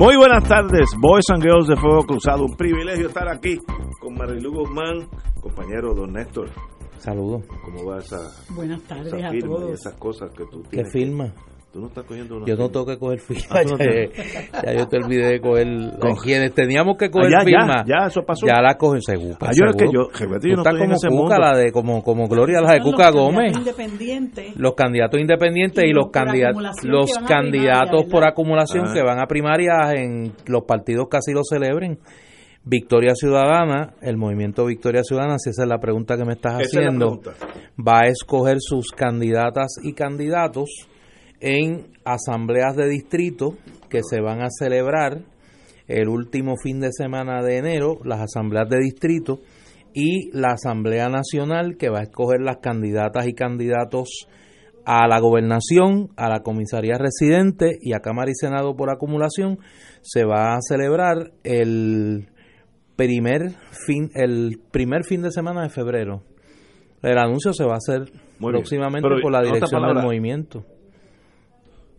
[0.00, 2.46] Muy buenas tardes, Boys and Girls de Fuego Cruzado.
[2.46, 3.58] Un privilegio estar aquí
[4.00, 5.06] con Marilu Guzmán,
[5.42, 6.48] compañero don Néstor.
[6.98, 7.42] Saludos.
[7.64, 8.16] ¿Cómo va esa,
[8.54, 9.70] Buenas tardes esa a firma y todos.
[9.72, 10.92] esas cosas que tú ¿Qué tienes?
[10.92, 11.34] firma?
[11.72, 12.72] Tú no estás cogiendo una Yo no firma?
[12.72, 13.44] tengo que coger firma.
[13.50, 15.66] Ah, no ya, ya yo te olvidé de coger.
[16.00, 17.84] Con- Quienes teníamos que coger Ah, ya, firma.
[17.86, 18.44] ya, ya, eso pasó.
[18.46, 19.36] Ya la cogen seguro.
[19.40, 21.38] Ah, yo es que yo, Gilberto, yo no en como ese Cuca, mundo.
[21.38, 23.52] la de, como, como Gloria, la de Cuca los Gómez.
[23.52, 24.56] candidatos independientes.
[24.56, 28.92] Los candidatos independientes y, Y los, por candidatos acumulación los candidatos primaria, por acumulación Ah.
[28.92, 31.98] que van a primarias en los partidos que así lo celebren.
[32.64, 36.80] Victoria Ciudadana, el movimiento Victoria Ciudadana, si esa es la pregunta que me estás Esa
[36.80, 37.20] haciendo,
[37.78, 40.68] va a escoger sus candidatas y candidatos
[41.40, 43.54] en asambleas de distrito
[43.88, 45.22] que se van a celebrar
[45.88, 49.40] el último fin de semana de enero, las asambleas de distrito
[49.92, 54.28] y la Asamblea Nacional que va a escoger las candidatas y candidatos
[54.84, 59.58] a la gobernación, a la comisaría residente y a Cámara y Senado por acumulación,
[60.02, 62.28] se va a celebrar el
[62.94, 63.50] primer
[63.86, 66.22] fin el primer fin de semana de febrero.
[67.02, 70.64] El anuncio se va a hacer Muy próximamente por la dirección del movimiento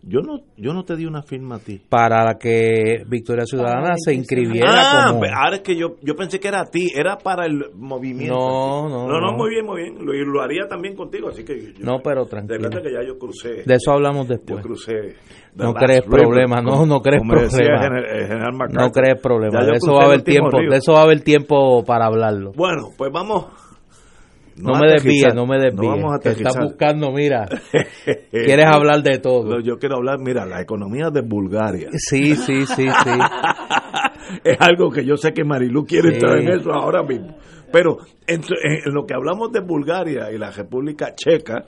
[0.04, 1.80] Yo no, yo no te di una firma a ti.
[1.88, 6.48] para que Victoria Ciudadana se inscribiera Ah, como ahora es que yo, yo pensé que
[6.48, 8.34] era a ti, era para el movimiento.
[8.34, 9.36] No, no, No, no, no.
[9.36, 10.04] muy bien, muy bien.
[10.04, 12.58] Lo, y lo haría también contigo, así que yo, No, pero tranquilo.
[12.64, 13.62] Recuerda que ya yo crucé.
[13.64, 14.62] de eso hablamos Yo después.
[14.64, 15.14] crucé.
[15.54, 17.48] No crees problema, no, no crees problema.
[17.82, 20.70] general- general No crees problema, de eso va a haber tiempo, río.
[20.70, 22.50] de eso va a haber tiempo para hablarlo.
[22.56, 23.46] Bueno, pues vamos.
[24.56, 25.90] No, me desvíes, no me desvíes.
[25.90, 27.46] vamos a que estás buscando, mira,
[28.30, 29.44] quieres hablar de todo.
[29.56, 31.88] No, yo quiero hablar, mira, la economía de Bulgaria.
[31.92, 33.10] Sí, sí, sí, sí.
[34.44, 36.14] es algo que yo sé que Marilu quiere Sí.
[36.14, 37.36] entrar en eso ahora mismo.
[37.72, 37.96] Pero
[38.26, 41.64] entre- en lo que hablamos de Bulgaria y la República Checa,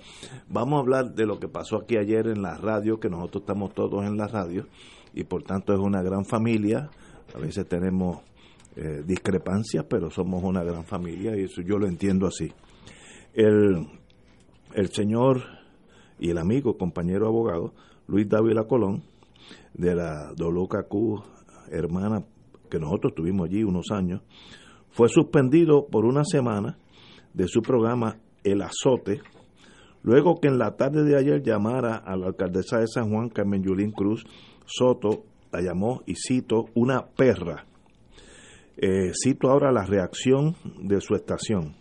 [0.48, 3.72] vamos a hablar de lo que pasó aquí ayer en la radio, que nosotros estamos
[3.72, 4.66] todos en la radio,
[5.14, 6.90] y por tanto es una gran familia.
[7.34, 8.18] A veces tenemos
[8.76, 12.52] eh, discrepancias, pero somos una gran familia y eso yo lo entiendo así.
[13.34, 13.86] El,
[14.74, 15.42] el señor
[16.18, 17.74] y el amigo, compañero abogado,
[18.06, 19.02] Luis Dávila Colón,
[19.74, 21.34] de la WKQ
[21.70, 22.24] hermana,
[22.70, 24.22] que nosotros tuvimos allí unos años,
[24.90, 26.78] fue suspendido por una semana
[27.32, 29.20] de su programa El Azote,
[30.02, 33.62] luego que en la tarde de ayer llamara a la alcaldesa de San Juan, Carmen
[33.62, 34.24] Yulín Cruz
[34.66, 37.66] Soto, la llamó, y cito, una perra.
[38.76, 41.76] Eh, cito ahora la reacción de su estación.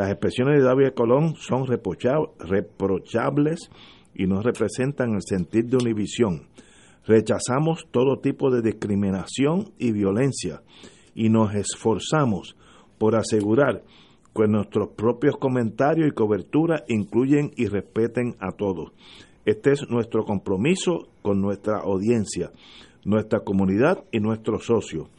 [0.00, 3.70] Las expresiones de David Colón son reprocha- reprochables
[4.14, 6.46] y no representan el sentir de Univisión.
[7.04, 10.62] Rechazamos todo tipo de discriminación y violencia
[11.14, 12.56] y nos esforzamos
[12.96, 13.82] por asegurar
[14.34, 18.92] que nuestros propios comentarios y cobertura incluyen y respeten a todos.
[19.44, 22.52] Este es nuestro compromiso con nuestra audiencia,
[23.04, 25.10] nuestra comunidad y nuestros socios.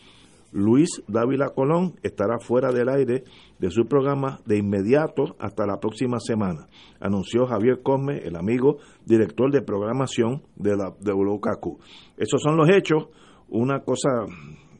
[0.52, 3.24] Luis Dávila Colón estará fuera del aire
[3.60, 6.68] de su programa de inmediato hasta la próxima semana,
[7.00, 11.80] anunció Javier Cosme, el amigo director de programación de la de WKQ.
[12.18, 13.08] Esos son los hechos,
[13.50, 14.10] una cosa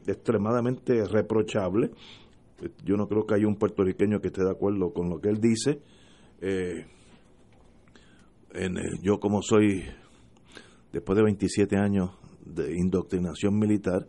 [0.06, 1.90] extremadamente reprochable.
[2.84, 5.40] Yo no creo que haya un puertorriqueño que esté de acuerdo con lo que él
[5.40, 5.80] dice.
[6.40, 6.86] Eh,
[9.02, 9.82] yo como soy,
[10.92, 12.10] después de 27 años
[12.44, 14.06] de indoctrinación militar,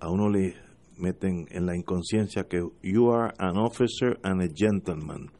[0.00, 0.54] a uno le
[0.98, 5.30] meten en la inconsciencia que you are an officer and a gentleman.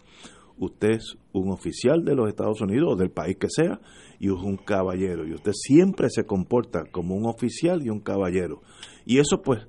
[0.56, 3.80] Usted es un oficial de los Estados Unidos o del país que sea
[4.20, 5.26] y es un caballero.
[5.26, 8.62] Y usted siempre se comporta como un oficial y un caballero.
[9.04, 9.66] Y eso pues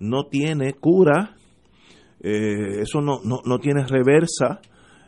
[0.00, 1.36] no tiene cura,
[2.20, 4.60] eh, eso no, no, no tiene reversa,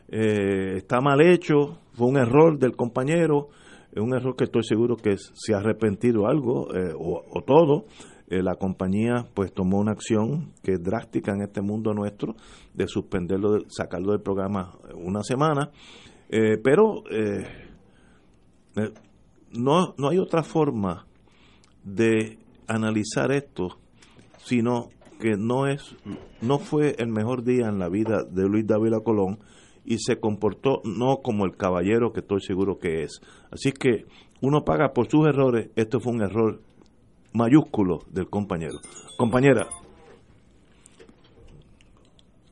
[0.08, 3.49] eh, está mal hecho, fue un error del compañero,
[3.93, 7.87] es un error que estoy seguro que se ha arrepentido algo eh, o, o todo.
[8.28, 12.34] Eh, la compañía pues tomó una acción que es drástica en este mundo nuestro
[12.75, 15.70] de suspenderlo, de, sacarlo del programa una semana,
[16.28, 17.46] eh, pero eh,
[18.76, 18.93] eh,
[19.52, 21.06] no, no hay otra forma
[21.84, 23.78] de analizar esto
[24.38, 24.88] sino
[25.20, 25.96] que no es
[26.40, 29.38] no fue el mejor día en la vida de Luis Dávila Colón
[29.84, 33.20] y se comportó no como el caballero que estoy seguro que es.
[33.50, 34.05] Así que
[34.40, 36.61] uno paga por sus errores, esto fue un error
[37.36, 38.80] mayúsculo del compañero.
[39.16, 39.66] Compañera.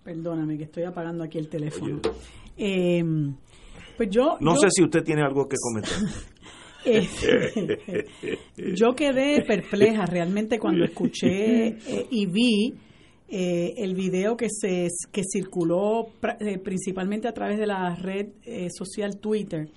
[0.04, 2.00] Perdóname que estoy apagando aquí el teléfono.
[2.56, 3.02] Eh,
[3.96, 4.36] pues yo...
[4.40, 5.94] No sé si usted tiene algo que comentar.
[6.86, 7.08] Eh,
[8.76, 12.74] yo quedé perpleja realmente cuando escuché eh, y vi
[13.26, 16.08] el video que se que circuló
[16.62, 18.26] principalmente a través de la red
[18.68, 19.70] social Twitter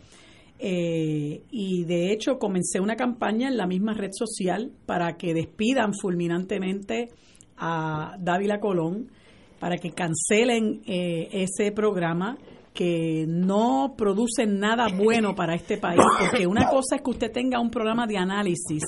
[0.60, 5.94] eh, y de hecho comencé una campaña en la misma red social para que despidan
[5.94, 7.10] fulminantemente
[7.58, 9.12] a Dávila Colón,
[9.60, 12.38] para que cancelen eh, ese programa
[12.74, 17.60] que no produce nada bueno para este país, porque una cosa es que usted tenga
[17.60, 18.84] un programa de análisis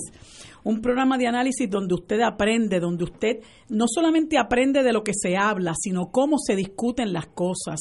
[0.63, 3.39] un programa de análisis donde usted aprende, donde usted
[3.69, 7.79] no solamente aprende de lo que se habla, sino cómo se discuten las cosas,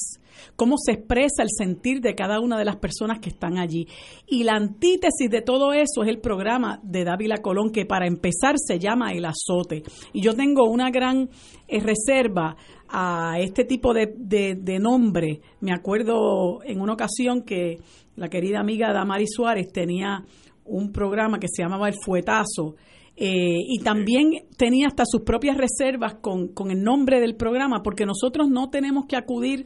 [0.57, 3.87] cómo se expresa el sentir de cada una de las personas que están allí.
[4.27, 8.55] Y la antítesis de todo eso es el programa de Dávila Colón, que para empezar
[8.57, 9.83] se llama El Azote.
[10.13, 11.29] Y yo tengo una gran
[11.67, 12.57] eh, reserva
[12.89, 15.41] a este tipo de, de, nombre.
[15.61, 17.77] Me acuerdo en una ocasión que
[18.17, 20.25] la querida amiga Damari Suárez tenía
[20.69, 22.77] un programa que se llamaba El Fuetazo.
[23.17, 28.07] Eh, y también tenía hasta sus propias reservas con, con el nombre del programa, porque
[28.07, 29.65] nosotros no tenemos que acudir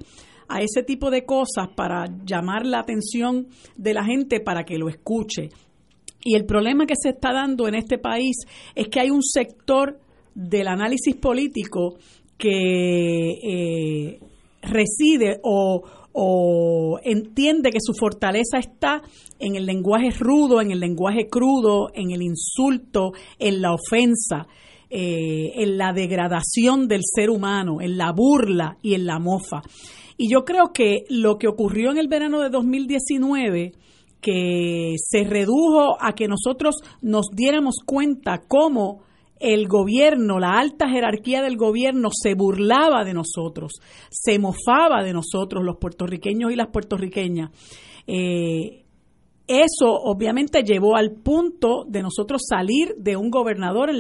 [0.49, 4.89] a ese tipo de cosas para llamar la atención de la gente para que lo
[4.89, 5.51] escuche.
[6.25, 8.37] Y el problema que se está dando en este país
[8.75, 9.99] es que hay un sector
[10.35, 11.97] del análisis político
[12.39, 14.21] que eh,
[14.63, 15.83] reside o,
[16.13, 19.03] o entiende que su fortaleza está
[19.39, 24.47] en el lenguaje rudo, en el lenguaje crudo, en el insulto, en la ofensa,
[24.91, 29.63] eh, en la degradación del ser humano, en la burla y en la mofa.
[30.17, 33.73] Y yo creo que lo que ocurrió en el verano de 2019
[34.21, 39.01] que se redujo a que nosotros nos diéramos cuenta cómo
[39.43, 43.73] el gobierno, la alta jerarquía del gobierno se burlaba de nosotros,
[44.09, 47.51] se mofaba de nosotros, los puertorriqueños y las puertorriqueñas.
[48.07, 48.83] Eh,
[49.49, 53.91] eso obviamente llevó al punto de nosotros salir de un gobernador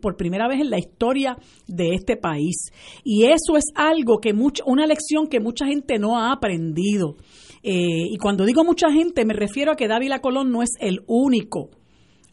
[0.00, 2.70] por primera vez en la historia de este país.
[3.02, 7.16] Y eso es algo que mucho, una lección que mucha gente no ha aprendido.
[7.62, 11.00] Eh, y cuando digo mucha gente, me refiero a que Dávila Colón no es el
[11.06, 11.70] único.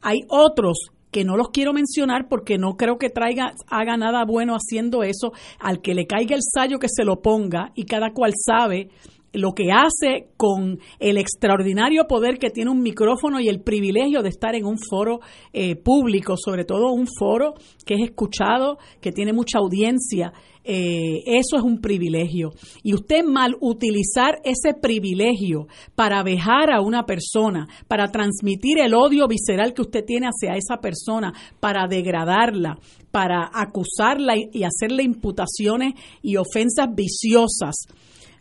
[0.02, 4.56] Hay otros que no los quiero mencionar porque no creo que traiga, haga nada bueno
[4.56, 8.34] haciendo eso, al que le caiga el sallo que se lo ponga y cada cual
[8.36, 8.90] sabe
[9.34, 14.30] lo que hace con el extraordinario poder que tiene un micrófono y el privilegio de
[14.30, 15.20] estar en un foro
[15.54, 17.54] eh, público, sobre todo un foro
[17.86, 20.34] que es escuchado, que tiene mucha audiencia.
[20.64, 22.52] Eh, eso es un privilegio.
[22.84, 29.28] Y usted mal utilizar ese privilegio para vejar a una persona, para transmitir el odio
[29.28, 32.78] visceral que usted tiene hacia esa persona, para degradarla,
[33.12, 37.76] para acusarla y hacerle imputaciones y ofensas viciosas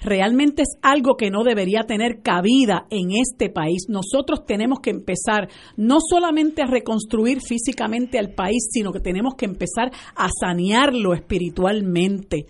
[0.01, 3.87] realmente es algo que no debería tener cabida en este país.
[3.89, 9.47] Nosotros tenemos que empezar no solamente a reconstruir físicamente al país, sino que tenemos que
[9.47, 12.47] empezar a sanearlo espiritualmente.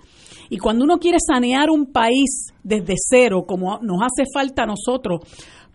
[0.50, 5.20] Y cuando uno quiere sanear un país desde cero, como nos hace falta a nosotros,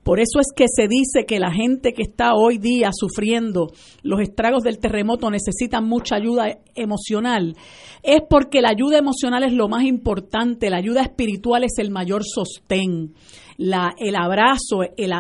[0.04, 4.20] por eso es que se dice que la gente que está hoy día sufriendo los
[4.20, 7.56] estragos del terremoto necesita mucha ayuda emocional.
[8.04, 12.24] Es porque la ayuda emocional es lo más importante, la ayuda espiritual es el mayor
[12.26, 13.14] sostén.
[13.58, 15.14] El abrazo, el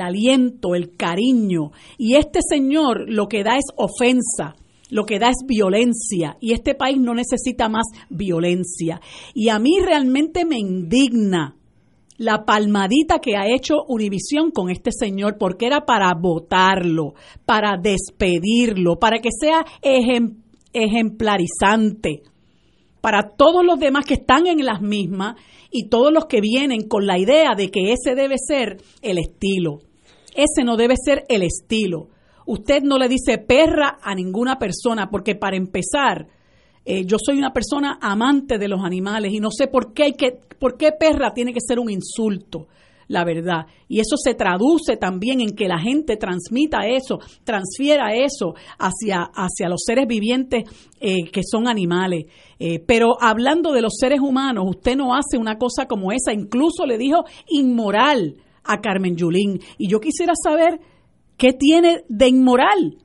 [0.00, 1.70] aliento, el cariño.
[1.96, 4.56] Y este señor lo que da es ofensa
[4.90, 9.00] lo que da es violencia y este país no necesita más violencia.
[9.34, 11.54] Y a mí realmente me indigna
[12.20, 17.14] la palmadita que ha hecho Univisión con este señor, porque era para votarlo,
[17.46, 19.64] para despedirlo, para que sea
[20.72, 22.22] ejemplarizante
[23.00, 25.36] para todos los demás que están en las mismas
[25.70, 29.78] y todos los que vienen con la idea de que ese debe ser el estilo.
[30.34, 32.08] Ese no debe ser el estilo.
[32.44, 36.26] Usted no le dice perra a ninguna persona porque para empezar,
[36.84, 40.40] eh, yo soy una persona amante de los animales y no sé por qué que,
[40.58, 42.68] por qué perra tiene que ser un insulto,
[43.08, 43.66] la verdad.
[43.86, 49.68] Y eso se traduce también en que la gente transmita eso, transfiera eso hacia, hacia
[49.68, 50.64] los seres vivientes
[51.00, 52.26] eh, que son animales.
[52.58, 56.86] Eh, pero hablando de los seres humanos, usted no hace una cosa como esa, incluso
[56.86, 59.60] le dijo inmoral a Carmen Yulín.
[59.76, 60.80] Y yo quisiera saber
[61.36, 62.96] qué tiene de inmoral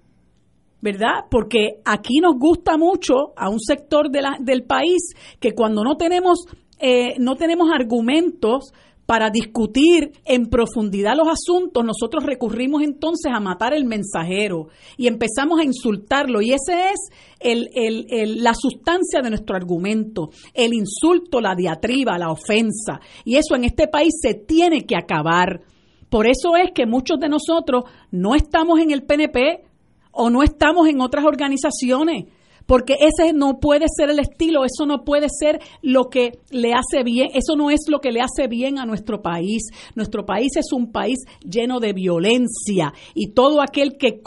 [0.85, 1.25] ¿verdad?
[1.31, 6.45] Porque aquí nos gusta mucho a un sector del país que cuando no tenemos
[6.79, 8.71] eh, no tenemos argumentos
[9.07, 15.59] para discutir en profundidad los asuntos, nosotros recurrimos entonces a matar el mensajero y empezamos
[15.59, 16.41] a insultarlo.
[16.41, 16.99] Y esa es
[17.39, 22.99] el, el, la sustancia de nuestro argumento, el insulto, la diatriba, la ofensa.
[23.23, 25.61] Y eso en este país se tiene que acabar.
[26.09, 29.65] Por eso es que muchos de nosotros no estamos en el PNP
[30.15, 32.25] o no estamos en otras organizaciones
[32.65, 37.03] porque ese no puede ser el estilo, eso no puede ser lo que le hace
[37.03, 39.69] bien, eso no es lo que le hace bien a nuestro país.
[39.95, 44.21] Nuestro país es un país lleno de violencia y todo aquel que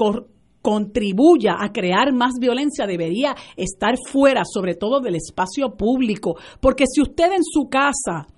[0.62, 7.00] contribuya a crear más violencia debería estar fuera, sobre todo del espacio público, porque si
[7.00, 8.28] usted en su casa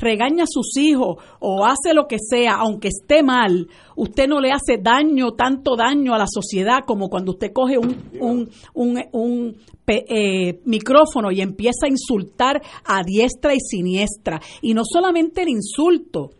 [0.00, 4.50] regaña a sus hijos o hace lo que sea, aunque esté mal, usted no le
[4.50, 11.30] hace daño, tanto daño a la sociedad como cuando usted coge un, un, eh, micrófono
[11.30, 14.40] y empieza a insultar a diestra y siniestra.
[14.62, 16.30] Y no solamente el insulto,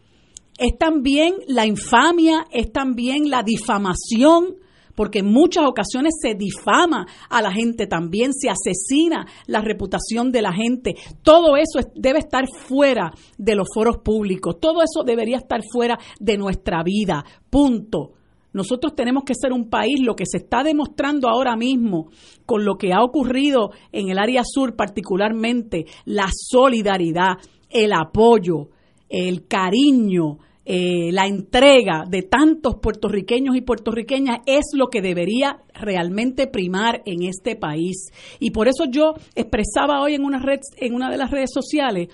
[0.58, 4.56] es también la infamia, es también la difamación
[5.00, 10.42] porque en muchas ocasiones se difama a la gente también, se asesina la reputación de
[10.42, 10.94] la gente.
[11.22, 16.36] Todo eso debe estar fuera de los foros públicos, todo eso debería estar fuera de
[16.36, 18.10] nuestra vida, punto.
[18.52, 22.10] Nosotros tenemos que ser un país, lo que se está demostrando ahora mismo
[22.44, 27.38] con lo que ha ocurrido en el área sur particularmente, la solidaridad,
[27.70, 28.68] el apoyo,
[29.08, 30.40] el cariño,
[30.72, 37.24] eh, la entrega de tantos puertorriqueños y puertorriqueñas es lo que debería realmente primar en
[37.24, 38.12] este país.
[38.38, 42.06] Y por eso yo expresaba hoy en una red, en una de las redes sociales,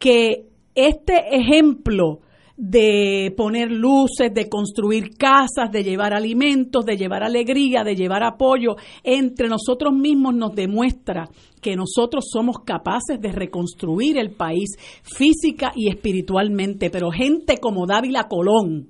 [0.00, 2.18] que este ejemplo
[2.56, 8.76] de poner luces, de construir casas, de llevar alimentos, de llevar alegría, de llevar apoyo
[9.02, 11.28] entre nosotros mismos nos demuestra
[11.60, 18.28] que nosotros somos capaces de reconstruir el país física y espiritualmente, pero gente como Dávila
[18.28, 18.88] Colón,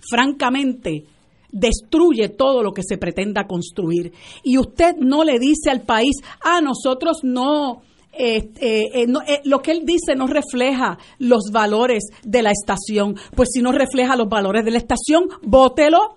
[0.00, 1.04] francamente,
[1.50, 4.12] destruye todo lo que se pretenda construir.
[4.42, 9.70] Y usted no le dice al país, ah, nosotros no eh, eh, eh, lo que
[9.70, 13.16] él dice no refleja los valores de la estación.
[13.34, 16.16] Pues si no refleja los valores de la estación, bótelo.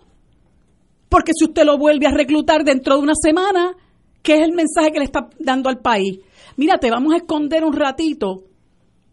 [1.09, 3.75] Porque si usted lo vuelve a reclutar dentro de una semana,
[4.23, 6.19] ¿qué es el mensaje que le está dando al país?
[6.55, 8.45] Mira, te vamos a esconder un ratito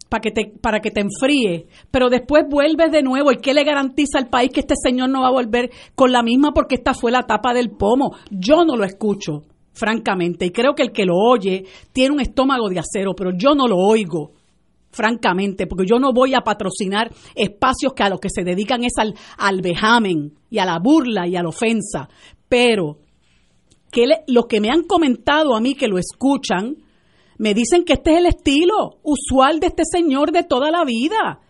[0.09, 3.65] para que te para que te enfríe, pero después vuelves de nuevo y qué le
[3.65, 6.95] garantiza al país que este señor no va a volver con la misma porque esta
[6.95, 8.17] fue la tapa del pomo.
[8.31, 9.43] Yo no lo escucho
[9.79, 10.47] francamente.
[10.47, 13.67] Y creo que el que lo oye tiene un estómago de acero, pero yo no
[13.67, 14.33] lo oigo,
[14.91, 18.95] francamente, porque yo no voy a patrocinar espacios que a los que se dedican es
[18.99, 22.09] al, vejamen y a la burla y a la ofensa.
[22.49, 22.99] Pero
[23.91, 26.77] que lo que me han comentado a mí que lo escuchan,
[27.39, 31.41] me dicen que este es el estilo usual de este señor de toda la vida.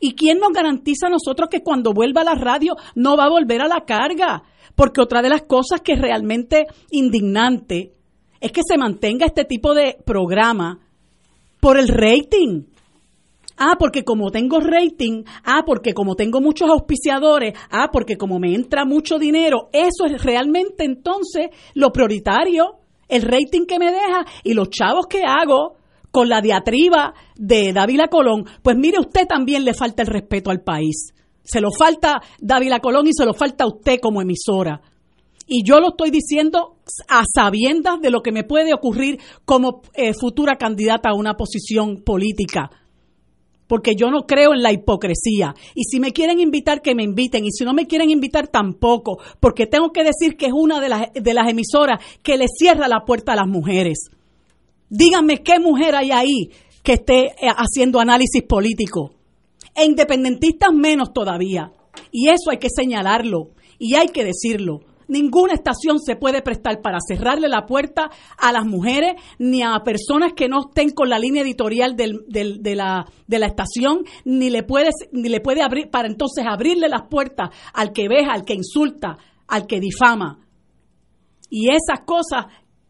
[0.00, 3.30] ¿Y quién nos garantiza a nosotros que cuando vuelva a la radio no va a
[3.30, 4.42] volver a la carga?
[4.74, 7.92] Porque otra de las cosas que es realmente indignante
[8.40, 10.80] es que se mantenga este tipo de programa
[11.60, 12.64] por el rating.
[13.58, 18.54] Ah, porque como tengo rating, ah, porque como tengo muchos auspiciadores, ah, porque como me
[18.54, 24.52] entra mucho dinero, eso es realmente entonces lo prioritario, el rating que me deja y
[24.52, 25.76] los chavos que hago
[26.16, 30.62] con la diatriba de Dávila Colón, pues mire usted también le falta el respeto al
[30.62, 31.12] país.
[31.44, 34.80] Se lo falta Dávila Colón y se lo falta a usted como emisora.
[35.46, 36.78] Y yo lo estoy diciendo
[37.10, 42.02] a sabiendas de lo que me puede ocurrir como eh, futura candidata a una posición
[42.02, 42.70] política.
[43.66, 45.54] Porque yo no creo en la hipocresía.
[45.74, 47.44] Y si me quieren invitar, que me inviten.
[47.44, 49.18] Y si no me quieren invitar, tampoco.
[49.38, 52.88] Porque tengo que decir que es una de las, de las emisoras que le cierra
[52.88, 54.08] la puerta a las mujeres.
[54.88, 56.50] Díganme qué mujer hay ahí
[56.82, 59.12] que esté eh, haciendo análisis político
[59.74, 61.72] e independentistas menos todavía.
[62.12, 64.80] Y eso hay que señalarlo y hay que decirlo.
[65.08, 70.32] Ninguna estación se puede prestar para cerrarle la puerta a las mujeres ni a personas
[70.34, 74.90] que no estén con la línea editorial de, la, de la estación, ni le, puede,
[75.12, 79.16] ni le puede abrir, para entonces abrirle las puertas al que veja, al que insulta,
[79.46, 80.40] al que difama.
[81.50, 82.46] Y esas cosas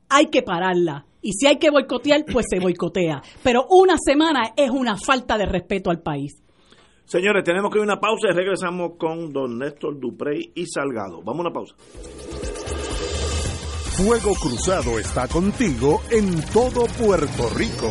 [0.09, 1.05] hay que pararlas.
[1.23, 3.23] Y si hay que boicotear, pues se boicotea.
[3.43, 6.43] Pero una semana es una falta de respeto al país.
[7.05, 11.23] Señores, tenemos que ir a una pausa y regresamos con don Néstor Duprey y Salgado.
[11.23, 11.75] Vamos a una pausa.
[13.97, 17.91] Fuego Cruzado está contigo en todo Puerto Rico.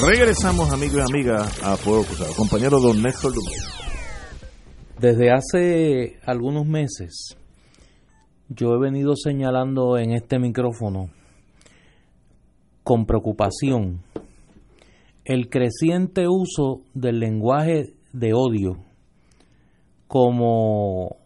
[0.00, 2.32] Regresamos, amigos y amigas, a Fuego Cruzado.
[2.36, 3.50] Compañero don Néstor Lugo.
[5.00, 7.36] Desde hace algunos meses,
[8.48, 11.10] yo he venido señalando en este micrófono
[12.84, 14.02] con preocupación
[15.24, 18.76] el creciente uso del lenguaje de odio
[20.06, 21.16] como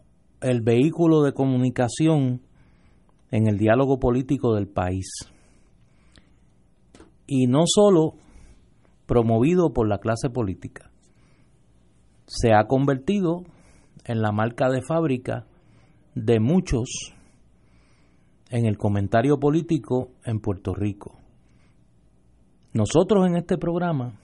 [0.41, 2.41] el vehículo de comunicación
[3.29, 5.05] en el diálogo político del país.
[7.27, 8.15] Y no solo
[9.05, 10.91] promovido por la clase política.
[12.25, 13.43] Se ha convertido
[14.05, 15.45] en la marca de fábrica
[16.15, 17.13] de muchos
[18.49, 21.17] en el comentario político en Puerto Rico.
[22.73, 24.19] Nosotros en este programa,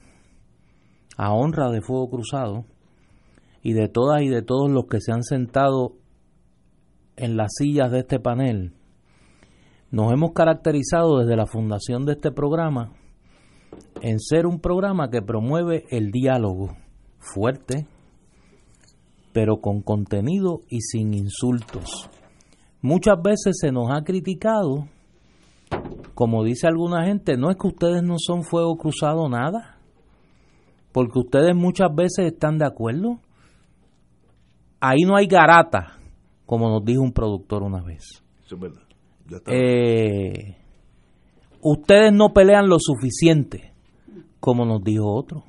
[1.17, 2.65] a honra de Fuego Cruzado,
[3.61, 5.93] y de todas y de todos los que se han sentado
[7.17, 8.73] en las sillas de este panel,
[9.91, 12.93] nos hemos caracterizado desde la fundación de este programa
[14.01, 16.75] en ser un programa que promueve el diálogo
[17.17, 17.87] fuerte,
[19.33, 22.09] pero con contenido y sin insultos.
[22.81, 24.87] Muchas veces se nos ha criticado,
[26.15, 29.77] como dice alguna gente, no es que ustedes no son fuego cruzado nada,
[30.91, 33.19] porque ustedes muchas veces están de acuerdo.
[34.79, 35.99] Ahí no hay garata,
[36.45, 38.23] como nos dijo un productor una vez.
[39.45, 40.55] Eh,
[41.61, 43.68] ustedes no pelean lo suficiente
[44.39, 45.43] como nos dijo otro.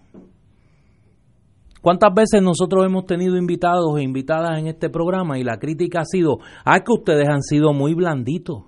[1.81, 6.05] ¿Cuántas veces nosotros hemos tenido invitados e invitadas en este programa y la crítica ha
[6.05, 8.65] sido, ah, que ustedes han sido muy blanditos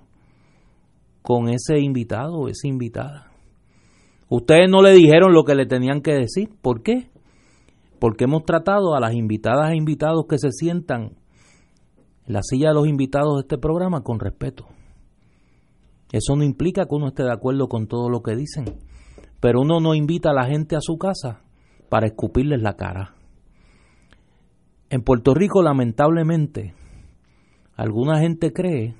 [1.20, 3.30] con ese invitado o esa invitada?
[4.30, 6.48] Ustedes no le dijeron lo que le tenían que decir.
[6.62, 7.10] ¿Por qué?
[7.98, 11.12] Porque hemos tratado a las invitadas e invitados que se sientan
[12.26, 14.68] en la silla de los invitados de este programa con respeto.
[16.12, 18.64] Eso no implica que uno esté de acuerdo con todo lo que dicen
[19.42, 21.40] pero uno no invita a la gente a su casa
[21.88, 23.16] para escupirles la cara.
[24.88, 26.74] En Puerto Rico, lamentablemente,
[27.74, 28.94] alguna gente cree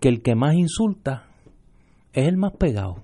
[0.00, 1.26] que el que más insulta
[2.14, 3.02] es el más pegado.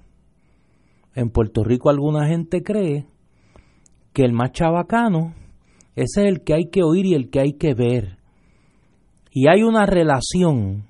[1.15, 3.09] En Puerto Rico alguna gente cree
[4.15, 5.35] que el más chabacano
[5.97, 8.17] ese es el que hay que oír y el que hay que ver.
[9.31, 10.87] Y hay una relación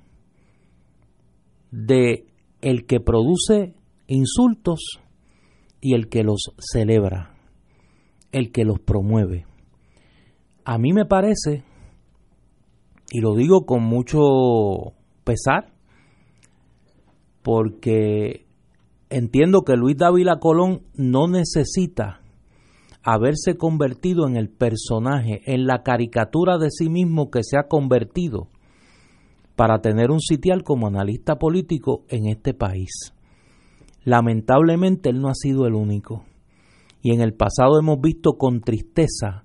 [1.72, 2.26] de
[2.60, 3.74] el que produce
[4.06, 5.00] insultos
[5.84, 7.34] y el que los celebra,
[8.32, 9.44] el que los promueve.
[10.64, 11.62] A mí me parece,
[13.10, 14.94] y lo digo con mucho
[15.24, 15.74] pesar,
[17.42, 18.46] porque
[19.10, 22.22] entiendo que Luis Dávila Colón no necesita
[23.02, 28.48] haberse convertido en el personaje, en la caricatura de sí mismo que se ha convertido
[29.54, 33.13] para tener un sitial como analista político en este país.
[34.04, 36.24] Lamentablemente él no ha sido el único.
[37.02, 39.44] Y en el pasado hemos visto con tristeza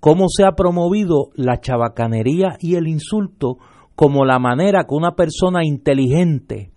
[0.00, 3.58] cómo se ha promovido la chabacanería y el insulto
[3.94, 6.70] como la manera que una persona inteligente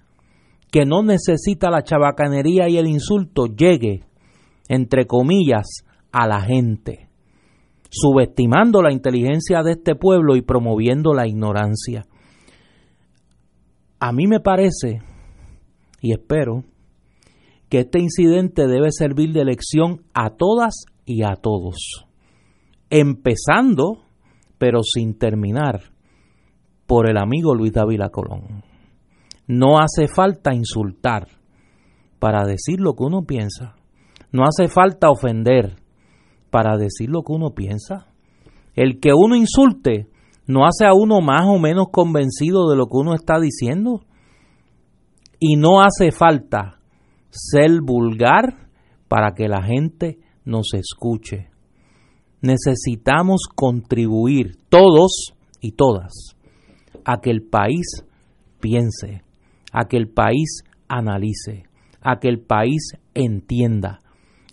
[0.72, 4.06] que no necesita la chabacanería y el insulto llegue,
[4.70, 7.10] entre comillas, a la gente,
[7.90, 12.06] subestimando la inteligencia de este pueblo y promoviendo la ignorancia.
[14.00, 15.02] A mí me parece,
[16.02, 16.64] y espero,
[17.72, 22.06] que este incidente debe servir de lección a todas y a todos,
[22.90, 24.04] empezando,
[24.58, 25.80] pero sin terminar,
[26.86, 28.66] por el amigo Luis Dávila Colón.
[29.48, 31.30] No hace falta insultar
[32.20, 33.76] para decir lo que uno piensa.
[34.34, 35.78] No hace falta ofender
[36.50, 38.08] para decir lo que uno piensa.
[38.76, 40.10] El que uno insulte
[40.46, 44.02] no hace a uno más o menos convencido de lo que uno está diciendo.
[45.40, 46.81] Y no hace falta
[47.32, 48.70] ser vulgar
[49.08, 51.50] para que la gente nos escuche.
[52.42, 56.36] Necesitamos contribuir todos y todas
[57.06, 58.06] a que el país
[58.60, 59.24] piense,
[59.72, 61.64] a que el país analice,
[62.02, 64.00] a que el país entienda,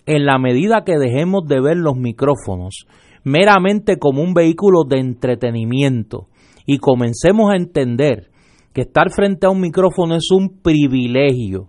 [0.07, 2.87] en la medida que dejemos de ver los micrófonos
[3.25, 6.29] meramente como un vehículo de entretenimiento
[6.67, 8.31] y comencemos a entender
[8.73, 11.69] que estar frente a un micrófono es un privilegio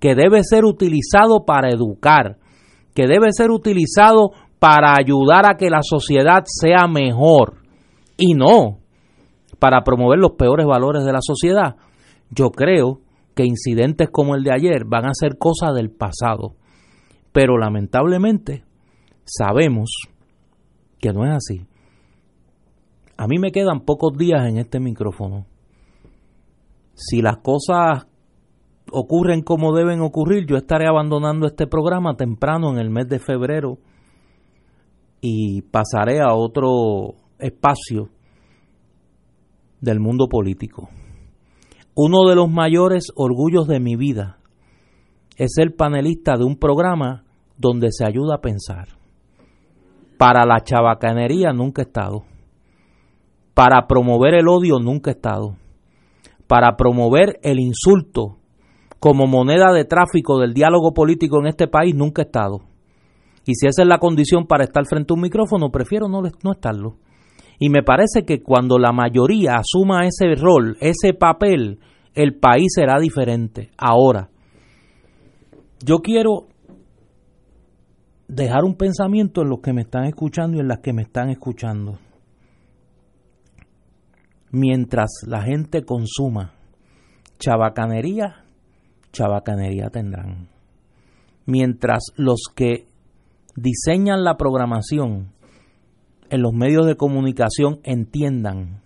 [0.00, 2.38] que debe ser utilizado para educar,
[2.94, 7.58] que debe ser utilizado para ayudar a que la sociedad sea mejor
[8.16, 8.78] y no
[9.58, 11.76] para promover los peores valores de la sociedad.
[12.30, 13.00] Yo creo
[13.34, 16.56] que incidentes como el de ayer van a ser cosas del pasado
[17.32, 18.64] pero lamentablemente
[19.24, 19.90] sabemos
[20.98, 21.66] que no es así.
[23.16, 25.46] A mí me quedan pocos días en este micrófono.
[26.94, 28.06] Si las cosas
[28.92, 33.78] ocurren como deben ocurrir, yo estaré abandonando este programa temprano en el mes de febrero
[35.20, 38.08] y pasaré a otro espacio
[39.80, 40.88] del mundo político.
[41.94, 44.38] Uno de los mayores orgullos de mi vida
[45.36, 47.24] es ser panelista de un programa
[47.56, 48.88] donde se ayuda a pensar.
[50.18, 52.24] Para la chabacanería nunca he estado.
[53.54, 55.56] Para promover el odio nunca he estado.
[56.46, 58.39] Para promover el insulto
[59.00, 62.60] como moneda de tráfico del diálogo político en este país nunca he estado.
[63.46, 66.52] Y si esa es la condición para estar frente a un micrófono, prefiero no, no
[66.52, 66.98] estarlo.
[67.58, 71.80] Y me parece que cuando la mayoría asuma ese rol, ese papel,
[72.14, 73.70] el país será diferente.
[73.78, 74.28] Ahora,
[75.84, 76.48] yo quiero
[78.28, 81.30] dejar un pensamiento en los que me están escuchando y en las que me están
[81.30, 81.98] escuchando.
[84.52, 86.52] Mientras la gente consuma
[87.38, 88.39] chabacanería,
[89.12, 90.48] chabacanería tendrán.
[91.46, 92.86] Mientras los que
[93.56, 95.32] diseñan la programación
[96.30, 98.82] en los medios de comunicación entiendan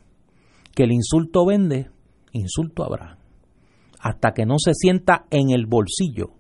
[0.75, 1.91] que el insulto vende,
[2.33, 3.19] insulto habrá.
[4.01, 6.31] Hasta que no se sienta en el bolsillo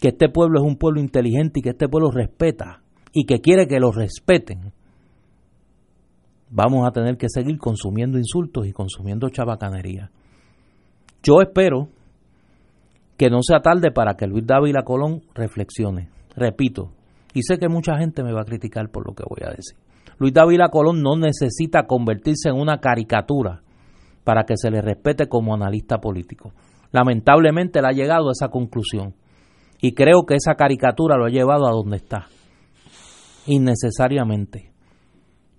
[0.00, 3.66] que este pueblo es un pueblo inteligente y que este pueblo respeta y que quiere
[3.66, 4.72] que lo respeten,
[6.48, 10.10] vamos a tener que seguir consumiendo insultos y consumiendo chabacanería.
[11.22, 11.88] Yo espero
[13.20, 16.08] que no sea tarde para que Luis Dávila Colón reflexione.
[16.34, 16.92] Repito,
[17.34, 19.76] y sé que mucha gente me va a criticar por lo que voy a decir.
[20.18, 23.60] Luis Dávila Colón no necesita convertirse en una caricatura
[24.24, 26.54] para que se le respete como analista político.
[26.92, 29.14] Lamentablemente él ha llegado a esa conclusión.
[29.82, 32.24] Y creo que esa caricatura lo ha llevado a donde está.
[33.44, 34.72] Innecesariamente.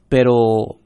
[0.10, 0.80] Pero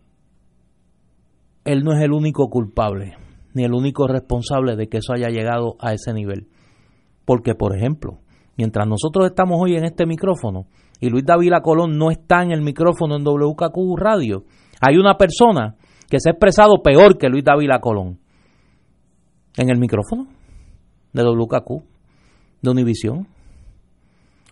[1.64, 3.16] él no es el único culpable,
[3.54, 6.50] ni el único responsable de que eso haya llegado a ese nivel.
[7.26, 8.20] Porque, por ejemplo,
[8.56, 10.68] mientras nosotros estamos hoy en este micrófono
[11.00, 14.44] y Luis Davila Colón no está en el micrófono en WKQ Radio,
[14.80, 15.76] hay una persona
[16.10, 18.20] que se ha expresado peor que Luis Davila Colón
[19.58, 20.28] en el micrófono
[21.14, 21.84] de WKQ
[22.62, 23.28] de Univisión.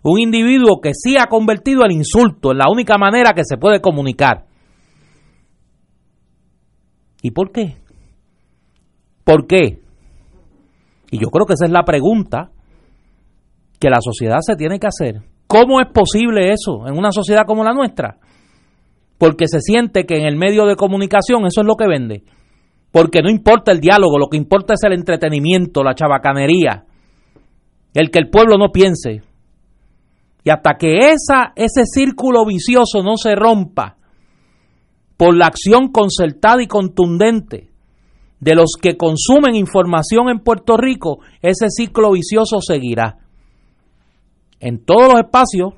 [0.04, 3.80] Un individuo que sí ha convertido el insulto en la única manera que se puede
[3.80, 4.46] comunicar.
[7.22, 7.78] ¿Y por qué?
[9.24, 9.80] ¿Por qué?
[11.10, 12.52] Y yo creo que esa es la pregunta
[13.84, 15.22] que la sociedad se tiene que hacer.
[15.46, 18.15] ¿Cómo es posible eso en una sociedad como la nuestra?
[19.17, 22.24] Porque se siente que en el medio de comunicación eso es lo que vende.
[22.93, 26.86] Porque no importa el diálogo, lo que importa es el entretenimiento, la chabacanería
[27.93, 29.22] el que el pueblo no piense.
[30.46, 33.98] Y hasta que esa, ese círculo vicioso no se rompa
[35.17, 37.69] por la acción concertada y contundente
[38.39, 43.19] de los que consumen información en Puerto Rico, ese ciclo vicioso seguirá.
[44.65, 45.73] En todos los espacios,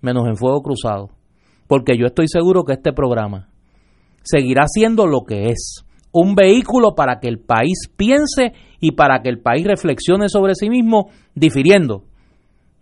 [0.00, 1.08] menos en Fuego Cruzado.
[1.66, 3.48] Porque yo estoy seguro que este programa
[4.22, 5.84] seguirá siendo lo que es.
[6.12, 10.70] Un vehículo para que el país piense y para que el país reflexione sobre sí
[10.70, 12.04] mismo, difiriendo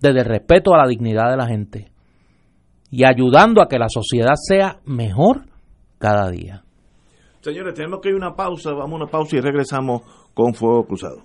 [0.03, 1.93] desde el respeto a la dignidad de la gente
[2.91, 5.47] y ayudando a que la sociedad sea mejor
[5.99, 6.63] cada día.
[7.41, 10.03] Señores, tenemos que ir a una pausa, vamos a una pausa y regresamos
[10.35, 11.23] con Fuego Cruzado.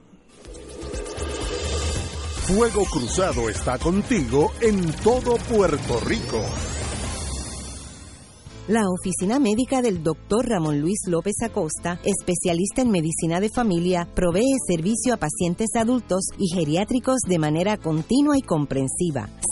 [2.48, 6.42] Fuego Cruzado está contigo en todo Puerto Rico.
[8.68, 10.50] La oficina médica del Dr.
[10.50, 16.54] Ramón Luis López Acosta, especialista en medicina de familia, provee servicio a pacientes adultos y
[16.54, 19.30] geriátricos de manera continua y comprensiva,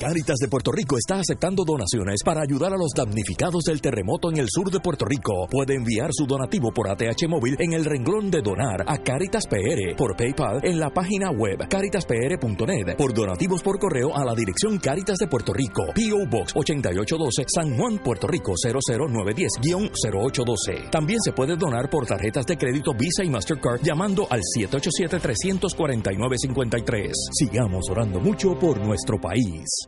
[0.00, 4.36] Caritas de Puerto Rico está aceptando donaciones para ayudar a los damnificados del terremoto en
[4.36, 5.48] el sur de Puerto Rico.
[5.50, 9.96] Puede enviar su donativo por ATH móvil en el renglón de donar a Caritas PR,
[9.96, 15.18] por PayPal en la página web caritaspr.net, por donativos por correo a la dirección Caritas
[15.18, 20.90] de Puerto Rico, PO Box 8812, San Juan, Puerto Rico 00910-0812.
[20.90, 27.10] También se puede donar por tarjetas de crédito Visa y Mastercard llamando al 787-349-53.
[27.32, 29.87] Sigamos orando mucho por nuestro país.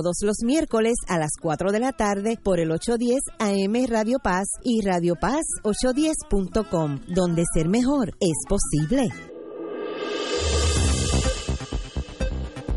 [0.00, 4.46] todos los miércoles a las 4 de la tarde por el 810 AM Radio Paz
[4.64, 9.08] y Radio Paz 810.com, donde ser mejor es posible.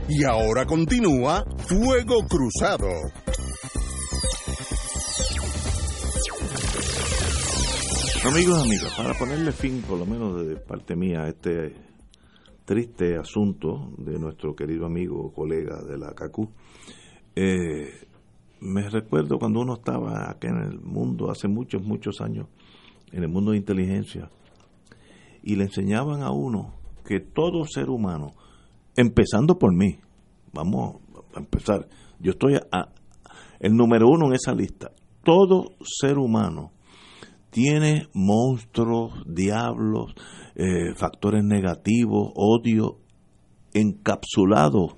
[0.09, 2.89] Y ahora continúa Fuego Cruzado.
[8.25, 11.73] Amigos, amigas, para ponerle fin, por lo menos de parte mía, a este
[12.65, 16.49] triste asunto de nuestro querido amigo, colega de la CACU,
[17.35, 18.07] eh,
[18.59, 22.47] me recuerdo cuando uno estaba acá en el mundo, hace muchos, muchos años,
[23.11, 24.29] en el mundo de inteligencia,
[25.43, 26.73] y le enseñaban a uno
[27.05, 28.31] que todo ser humano,
[28.95, 29.97] empezando por mí,
[30.53, 31.01] vamos
[31.35, 31.87] a empezar,
[32.19, 32.89] yo estoy a,
[33.59, 34.91] el número uno en esa lista,
[35.23, 36.71] todo ser humano
[37.49, 40.15] tiene monstruos, diablos,
[40.55, 42.97] eh, factores negativos, odio
[43.73, 44.93] encapsulados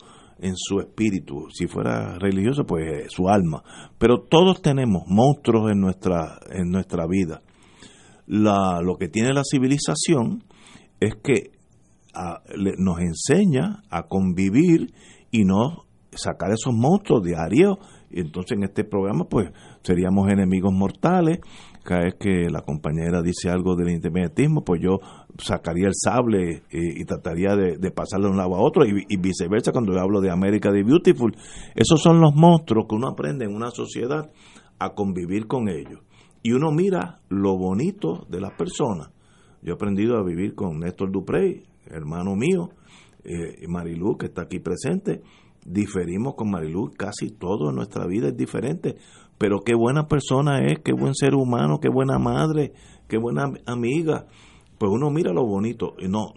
[0.45, 1.47] en su espíritu.
[1.51, 3.63] Si fuera religioso, pues su alma.
[3.97, 7.41] Pero todos tenemos monstruos en nuestra, en nuestra vida.
[8.27, 10.43] La, lo que tiene la civilización
[10.99, 11.51] es que
[12.77, 14.93] nos enseña a convivir
[15.31, 17.77] y no sacar esos monstruos diarios.
[18.11, 19.49] Entonces en este programa, pues
[19.83, 21.39] seríamos enemigos mortales
[21.85, 24.99] cada vez que la compañera dice algo del independentismo, pues yo
[25.37, 29.93] sacaría el sable y, trataría de, pasarle de un lado a otro y, viceversa cuando
[29.93, 31.37] yo hablo de América de Beautiful.
[31.75, 34.31] Esos son los monstruos que uno aprende en una sociedad
[34.79, 36.01] a convivir con ellos.
[36.41, 39.11] Y uno mira lo bonito de las personas.
[39.61, 42.69] Yo he aprendido a vivir con Néstor Duprey, hermano mío,
[43.23, 45.21] eh, Marilú, que está aquí presente,
[45.65, 48.97] diferimos con Marilú, casi todo en nuestra vida es diferente,
[49.37, 52.73] pero qué buena persona es, qué buen ser humano, qué buena madre,
[53.07, 54.25] qué buena amiga.
[54.77, 56.33] Pues uno mira lo bonito, y no,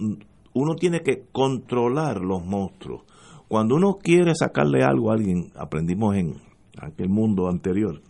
[0.54, 3.04] uno tiene que controlar los monstruos.
[3.48, 6.36] Cuando uno quiere sacarle algo a alguien, aprendimos en
[6.80, 8.02] aquel mundo anterior,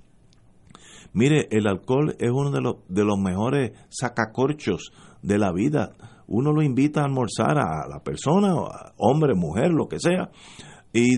[1.13, 5.97] Mire, el alcohol es uno de los, de los mejores sacacorchos de la vida.
[6.27, 8.55] Uno lo invita a almorzar a la persona,
[8.99, 10.31] hombre, mujer, lo que sea,
[10.93, 11.17] y,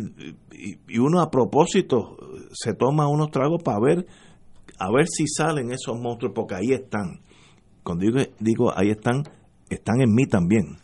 [0.88, 2.16] y, uno a propósito
[2.52, 4.06] se toma unos tragos para ver,
[4.78, 7.20] a ver si salen esos monstruos, porque ahí están.
[7.82, 9.22] Cuando digo, digo ahí están,
[9.68, 10.78] están en mí también.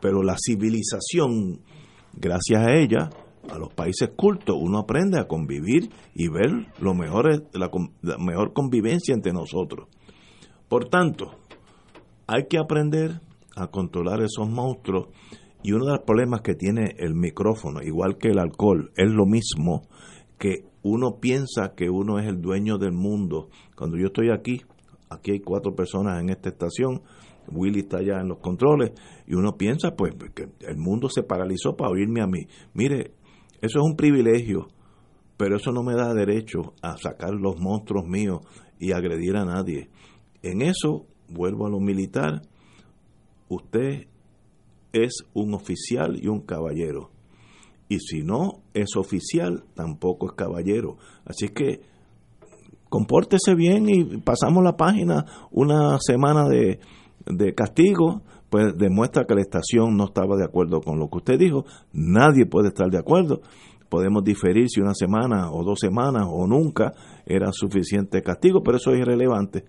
[0.00, 1.60] Pero la civilización,
[2.14, 3.10] gracias a ella,
[3.50, 7.70] a los países cultos, uno aprende a convivir y ver lo mejor, la,
[8.02, 9.88] la mejor convivencia entre nosotros.
[10.68, 11.32] Por tanto,
[12.26, 13.20] hay que aprender
[13.56, 15.08] a controlar esos monstruos
[15.62, 19.26] y uno de los problemas que tiene el micrófono, igual que el alcohol, es lo
[19.26, 19.82] mismo
[20.38, 23.48] que uno piensa que uno es el dueño del mundo.
[23.76, 24.62] Cuando yo estoy aquí,
[25.10, 27.02] aquí hay cuatro personas en esta estación,
[27.50, 28.92] Willy está allá en los controles,
[29.26, 32.46] y uno piensa pues que el mundo se paralizó para oírme a mí.
[32.72, 33.14] Mire,
[33.60, 34.68] eso es un privilegio,
[35.36, 38.40] pero eso no me da derecho a sacar los monstruos míos
[38.78, 39.90] y agredir a nadie.
[40.42, 42.42] En eso, vuelvo a lo militar,
[43.48, 44.06] usted
[44.92, 47.10] es un oficial y un caballero.
[47.88, 50.96] Y si no es oficial, tampoco es caballero.
[51.24, 51.80] Así que
[52.88, 56.80] compórtese bien y pasamos la página una semana de,
[57.26, 61.38] de castigo, pues demuestra que la estación no estaba de acuerdo con lo que usted
[61.38, 61.64] dijo.
[61.92, 63.40] Nadie puede estar de acuerdo.
[63.88, 66.92] Podemos diferir si una semana o dos semanas o nunca
[67.24, 69.64] era suficiente castigo, pero eso es irrelevante.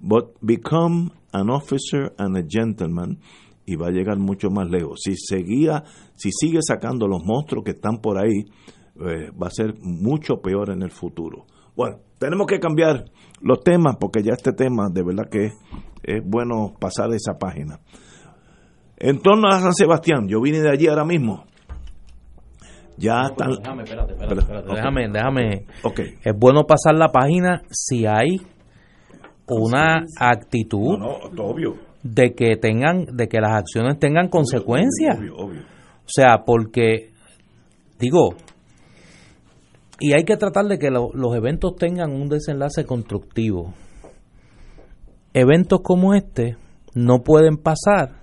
[0.00, 3.20] But become an officer and a gentleman
[3.70, 5.00] y va a llegar mucho más lejos.
[5.04, 5.84] Si seguía,
[6.16, 8.46] si sigue sacando los monstruos que están por ahí,
[8.96, 11.44] eh, va a ser mucho peor en el futuro.
[11.76, 13.04] Bueno, tenemos que cambiar
[13.40, 15.52] los temas porque ya este tema de verdad que
[16.02, 17.78] es bueno pasar esa página.
[18.96, 21.44] En torno a San Sebastián, yo vine de allí ahora mismo.
[22.98, 23.50] Ya están.
[23.52, 25.66] Déjame, espérate, espérate, Déjame, déjame.
[25.84, 26.14] Okay.
[26.24, 28.40] Es bueno pasar la página si hay
[29.46, 30.98] una actitud
[32.02, 35.18] de que tengan, de que las acciones tengan consecuencias.
[35.30, 35.52] O
[36.06, 37.10] sea, porque
[37.98, 38.34] digo,
[40.00, 43.74] y hay que tratar de que los eventos tengan un desenlace constructivo.
[45.34, 46.56] Eventos como este
[46.94, 48.20] no pueden pasar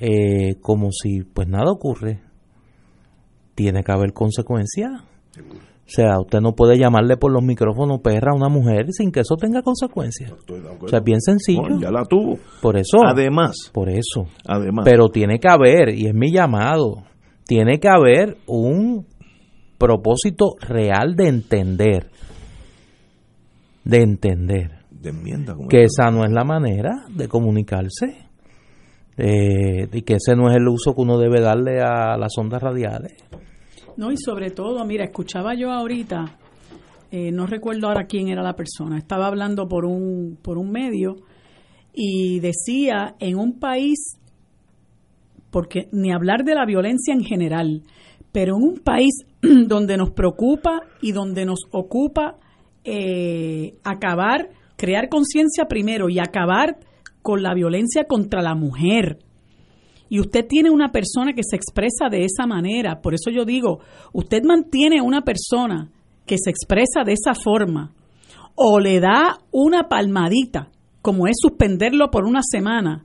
[0.00, 2.20] eh, como si pues nada ocurre.
[3.54, 5.02] Tiene que haber consecuencias.
[5.88, 9.20] O sea, usted no puede llamarle por los micrófonos perra a una mujer sin que
[9.20, 10.32] eso tenga consecuencias.
[10.32, 11.80] O sea, es bien sencillo.
[11.80, 12.38] ya la tuvo.
[12.60, 12.98] Por eso.
[13.02, 13.70] Además.
[13.72, 14.26] Por eso.
[14.46, 14.84] Además.
[14.84, 17.04] Pero tiene que haber, y es mi llamado,
[17.46, 19.06] tiene que haber un
[19.78, 22.10] propósito real de entender.
[23.82, 24.72] De entender.
[24.90, 28.28] De enmienda, que esa no es la manera de comunicarse
[29.16, 32.62] eh, y que ese no es el uso que uno debe darle a las ondas
[32.62, 33.14] radiales.
[33.98, 36.38] No, y sobre todo, mira, escuchaba yo ahorita,
[37.10, 41.16] eh, no recuerdo ahora quién era la persona, estaba hablando por un, por un medio
[41.92, 43.98] y decía, en un país,
[45.50, 47.82] porque ni hablar de la violencia en general,
[48.30, 49.26] pero en un país
[49.66, 52.36] donde nos preocupa y donde nos ocupa
[52.84, 56.78] eh, acabar, crear conciencia primero y acabar
[57.20, 59.18] con la violencia contra la mujer.
[60.08, 63.00] Y usted tiene una persona que se expresa de esa manera.
[63.00, 63.80] Por eso yo digo,
[64.12, 65.90] usted mantiene una persona
[66.26, 67.92] que se expresa de esa forma
[68.54, 70.68] o le da una palmadita,
[71.00, 73.04] como es suspenderlo por una semana.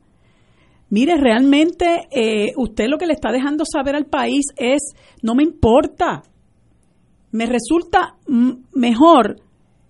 [0.90, 5.44] Mire, realmente eh, usted lo que le está dejando saber al país es, no me
[5.44, 6.24] importa,
[7.32, 8.16] me resulta
[8.74, 9.38] mejor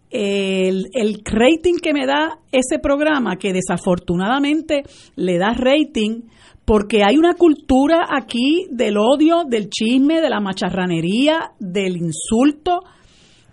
[0.09, 4.83] el, el rating que me da ese programa, que desafortunadamente
[5.15, 6.21] le da rating,
[6.65, 12.79] porque hay una cultura aquí del odio, del chisme, de la macharranería, del insulto,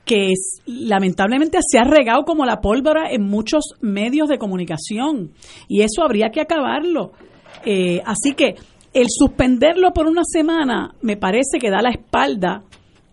[0.04, 0.32] que
[0.66, 5.32] lamentablemente se ha regado como la pólvora en muchos medios de comunicación.
[5.68, 7.12] Y eso habría que acabarlo.
[7.64, 8.54] Eh, así que
[8.92, 12.64] el suspenderlo por una semana me parece que da la espalda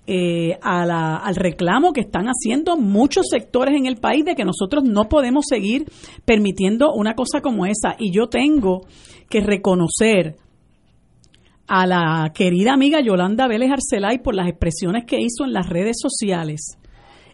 [0.10, 5.10] eh, al reclamo que están haciendo muchos sectores en el país de que nosotros no
[5.10, 5.86] podemos seguir
[6.24, 7.96] permitiendo una cosa como esa.
[8.00, 8.84] Y yo tengo
[9.30, 10.36] que reconocer
[11.68, 15.98] a la querida amiga Yolanda Vélez Arcelay por las expresiones que hizo en las redes
[16.00, 16.78] sociales.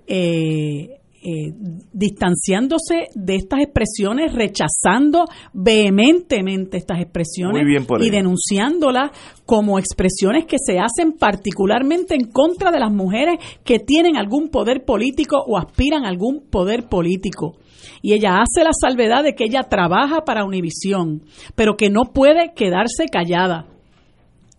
[0.07, 1.53] Eh, eh,
[1.93, 5.23] distanciándose de estas expresiones, rechazando
[5.53, 7.63] vehementemente estas expresiones
[8.01, 9.11] y denunciándolas
[9.45, 14.83] como expresiones que se hacen particularmente en contra de las mujeres que tienen algún poder
[14.83, 17.55] político o aspiran a algún poder político.
[18.05, 21.23] Y ella hace la salvedad de que ella trabaja para Univisión,
[21.55, 23.65] pero que no puede quedarse callada.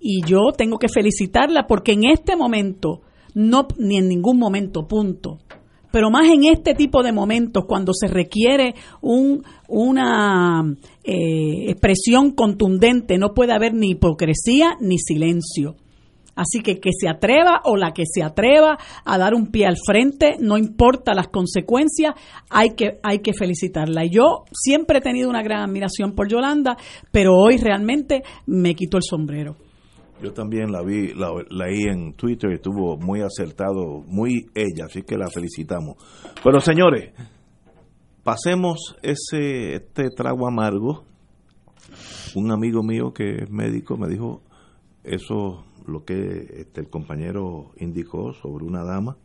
[0.00, 3.02] Y yo tengo que felicitarla porque en este momento,
[3.34, 5.40] no ni en ningún momento, punto,
[5.92, 10.64] pero más en este tipo de momentos, cuando se requiere un, una
[11.04, 15.76] eh, expresión contundente, no puede haber ni hipocresía ni silencio.
[16.36, 19.76] Así que que se atreva o la que se atreva a dar un pie al
[19.84, 22.14] frente, no importa las consecuencias,
[22.50, 24.04] hay que, hay que felicitarla.
[24.04, 26.76] Y yo siempre he tenido una gran admiración por Yolanda,
[27.12, 29.56] pero hoy realmente me quito el sombrero.
[30.22, 35.02] Yo también la vi, la leí en Twitter y estuvo muy acertado, muy ella, así
[35.02, 35.96] que la felicitamos.
[36.42, 37.12] Bueno, señores,
[38.22, 41.04] pasemos ese este trago amargo.
[42.34, 44.42] Un amigo mío que es médico me dijo
[45.04, 49.16] eso lo que este, el compañero indicó sobre una dama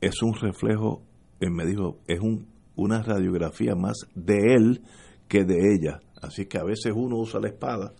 [0.00, 1.02] es un reflejo,
[1.40, 2.46] él me dijo, es un,
[2.76, 4.82] una radiografía más de él
[5.28, 6.00] que de ella.
[6.22, 7.94] Así que a veces uno usa la espada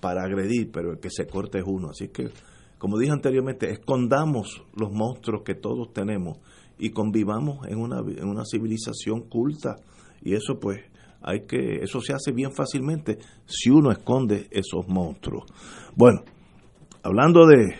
[0.00, 1.90] para agredir, pero el que se corte es uno.
[1.90, 2.30] Así que,
[2.78, 6.38] como dije anteriormente, escondamos los monstruos que todos tenemos
[6.78, 9.76] y convivamos en una, en una civilización culta.
[10.22, 10.80] Y eso pues
[11.20, 15.44] hay que, eso se hace bien fácilmente si uno esconde esos monstruos.
[15.94, 16.22] Bueno,
[17.02, 17.74] hablando de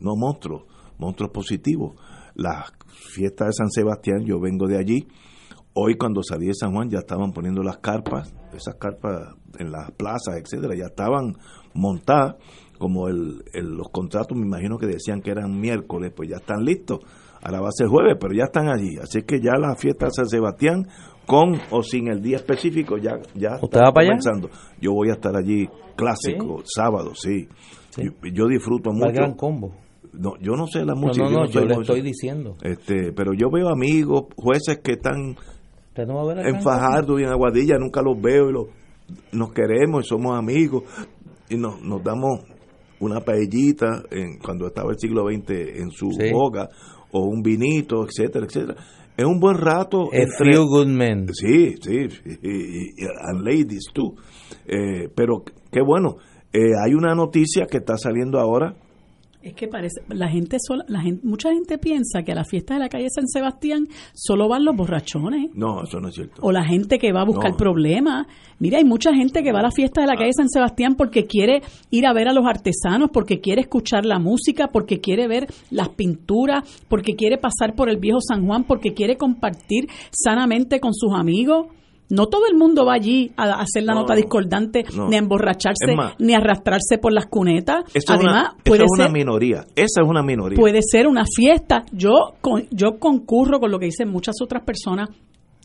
[0.00, 0.64] no monstruos,
[0.98, 1.96] monstruos positivos,
[2.34, 5.06] la fiesta de San Sebastián, yo vengo de allí,
[5.74, 9.90] Hoy cuando salí de San Juan ya estaban poniendo las carpas, esas carpas en las
[9.92, 11.38] plazas, etcétera, ya estaban
[11.72, 12.36] montadas,
[12.82, 16.98] como el, los contratos me imagino que decían que eran miércoles, pues ya están listos.
[17.40, 18.96] Ahora va a ser jueves, pero ya están allí.
[19.00, 20.88] Así que ya la fiesta de San Sebastián,
[21.24, 24.50] con o sin el día específico, ya, ya está comenzando.
[24.80, 27.46] Yo voy a estar allí clásico, sábado, sí.
[28.32, 29.12] Yo, disfruto mucho.
[29.12, 29.76] gran combo.
[30.12, 31.26] No, yo no sé la música.
[31.26, 32.56] No, no, yo, le estoy diciendo.
[32.62, 35.36] Este, pero yo veo amigos, jueces que están
[35.94, 40.82] en Fajardo y en Aguadilla nunca los veo y nos queremos y somos amigos
[41.48, 42.40] y nos, nos damos
[43.02, 46.68] una paellita en, cuando estaba el siglo XX en su boca
[47.10, 48.76] o un vinito, etcétera, etcétera.
[49.16, 50.08] Es un buen rato.
[50.12, 51.26] A entre, few good men.
[51.34, 52.06] Sí, sí,
[52.42, 54.14] y, and ladies too.
[54.66, 56.16] Eh, pero qué bueno.
[56.52, 58.74] Eh, hay una noticia que está saliendo ahora
[59.42, 62.74] es que parece, la gente, sola, la gente, mucha gente piensa que a la fiesta
[62.74, 65.50] de la calle San Sebastián solo van los borrachones.
[65.54, 66.40] No, eso no es cierto.
[66.42, 68.26] O la gente que va a buscar problemas.
[68.58, 71.26] Mira, hay mucha gente que va a la fiesta de la calle San Sebastián porque
[71.26, 75.48] quiere ir a ver a los artesanos, porque quiere escuchar la música, porque quiere ver
[75.70, 80.94] las pinturas, porque quiere pasar por el viejo San Juan, porque quiere compartir sanamente con
[80.94, 81.66] sus amigos.
[82.12, 86.34] No todo el mundo va allí a hacer la nota discordante, ni a emborracharse, ni
[86.34, 87.84] a arrastrarse por las cunetas.
[88.06, 89.64] Además, puede ser, una minoría.
[89.74, 90.58] Esa es una minoría.
[90.58, 91.86] Puede ser una fiesta.
[91.90, 92.34] Yo,
[92.70, 95.08] yo concurro con lo que dicen muchas otras personas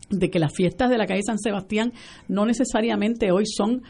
[0.10, 1.92] de que las fiestas de la calle San Sebastián
[2.30, 3.84] no necesariamente hoy son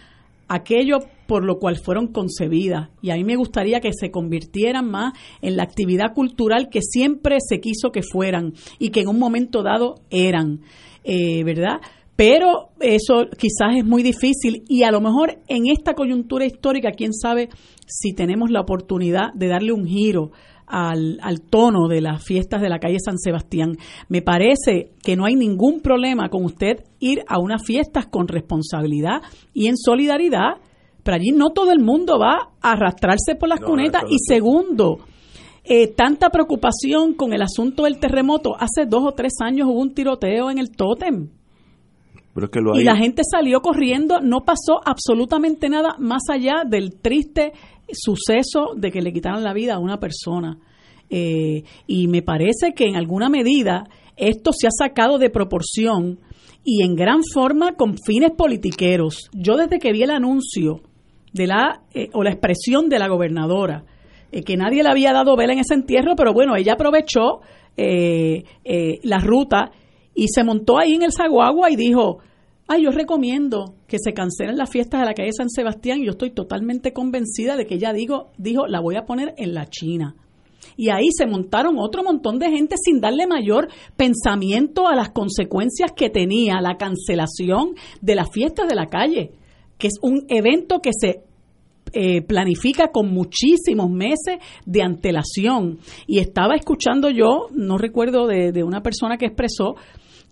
[0.48, 0.98] aquello
[1.28, 2.90] por lo cual fueron concebidas.
[3.04, 7.38] Y a mí me gustaría que se convirtieran más en la actividad cultural que siempre
[7.40, 10.62] se quiso que fueran y que en un momento dado eran.
[11.04, 11.80] Eh, ¿Verdad?
[12.18, 17.14] Pero eso quizás es muy difícil y a lo mejor en esta coyuntura histórica, quién
[17.14, 17.50] sabe
[17.86, 20.32] si tenemos la oportunidad de darle un giro
[20.66, 23.78] al, al, tono de las fiestas de la calle San Sebastián.
[24.10, 29.22] Me parece que no hay ningún problema con usted ir a unas fiestas con responsabilidad
[29.54, 30.56] y en solidaridad,
[31.04, 34.02] pero allí no todo el mundo va a arrastrarse por las cunetas.
[34.10, 34.98] y segundo,
[35.64, 38.56] eh, tanta preocupación con el asunto del terremoto.
[38.60, 41.30] Hace dos o tres años hubo un tiroteo en el tótem
[42.76, 47.54] y la gente salió corriendo, no pasó absolutamente nada más allá del triste
[47.92, 50.58] suceso de que le quitaran la vida a una persona.
[51.10, 53.86] Eh, y me parece que en alguna medida
[54.18, 56.20] esto se ha sacado de proporción
[56.64, 59.30] y en gran forma con fines politiqueros.
[59.34, 60.82] Yo desde que vi el anuncio
[61.34, 63.86] de la eh, o la expresión de la gobernadora,
[64.32, 67.42] eh, que nadie le había dado vela en ese entierro, pero bueno, ella aprovechó
[67.78, 69.72] la ruta
[70.18, 72.18] y se montó ahí en el Zaguagua y dijo,
[72.68, 76.12] ay, yo recomiendo que se cancelen las fiestas de la calle San Sebastián y yo
[76.12, 80.16] estoy totalmente convencida de que ella digo, dijo, la voy a poner en la China.
[80.76, 85.92] Y ahí se montaron otro montón de gente sin darle mayor pensamiento a las consecuencias
[85.96, 89.34] que tenía la cancelación de las fiestas de la calle,
[89.78, 91.22] que es un evento que se
[91.94, 95.78] eh, planifica con muchísimos meses de antelación.
[96.06, 99.76] Y estaba escuchando yo, no recuerdo de, de una persona que expresó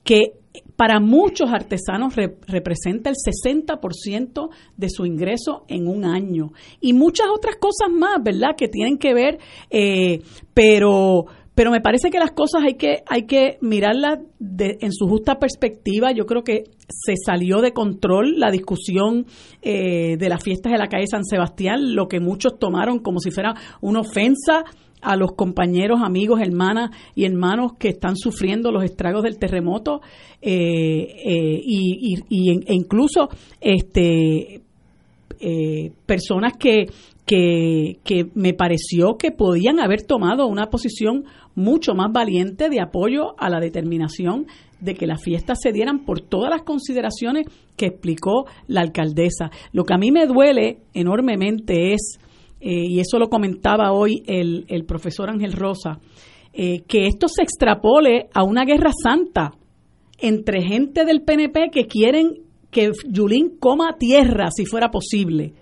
[0.06, 0.36] que
[0.78, 6.52] para muchos artesanos representa el 60% de su ingreso en un año.
[6.80, 9.40] Y muchas otras cosas más, ¿verdad?, que tienen que ver,
[9.70, 10.22] eh,
[10.54, 11.26] pero
[11.56, 14.20] pero me parece que las cosas hay que hay que mirarlas
[14.60, 16.12] en su justa perspectiva.
[16.12, 19.26] Yo creo que se salió de control la discusión
[19.62, 23.32] eh, de las fiestas de la calle San Sebastián, lo que muchos tomaron como si
[23.32, 24.66] fuera una ofensa
[25.06, 30.02] a los compañeros, amigos, hermanas y hermanos que están sufriendo los estragos del terremoto
[30.42, 32.16] eh, eh, y,
[32.66, 33.30] e incluso
[33.62, 34.62] este
[36.08, 36.86] personas que,
[37.26, 43.36] que, que me pareció que podían haber tomado una posición mucho más valiente de apoyo
[43.38, 44.48] a la determinación
[44.80, 47.48] de que las fiestas se dieran por todas las consideraciones
[47.78, 49.50] que explicó la alcaldesa.
[49.72, 52.20] Lo que a mí me duele enormemente es,
[52.60, 56.00] eh, y eso lo comentaba hoy el, el profesor Ángel Rosa,
[56.54, 59.52] eh, que esto se extrapole a una guerra santa
[60.20, 65.54] entre gente del PNP que quieren que Yulín coma tierra si fuera posible,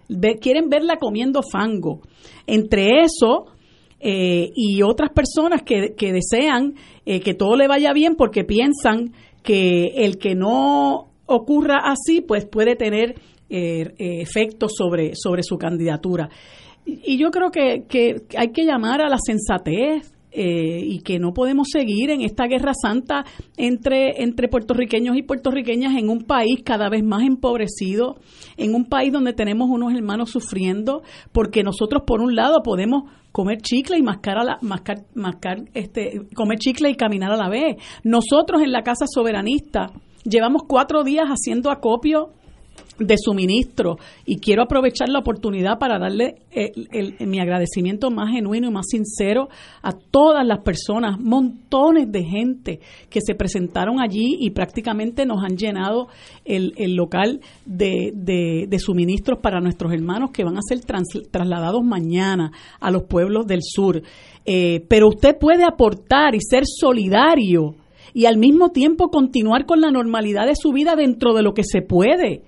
[0.41, 2.01] quieren verla comiendo fango.
[2.47, 3.53] Entre eso,
[3.99, 6.73] eh, y otras personas que, que desean
[7.05, 9.13] eh, que todo le vaya bien porque piensan
[9.43, 13.15] que el que no ocurra así, pues puede tener
[13.49, 16.29] eh, efectos sobre, sobre su candidatura.
[16.85, 21.67] Y, yo creo que, que hay que llamar a la sensatez, y que no podemos
[21.71, 23.23] seguir en esta guerra santa
[23.55, 28.15] entre, entre puertorriqueños y puertorriqueñas en un país cada vez más empobrecido,
[28.57, 33.59] en un país donde tenemos unos hermanos sufriendo, porque nosotros por un lado podemos comer
[33.61, 37.77] chicle y mascar, a la, mascar, mascar este, comer chicle y caminar a la vez.
[38.03, 39.91] Nosotros en la Casa Soberanista
[40.23, 42.31] llevamos cuatro días haciendo acopio
[42.99, 46.71] de suministro y quiero aprovechar la oportunidad para darle eh,
[47.25, 49.49] mi agradecimiento más genuino y más sincero
[49.81, 52.79] a todas las personas, montones de gente
[53.09, 56.07] que se presentaron allí y prácticamente nos han llenado
[56.45, 62.91] el, local de, de, suministros para nuestros hermanos que van a ser trasladados mañana a
[62.91, 64.01] los pueblos del sur.
[64.45, 67.75] Eh, pero usted puede aportar y ser solidario
[68.13, 71.63] y al mismo tiempo continuar con la normalidad de su vida dentro de lo que
[71.63, 72.43] se puede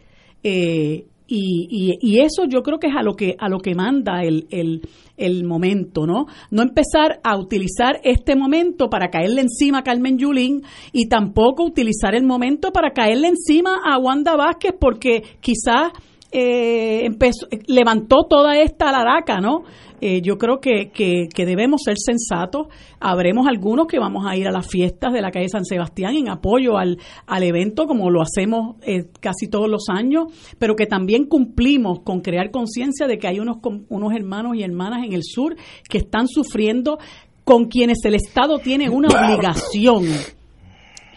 [0.48, 4.22] eh, y, y, eso yo creo que es a lo que a lo que manda
[4.22, 4.82] el, el,
[5.18, 6.28] el, momento, ¿no?
[6.52, 12.14] No empezar a utilizar este momento para caerle encima a Carmen Yulín y tampoco utilizar
[12.14, 15.94] el momento para caerle encima a Wanda Vázquez porque quizás
[16.32, 19.64] eh, empezó, levantó toda esta laraca, ¿no?
[20.08, 22.68] Eh, yo creo que, que, debemos ser sensatos.
[23.00, 26.30] Habremos algunos que vamos a ir a las fiestas de la calle San Sebastián en
[26.30, 30.26] apoyo al, al evento, como lo hacemos eh, casi todos los años,
[30.60, 33.58] pero que también cumplimos con crear conciencia de que hay unos,
[33.90, 35.56] unos hermanos y hermanas en el sur
[35.90, 37.00] que están sufriendo
[37.44, 40.04] con quienes el Estado tiene una obligación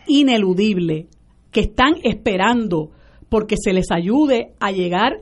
[0.07, 1.09] ineludible,
[1.53, 2.93] que están esperando
[3.29, 5.21] porque se les ayude a llegar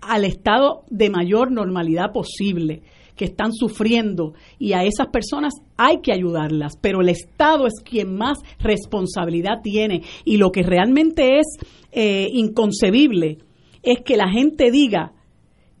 [0.00, 2.82] al estado de mayor normalidad posible
[3.20, 4.32] que están sufriendo.
[4.58, 10.00] Y a esas personas hay que ayudarlas, pero el Estado es quien más responsabilidad tiene.
[10.24, 11.58] Y lo que realmente es
[11.92, 13.36] eh, inconcebible
[13.82, 15.12] es que la gente diga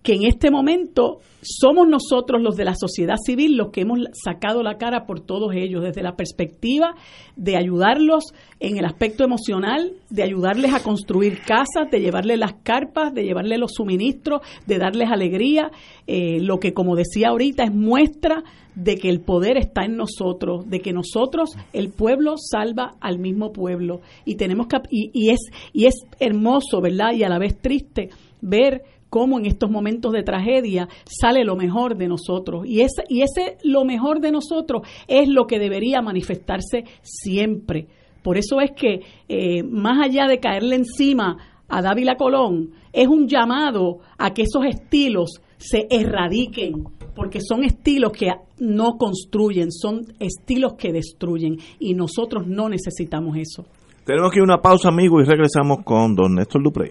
[0.02, 4.62] que en este momento somos nosotros los de la sociedad civil los que hemos sacado
[4.62, 6.94] la cara por todos ellos, desde la perspectiva
[7.36, 8.24] de ayudarlos
[8.60, 13.58] en el aspecto emocional, de ayudarles a construir casas, de llevarles las carpas, de llevarles
[13.58, 15.70] los suministros, de darles alegría,
[16.06, 18.42] eh, lo que como decía ahorita es muestra
[18.74, 23.52] de que el poder está en nosotros, de que nosotros, el pueblo salva al mismo
[23.52, 25.40] pueblo y tenemos que, y es,
[25.72, 27.12] y es hermoso, ¿verdad?
[27.14, 31.96] Y a la vez triste ver cómo en estos momentos de tragedia sale lo mejor
[31.96, 32.64] de nosotros.
[32.66, 37.88] Y ese, y ese lo mejor de nosotros es lo que debería manifestarse siempre.
[38.22, 41.36] Por eso es que, eh, más allá de caerle encima
[41.68, 46.84] a Dávila Colón, es un llamado a que esos estilos se erradiquen,
[47.14, 53.64] porque son estilos que no construyen, son estilos que destruyen, y nosotros no necesitamos eso.
[54.04, 56.90] Tenemos que ir a una pausa, amigo, y regresamos con don Néstor Duprey.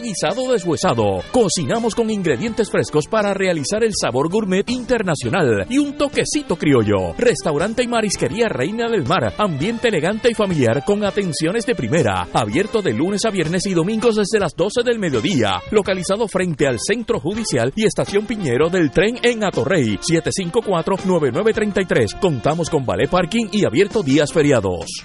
[0.00, 1.20] guisado deshuesado.
[1.32, 7.14] Cocinamos con ingredientes frescos para realizar el sabor gourmet internacional y un toquecito criollo.
[7.18, 9.34] Restaurante y marisquería Reina del Mar.
[9.38, 12.28] Ambiente elegante y familiar con atenciones de primera.
[12.32, 15.60] Abierto de lunes a viernes y domingos desde las 12 del mediodía.
[15.70, 19.98] Localizado frente al Centro Judicial y Estación Piñero del tren en Atorrey.
[19.98, 22.18] 754-9933.
[22.20, 25.04] Contamos con ballet parking y abierto días feriados.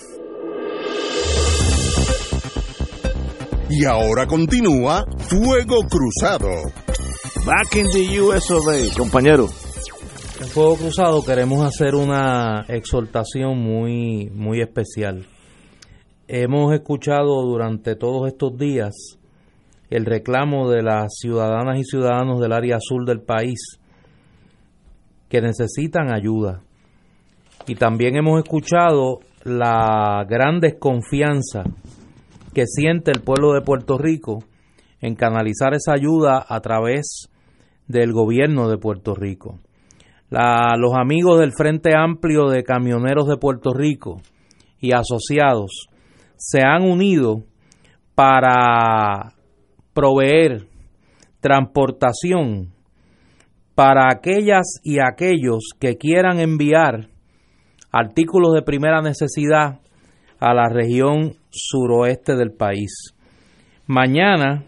[3.73, 6.49] Y ahora continúa Fuego Cruzado.
[7.45, 9.45] Back in the US of A, compañero.
[10.41, 15.25] En Fuego Cruzado queremos hacer una exhortación muy, muy especial.
[16.27, 19.17] Hemos escuchado durante todos estos días
[19.89, 23.79] el reclamo de las ciudadanas y ciudadanos del área sur del país
[25.29, 26.61] que necesitan ayuda.
[27.67, 31.63] Y también hemos escuchado la gran desconfianza
[32.53, 34.43] que siente el pueblo de Puerto Rico
[34.99, 37.29] en canalizar esa ayuda a través
[37.87, 39.59] del gobierno de Puerto Rico.
[40.29, 44.21] Los amigos del Frente Amplio de Camioneros de Puerto Rico
[44.79, 45.87] y asociados
[46.37, 47.43] se han unido
[48.15, 49.33] para
[49.93, 50.67] proveer
[51.41, 52.71] transportación
[53.75, 57.07] para aquellas y aquellos que quieran enviar
[57.91, 59.79] artículos de primera necesidad
[60.39, 63.13] a la región suroeste del país.
[63.85, 64.63] Mañana,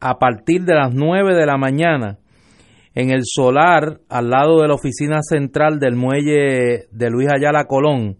[0.00, 2.18] a partir de las 9 de la mañana,
[2.94, 8.16] en el solar al lado de la oficina central del muelle de Luis Ayala Colón,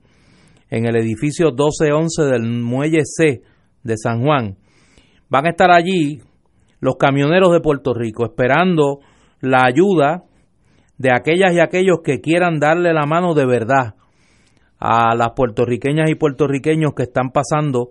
[0.68, 3.42] en el edificio 1211 del muelle C
[3.82, 4.56] de San Juan,
[5.28, 6.20] van a estar allí
[6.80, 9.00] los camioneros de Puerto Rico esperando
[9.40, 10.24] la ayuda
[10.98, 13.94] de aquellas y aquellos que quieran darle la mano de verdad
[14.78, 17.90] a las puertorriqueñas y puertorriqueños que están pasando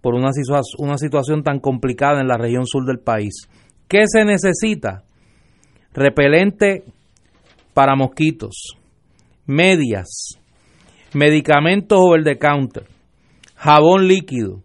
[0.00, 3.48] por una, situación tan complicada en la región sur del país.
[3.88, 5.02] ¿Qué se necesita?
[5.92, 6.84] Repelente
[7.74, 8.76] para mosquitos,
[9.46, 10.38] medias,
[11.12, 12.86] medicamentos over the counter,
[13.56, 14.62] jabón líquido,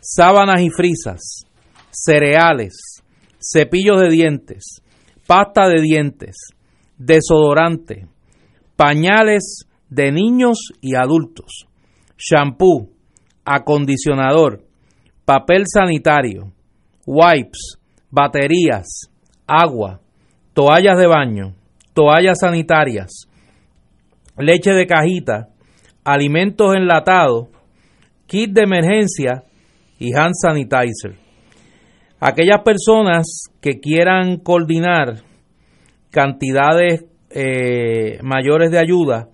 [0.00, 1.46] sábanas y frisas,
[1.90, 3.02] cereales,
[3.38, 4.80] cepillos de dientes,
[5.26, 6.36] pasta de dientes,
[6.96, 8.06] desodorante,
[8.76, 11.66] pañales de niños y adultos,
[12.16, 12.90] shampoo,
[13.44, 14.64] acondicionador,
[15.24, 16.52] papel sanitario,
[17.06, 17.78] wipes,
[18.10, 19.10] baterías,
[19.46, 20.00] agua,
[20.52, 21.54] toallas de baño,
[21.94, 23.28] toallas sanitarias,
[24.36, 25.48] leche de cajita,
[26.04, 27.48] alimentos enlatados,
[28.26, 29.44] kit de emergencia
[29.98, 31.16] y hand sanitizer.
[32.20, 35.22] Aquellas personas que quieran coordinar
[36.10, 39.28] cantidades eh, mayores de ayuda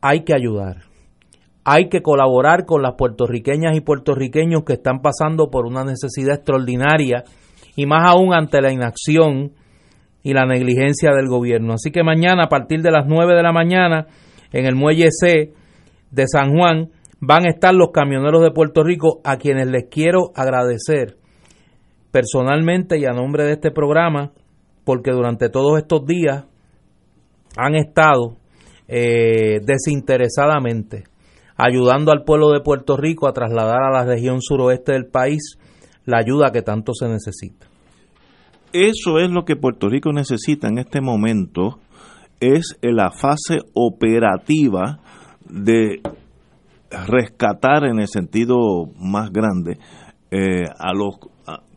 [0.00, 0.84] Hay que ayudar.
[1.64, 7.24] Hay que colaborar con las puertorriqueñas y puertorriqueños que están pasando por una necesidad extraordinaria
[7.76, 9.52] y más aún ante la inacción
[10.22, 11.74] y la negligencia del gobierno.
[11.74, 14.06] Así que mañana a partir de las 9 de la mañana
[14.52, 15.52] en el muelle C
[16.10, 16.90] de San Juan
[17.20, 21.16] van a estar los camioneros de Puerto Rico a quienes les quiero agradecer
[22.10, 24.32] personalmente y a nombre de este programa
[24.84, 26.46] porque durante todos estos días
[27.56, 28.36] han estado
[28.90, 31.04] eh, desinteresadamente
[31.56, 35.58] ayudando al pueblo de Puerto Rico a trasladar a la región suroeste del país
[36.06, 37.66] la ayuda que tanto se necesita.
[38.72, 41.80] Eso es lo que Puerto Rico necesita en este momento,
[42.40, 45.00] es la fase operativa
[45.48, 46.00] de
[46.90, 49.78] rescatar en el sentido más grande
[50.30, 51.16] eh, a los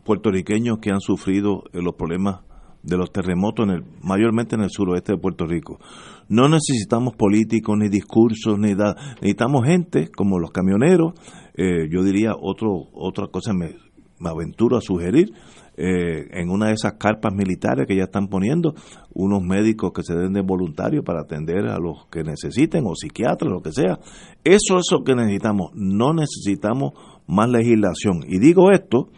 [0.03, 2.41] puertorriqueños que han sufrido eh, los problemas
[2.83, 5.79] de los terremotos, en el, mayormente en el suroeste de Puerto Rico.
[6.27, 8.95] No necesitamos políticos, ni discursos, ni nada.
[9.15, 11.13] Necesitamos gente como los camioneros.
[11.55, 13.75] Eh, yo diría otro, otra cosa, me,
[14.19, 15.33] me aventuro a sugerir,
[15.75, 18.75] eh, en una de esas carpas militares que ya están poniendo,
[19.13, 23.51] unos médicos que se den de voluntarios para atender a los que necesiten, o psiquiatras,
[23.51, 23.99] lo que sea.
[24.43, 25.71] Eso es lo que necesitamos.
[25.73, 26.93] No necesitamos
[27.27, 28.23] más legislación.
[28.27, 29.09] Y digo esto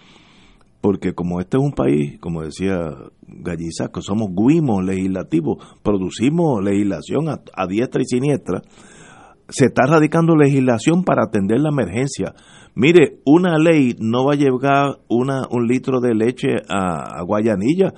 [0.85, 2.91] porque como este es un país, como decía
[3.27, 8.61] Galliza, que somos guimos legislativos, producimos legislación a, diestra y siniestra,
[9.49, 12.35] se está radicando legislación para atender la emergencia.
[12.75, 17.91] Mire, una ley no va a llevar una, un litro de leche a, Guayanilla.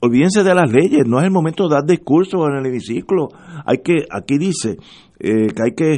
[0.00, 3.28] Olvídense de las leyes, no es el momento de dar discursos en el hemiciclo.
[3.64, 4.76] Hay que, aquí dice
[5.18, 5.94] eh, que hay que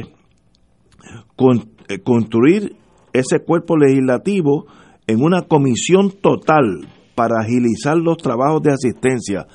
[1.89, 2.77] eh, construir
[3.11, 4.67] ese cuerpo legislativo
[5.11, 9.45] en una comisión total para agilizar los trabajos de asistencia.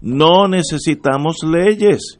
[0.00, 2.18] No necesitamos leyes.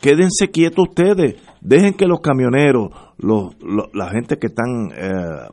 [0.00, 1.36] Quédense quietos ustedes.
[1.60, 3.54] Dejen que los camioneros, los,
[3.92, 5.48] la gente que están eh,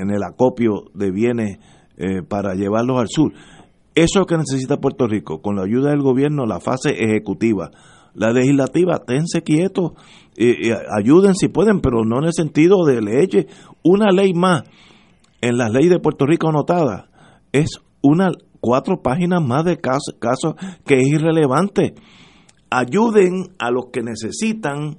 [0.00, 1.58] en el acopio de bienes
[1.98, 3.32] eh, para llevarlos al sur.
[3.94, 7.70] Eso es lo que necesita Puerto Rico, con la ayuda del gobierno, la fase ejecutiva.
[8.14, 9.92] La legislativa, tense quietos,
[10.96, 13.46] ayuden si pueden, pero no en el sentido de leyes.
[13.82, 14.64] Una ley más
[15.42, 17.10] en las leyes de Puerto Rico anotadas
[17.52, 18.30] es una
[18.60, 20.54] cuatro páginas más de casos,
[20.86, 21.94] que es irrelevante.
[22.70, 24.96] Ayuden a los que necesitan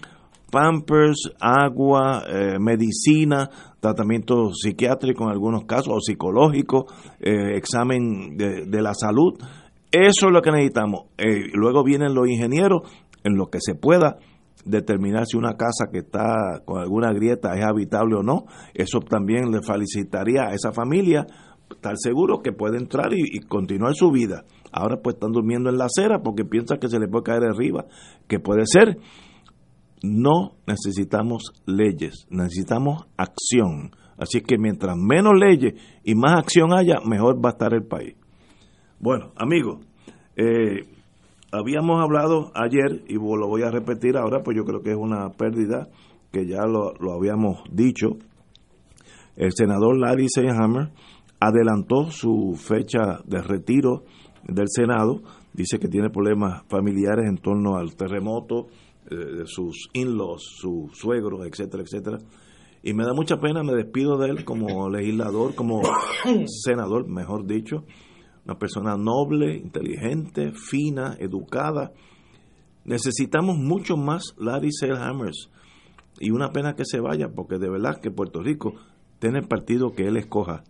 [0.51, 6.85] pampers, agua, eh, medicina, tratamiento psiquiátrico en algunos casos, o psicológico,
[7.19, 9.33] eh, examen de, la salud.
[9.91, 11.05] Eso es lo que necesitamos.
[11.17, 12.81] Eh, luego vienen los ingenieros
[13.23, 14.17] en lo que se pueda
[14.65, 18.45] determinar si una casa que está con alguna grieta es habitable o no.
[18.73, 21.25] Eso también le felicitaría a esa familia
[21.69, 24.45] estar seguro que puede entrar y, continuar su vida.
[24.71, 27.85] Ahora pues están durmiendo en la acera porque piensan que se le puede caer arriba,
[28.27, 28.97] que puede ser.
[30.01, 33.91] No necesitamos leyes, necesitamos acción.
[34.17, 38.15] Así que mientras menos leyes y más acción haya, mejor va a estar el país.
[38.99, 39.85] Bueno, amigos,
[40.35, 40.87] eh,
[41.53, 45.29] habíamos hablado ayer, y lo voy a repetir ahora, pues yo creo que es una
[45.29, 45.87] pérdida,
[46.31, 48.17] que ya lo, habíamos dicho.
[49.35, 50.91] El senador Larry Seyhammer
[51.39, 54.03] adelantó su fecha de retiro
[54.47, 55.21] del Senado.
[55.53, 58.67] Dice que tiene problemas familiares en torno al terremoto,
[59.11, 62.17] eh, sus in-laws, sus suegros, etcétera, etcétera.
[62.81, 65.81] Y me da mucha pena, me despido de él como legislador, como
[66.47, 67.83] senador, mejor dicho
[68.45, 71.91] una persona noble, inteligente, fina, educada.
[72.85, 75.49] Necesitamos mucho más Larry Selhammers.
[76.19, 78.73] Y una pena que se vaya, porque de verdad que Puerto Rico
[79.19, 80.63] tiene el partido que él escoja.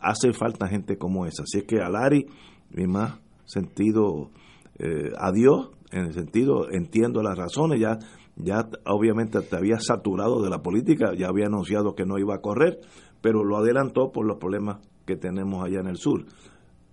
[0.00, 1.44] Hace falta gente como esa.
[1.44, 2.26] Así que a Larry,
[2.70, 4.30] mi más sentido
[4.78, 7.98] eh, adiós, en el sentido, entiendo las razones, ya,
[8.36, 12.40] ya obviamente te había saturado de la política, ya había anunciado que no iba a
[12.40, 12.80] correr,
[13.20, 16.24] pero lo adelantó por los problemas que tenemos allá en el sur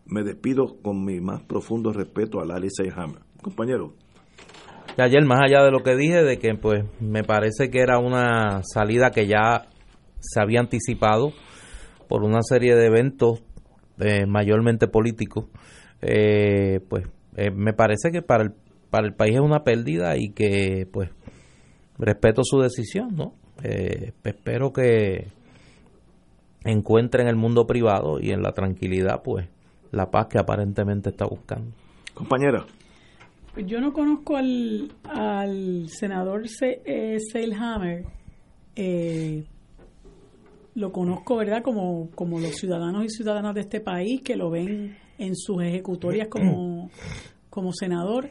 [0.10, 3.22] me despido con mi más profundo respeto a Larry Seyhammer.
[3.42, 3.94] Compañero.
[4.98, 8.62] ayer, más allá de lo que dije, de que pues me parece que era una
[8.64, 9.68] salida que ya
[10.20, 11.32] se había anticipado
[12.08, 13.44] por una serie de eventos
[14.00, 15.46] eh, mayormente políticos,
[16.02, 17.08] eh, pues
[17.38, 18.54] eh, me parece que para el,
[18.90, 21.12] para el país es una pérdida y que pues
[21.98, 23.34] respeto su decisión, ¿no?
[24.24, 25.28] espero que
[26.64, 29.50] encuentre en el mundo privado y en la tranquilidad pues
[29.92, 31.72] la paz que aparentemente está buscando.
[32.14, 32.66] Compañera.
[33.66, 38.06] yo no conozco al, al senador eh, Seilhammer.
[38.76, 39.44] Eh,
[40.76, 41.62] lo conozco, ¿verdad?
[41.62, 46.28] Como, como los ciudadanos y ciudadanas de este país que lo ven en sus ejecutorias
[46.30, 46.90] como,
[47.50, 48.30] como senador.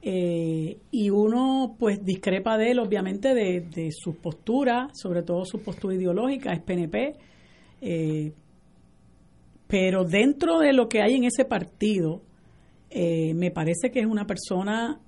[0.00, 5.60] Eh, y uno pues discrepa de él obviamente de, de su postura, sobre todo su
[5.60, 7.14] postura ideológica, es PNP,
[7.80, 8.32] eh,
[9.68, 12.22] pero dentro de lo que hay en ese partido,
[12.90, 15.00] eh, me parece que es una persona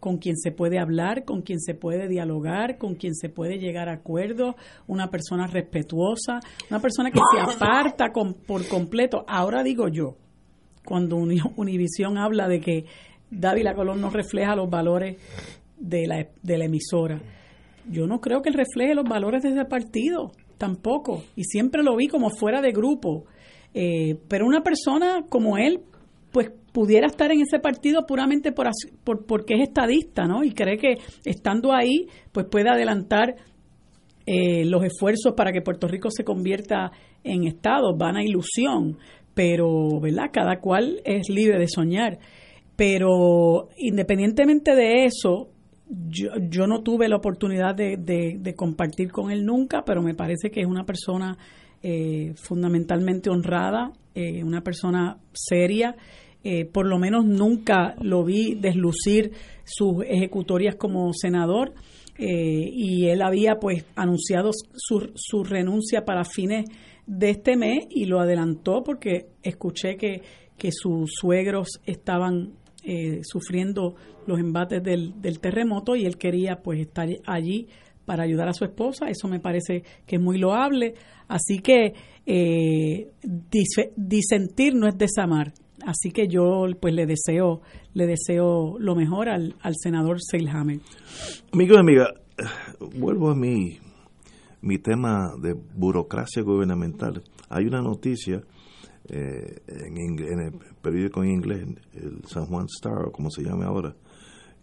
[0.00, 3.88] con quien se puede hablar, con quien se puede dialogar, con quien se puede llegar
[3.88, 4.54] a acuerdos,
[4.86, 9.24] una persona respetuosa, una persona que se aparta con, por completo.
[9.26, 10.16] Ahora digo yo,
[10.84, 12.84] cuando Univisión habla de que
[13.30, 15.16] Dávila Colón no refleja los valores
[15.78, 17.20] de la, de la emisora.
[17.90, 21.24] Yo no creo que él refleje los valores de ese partido, tampoco.
[21.34, 23.24] Y siempre lo vi como fuera de grupo.
[23.74, 25.80] Eh, pero una persona como él,
[26.30, 28.68] pues pudiera estar en ese partido puramente por,
[29.04, 30.42] por, porque es estadista, ¿no?
[30.42, 33.36] Y cree que estando ahí, pues puede adelantar
[34.26, 36.92] eh, los esfuerzos para que Puerto Rico se convierta
[37.24, 37.96] en Estado.
[37.96, 38.98] Van a ilusión,
[39.34, 40.30] pero, ¿verdad?
[40.32, 42.18] Cada cual es libre de soñar.
[42.76, 45.50] Pero independientemente de eso,
[45.88, 50.50] yo, yo no tuve la oportunidad de, de, compartir con él nunca, pero me parece
[50.50, 51.36] que es una persona
[51.82, 55.96] eh, fundamentalmente honrada, eh, una persona seria.
[56.44, 59.30] Eh, por lo menos nunca lo vi deslucir
[59.64, 61.72] sus ejecutorias como senador
[62.18, 66.66] y él había pues anunciado su, su renuncia para fines
[67.06, 70.22] de este mes y lo adelantó porque escuché que,
[70.56, 72.52] que sus suegros estaban
[72.84, 73.94] eh, sufriendo
[74.26, 77.68] los embates del, del, terremoto y él quería pues estar allí
[78.04, 79.08] para ayudar a su esposa.
[79.08, 80.94] Eso me parece que es muy loable.
[81.28, 81.94] Así que
[82.26, 83.08] eh,
[83.96, 85.52] disentir no es desamar.
[85.84, 87.62] Así que yo pues le deseo
[87.94, 90.80] le deseo lo mejor al, senador Seilhammer.
[91.52, 92.14] Amigo y amiga,
[92.96, 93.78] vuelvo a mi,
[94.60, 97.22] mi tema de burocracia gubernamental.
[97.48, 98.42] Hay una noticia
[99.08, 103.94] eh, en, el periódico en inglés, el San Juan Star, o como se llame ahora,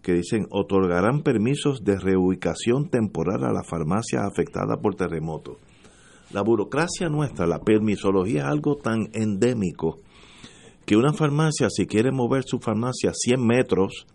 [0.02, 5.58] que dicen otorgarán permisos de reubicación temporal a la farmacia afectada por terremoto.
[6.32, 9.98] La burocracia nuestra, la permisología es algo tan endémico
[10.86, 14.08] que una farmacia, si quiere mover su farmacia 100 metros,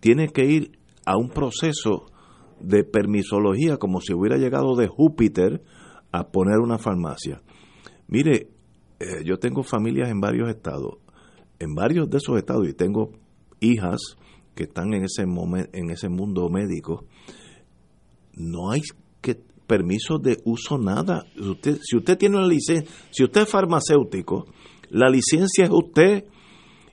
[0.00, 2.06] tiene que ir a un proceso
[2.60, 5.62] de permisología como si hubiera llegado de Júpiter
[6.10, 7.42] a poner una farmacia.
[8.08, 8.48] Mire,
[8.98, 10.98] eh, yo tengo familias en varios estados,
[11.58, 13.12] en varios de esos estados, y tengo
[13.60, 14.16] hijas
[14.54, 17.04] que están en ese momento, en ese mundo médico.
[18.34, 18.82] No hay
[19.20, 21.24] que permiso de uso nada.
[21.38, 24.46] Usted, si usted tiene una licencia, si usted es farmacéutico,
[24.90, 26.24] la licencia es usted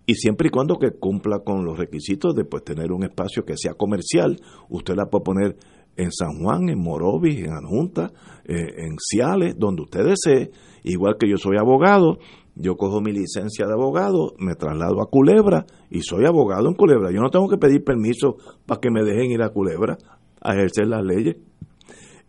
[0.06, 3.58] y siempre y cuando que cumpla con los requisitos de pues, tener un espacio que
[3.58, 4.40] sea comercial,
[4.70, 5.58] usted la puede poner
[5.98, 8.12] en San Juan, en Morovis, en Anjunta,
[8.46, 10.52] eh, en Ciales, donde usted desee.
[10.84, 12.20] Igual que yo soy abogado,
[12.60, 17.10] yo cojo mi licencia de abogado, me traslado a Culebra y soy abogado en Culebra.
[17.10, 18.36] Yo no tengo que pedir permiso
[18.66, 19.98] para que me dejen ir a Culebra
[20.42, 21.38] a ejercer las leyes.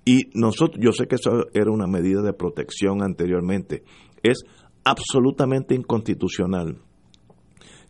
[0.05, 3.83] Y nosotros, yo sé que eso era una medida de protección anteriormente,
[4.23, 4.45] es
[4.85, 6.79] absolutamente inconstitucional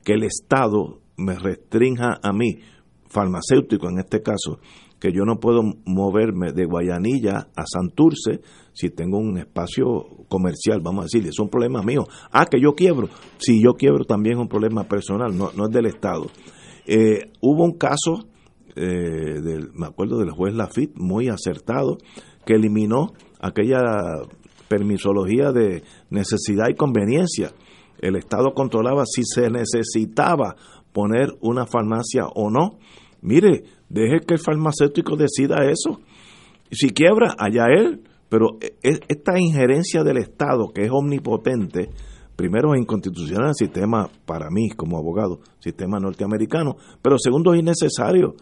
[0.02, 2.60] que el Estado me restrinja a mí,
[3.08, 4.60] farmacéutico en este caso,
[5.00, 8.40] que yo no puedo moverme de Guayanilla a Santurce
[8.72, 9.86] si tengo un espacio
[10.28, 12.04] comercial, vamos a decir, es un problema mío.
[12.30, 13.08] Ah, que yo quiebro.
[13.38, 16.26] Si yo quiebro también es un problema personal, no, no es del Estado.
[16.86, 18.28] Eh, hubo un caso,
[18.76, 21.98] eh, del, me acuerdo del juez Lafitte, muy acertado,
[22.46, 23.80] que eliminó aquella
[24.68, 27.52] permisología de necesidad y conveniencia.
[27.98, 30.56] El Estado controlaba si se necesitaba
[30.92, 32.78] poner una farmacia o no.
[33.20, 36.00] Mire, Deje que el farmacéutico decida eso.
[36.70, 38.04] Si quiebra, allá él.
[38.28, 41.90] Pero e, e, esta injerencia del Estado, que es omnipotente,
[42.36, 48.36] primero es inconstitucional el sistema, para mí como abogado, sistema norteamericano, pero segundo es innecesario.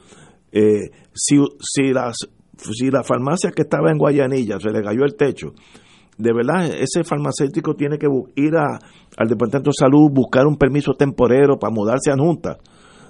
[0.53, 2.16] Eh, si, si, las,
[2.59, 5.55] si la farmacia que estaba en Guayanilla se le cayó el techo,
[6.18, 11.59] de verdad ese farmacéutico tiene que ir al Departamento de Salud, buscar un permiso temporero
[11.59, 12.59] para mudarse a Junta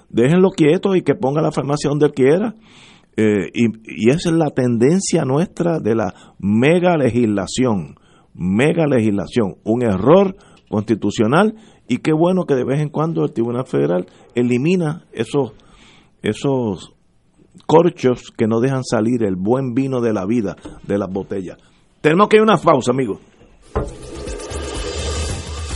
[0.09, 2.55] déjenlo quieto y que ponga la farmacia donde quiera.
[3.17, 7.95] Eh, y, esa es la tendencia nuestra de la mega legislación,
[8.33, 10.35] mega legislación, un error
[10.69, 11.55] constitucional
[11.87, 14.05] y qué bueno que de vez en cuando el Tribunal Federal
[14.35, 15.53] elimina esos,
[16.21, 16.93] esos
[17.65, 20.55] corchos que no dejan salir el buen vino de la vida
[20.87, 21.57] de las botellas.
[22.01, 23.19] Tenemos que ir a una pausa, amigos.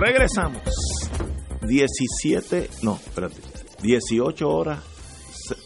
[0.00, 0.62] Regresamos.
[1.66, 3.36] 17, no, espérate.
[3.82, 4.78] 18 horas,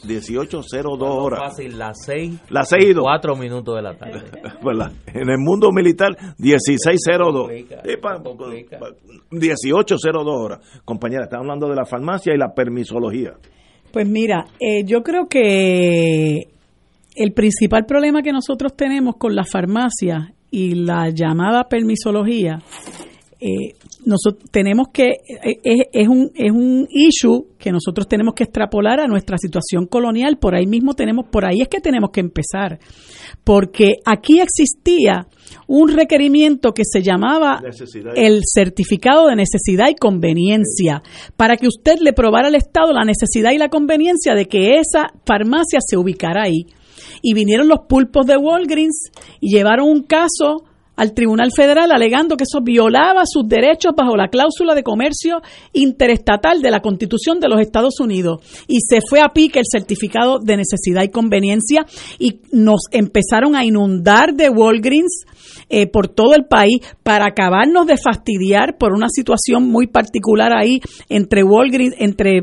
[0.05, 1.41] 18.02 horas.
[1.41, 2.41] Fácil, las 6.
[2.51, 3.03] Las 6 y 2.
[3.05, 4.23] 4 minutos de la tarde.
[4.65, 4.93] ¿Verdad?
[5.07, 7.33] En el mundo militar, 16.02.
[7.33, 8.79] complica, Sí, pa- se complica.
[8.79, 8.91] pa-
[9.31, 10.61] 18.02 horas.
[10.85, 13.35] Compañera, está hablando de la farmacia y la permisología.
[13.93, 16.49] Pues mira, eh, yo creo que
[17.15, 22.59] el principal problema que nosotros tenemos con la farmacia y la llamada permisología,
[23.45, 23.75] eh,
[24.07, 29.01] nosotros tenemos que, eh, es, es un, es un issue que nosotros tenemos que extrapolar
[29.01, 32.79] a nuestra situación colonial, por ahí mismo tenemos, por ahí es que tenemos que empezar,
[33.43, 35.27] porque aquí existía
[35.67, 38.13] un requerimiento que se llamaba Necesidad.
[38.15, 41.03] el certificado de necesidad y conveniencia
[41.37, 45.09] para que usted le probara al Estado la necesidad y la conveniencia de que esa
[45.27, 46.67] farmacia se ubicara ahí.
[47.23, 50.65] Y vinieron los pulpos de Walgreens y llevaron un caso
[50.97, 55.41] al Tribunal Federal alegando que eso violaba sus derechos bajo la cláusula de comercio
[55.73, 58.41] interestatal de la Constitución de los Estados Unidos.
[58.69, 61.87] Y se fue a pique el certificado de necesidad y conveniencia
[62.19, 65.25] y nos empezaron a inundar de Walgreens
[65.69, 70.81] eh, por todo el país para acabarnos de fastidiar por una situación muy particular ahí
[71.09, 72.43] entre Walgreens, entre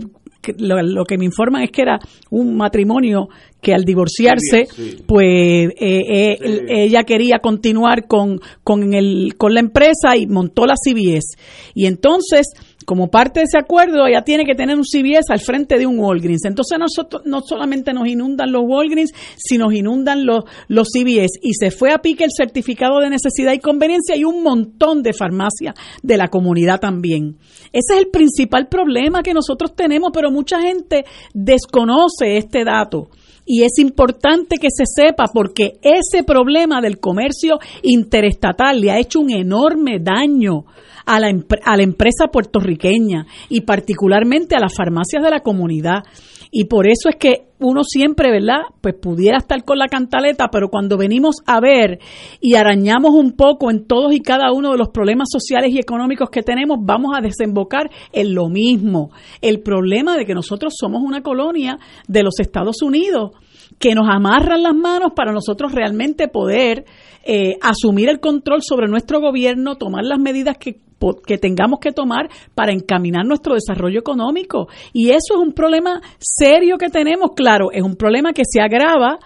[0.58, 3.28] lo, lo que me informan es que era un matrimonio
[3.62, 5.04] que al divorciarse, Sí, sí.
[5.06, 6.66] pues eh, eh, Sí.
[6.70, 11.38] ella quería continuar con, con, el, con la empresa y montó la CBS.
[11.76, 12.48] Y entonces,
[12.90, 16.00] como parte de ese acuerdo, ella tiene que tener un CBS al frente de un
[16.00, 16.46] Walgreens.
[16.46, 20.88] Entonces, nosotros no solamente nos inundan los Walgreens, sino nos inundan los, los.
[20.96, 25.14] Y se fue a pique el certificado de necesidad y conveniencia y un montón de
[25.14, 27.38] farmacias de la comunidad también.
[27.72, 33.10] Ese es el principal problema que nosotros tenemos, pero mucha gente desconoce este dato.
[33.52, 39.20] Y es importante que se sepa porque ese problema del comercio interestatal le ha hecho
[39.20, 40.66] un enorme daño
[41.08, 41.34] a la,
[41.66, 46.04] a la empresa puertorriqueña y particularmente a las farmacias de la comunidad.
[46.52, 48.62] Y por eso es que uno siempre, ¿verdad?
[48.82, 52.00] Pues pudiera estar con la cantaleta, pero cuando venimos a ver
[52.40, 56.30] y arañamos un poco en todos y cada uno de los problemas sociales y económicos
[56.30, 59.12] que tenemos, vamos a desembocar en lo mismo.
[59.42, 61.78] El problema de que nosotros somos una colonia
[62.08, 63.32] de los Estados Unidos
[63.78, 66.86] que nos amarran las manos para nosotros realmente poder
[67.24, 70.80] eh, asumir el control sobre nuestro gobierno, tomar las medidas que
[71.26, 74.68] que tengamos que tomar para encaminar nuestro desarrollo económico.
[74.94, 79.20] Y eso es un problema serio que tenemos, claro, es un problema que se agrava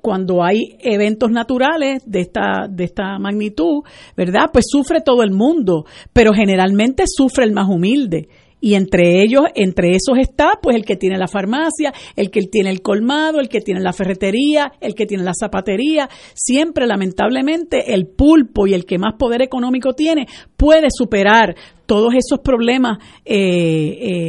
[0.00, 3.82] cuando hay eventos naturales de esta, de esta magnitud,
[4.16, 4.50] ¿verdad?
[4.52, 8.28] Pues sufre todo el mundo, pero generalmente sufre el más humilde
[8.66, 12.70] y entre ellos, entre esos está pues el que tiene la farmacia, el que tiene
[12.70, 16.08] el colmado, el que tiene la ferretería, el que tiene la zapatería.
[16.34, 21.54] Siempre, lamentablemente, el pulpo y el que más poder económico tiene puede superar
[21.86, 23.36] todos esos problemas eh,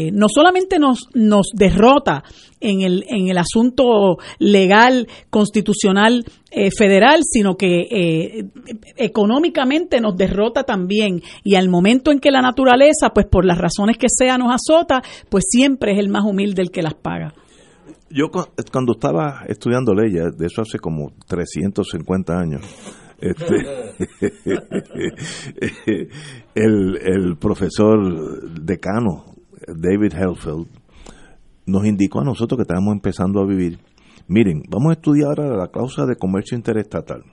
[0.08, 2.24] eh, no solamente nos, nos derrota
[2.60, 8.48] en el, en el asunto legal, constitucional, eh, federal, sino que
[8.96, 11.22] económicamente nos derrota también.
[11.44, 15.02] Y al momento en que la naturaleza, pues por las razones que sea, nos azota,
[15.30, 17.34] pues siempre es el más humilde el que las paga.
[18.10, 18.30] Yo
[18.72, 22.62] cuando estaba estudiando leyes, de eso hace como 350 años,
[23.20, 23.56] este,
[26.56, 29.26] el, el profesor decano
[29.68, 30.68] David Helfeld
[31.66, 33.80] nos indicó a nosotros que estábamos empezando a vivir.
[34.28, 37.24] Miren, vamos a estudiar ahora la cláusula de comercio interestatal.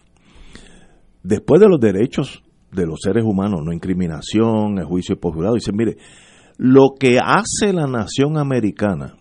[1.22, 5.72] Después de los derechos de los seres humanos, no incriminación, el juicio por jurado, dice,
[5.72, 5.96] mire,
[6.56, 9.16] lo que hace la nación americana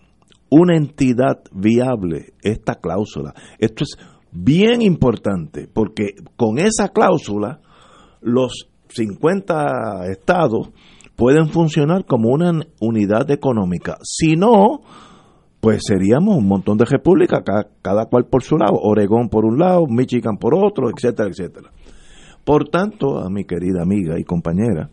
[0.50, 3.98] una entidad viable, esta cláusula, esto es
[4.34, 7.60] bien importante, porque con esa cláusula
[8.20, 10.70] los 50 estados
[11.16, 13.96] pueden funcionar como una unidad económica.
[14.02, 14.80] Si no,
[15.60, 17.42] pues seríamos un montón de repúblicas,
[17.80, 21.70] cada, cual por su lado, Oregón por un lado, Michigan por otro, etcétera, etcétera.
[22.44, 24.90] Por tanto, a mi querida amiga y compañera,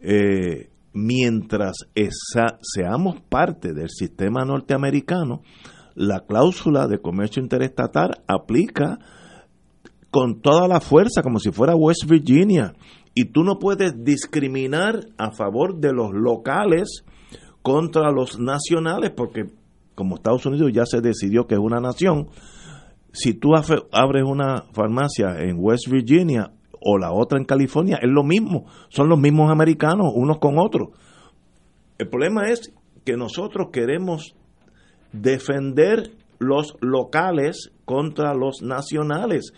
[0.00, 5.42] eh, mientras esa, seamos parte del sistema norteamericano,
[6.00, 9.00] la cláusula de comercio interestatal aplica
[10.10, 12.72] con toda la fuerza, como si fuera West Virginia.
[13.14, 17.04] Y tú no puedes discriminar a favor de los locales
[17.60, 19.50] contra los nacionales, porque
[19.94, 22.28] como Estados Unidos ya se decidió que es una nación,
[23.12, 28.24] si tú abres una farmacia en West Virginia o la otra en California, es lo
[28.24, 30.88] mismo, son los mismos americanos unos con otros.
[31.98, 32.72] El problema es
[33.04, 34.34] que nosotros queremos
[35.12, 39.52] defender los locales contra los nacionales.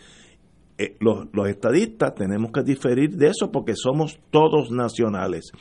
[0.79, 5.53] Eh, los, estadistas tenemos que diferir de eso porque somos todos nacionales.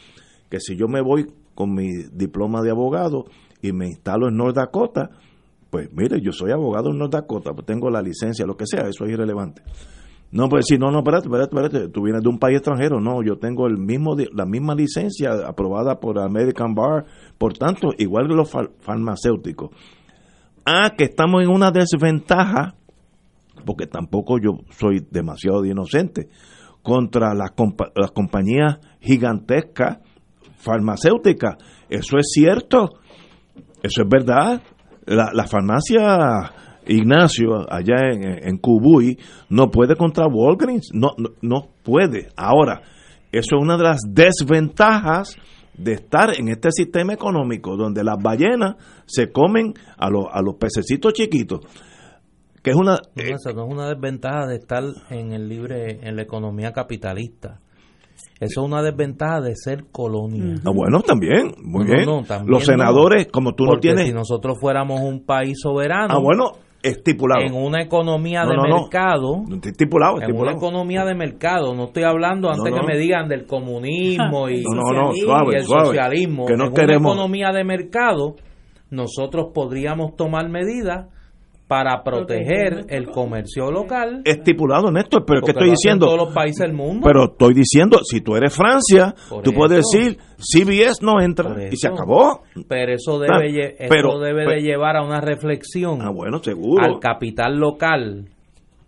[0.49, 3.25] Que si yo me voy con mi diploma de abogado
[3.61, 5.11] y me instalo en North Dakota,
[5.69, 8.87] pues mire, yo soy abogado en North Dakota, pues tengo la licencia, lo que sea,
[8.87, 9.61] eso es irrelevante.
[10.31, 13.21] No, pues si no, no, espérate, espérate, espérate, tú vienes de un país extranjero, no,
[13.21, 17.05] yo tengo el mismo, la misma licencia aprobada por American Bar,
[17.37, 19.71] por tanto, igual que los farmacéuticos.
[20.65, 22.75] Ah, que estamos en una desventaja,
[23.65, 26.29] porque tampoco yo soy demasiado inocente,
[26.81, 27.51] contra las,
[27.95, 29.99] las compañías gigantescas
[30.57, 31.57] farmacéuticas.
[31.89, 32.99] Eso es cierto,
[33.83, 34.61] eso es verdad.
[35.05, 36.53] La, la farmacia
[36.87, 39.17] Ignacio, allá en, en Cubuy,
[39.49, 41.11] no puede contra Walgreens, no,
[41.41, 42.29] no, puede.
[42.35, 42.81] Ahora,
[43.31, 45.37] eso es una de las desventajas
[45.77, 48.75] de estar en este sistema económico donde las ballenas
[49.05, 51.61] se comen a, los a los pececitos chiquitos
[52.61, 56.73] que es una no, es una desventaja de estar en el libre en la economía
[56.73, 57.61] capitalista
[58.41, 60.55] eso es una desventaja de ser colonia.
[60.65, 62.07] Ah, bueno, también, muy bien.
[62.47, 64.07] Los senadores, como tú no tienes.
[64.07, 66.15] Si nosotros fuéramos un país soberano.
[66.15, 66.53] Ah, bueno,
[66.83, 67.41] estipulado.
[67.41, 69.43] En una economía de mercado.
[69.63, 71.73] Estipulado, En una economía de mercado.
[71.73, 74.63] No estoy hablando antes que me digan del comunismo y,
[75.53, 76.45] el socialismo.
[76.45, 77.11] Que no en queremos.
[77.11, 78.35] una economía de mercado,
[78.89, 81.07] nosotros podríamos tomar medidas
[81.71, 84.23] para proteger el comercio local.
[84.25, 86.05] Estipulado, Néstor, pero ¿qué estoy diciendo?
[86.05, 87.07] todos los países del mundo.
[87.07, 91.87] Pero estoy diciendo, si tú eres Francia, tú puedes decir, CBS no entra y se
[91.87, 92.41] acabó.
[92.67, 96.01] Pero eso debe, eso debe de llevar a una reflexión.
[96.01, 96.83] Ah, bueno, seguro.
[96.83, 98.27] Al capital local,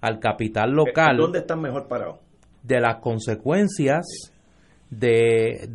[0.01, 1.15] al capital local.
[1.15, 2.17] ¿Dónde están mejor parados?
[2.63, 4.33] De las consecuencias
[4.89, 5.69] de,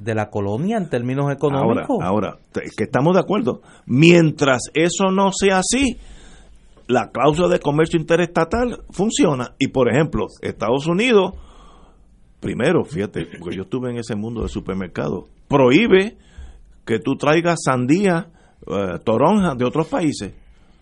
[0.00, 1.98] de, la colonia en términos económicos.
[2.00, 3.60] Ahora, ahora, que estamos de acuerdo.
[3.86, 5.98] Mientras eso no sea así,
[6.86, 9.54] la cláusula de comercio interestatal funciona.
[9.58, 11.34] Y por ejemplo, Estados Unidos,
[12.40, 16.16] primero, fíjate, porque yo estuve en ese mundo del supermercado, prohíbe
[16.84, 18.30] que tú traigas sandía
[18.66, 20.34] eh, toronja de otros países.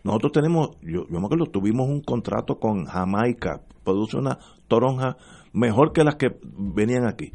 [0.03, 5.17] Nosotros tenemos, yo, yo me acuerdo, tuvimos un contrato con Jamaica, produce una toronja
[5.53, 7.33] mejor que las que venían aquí.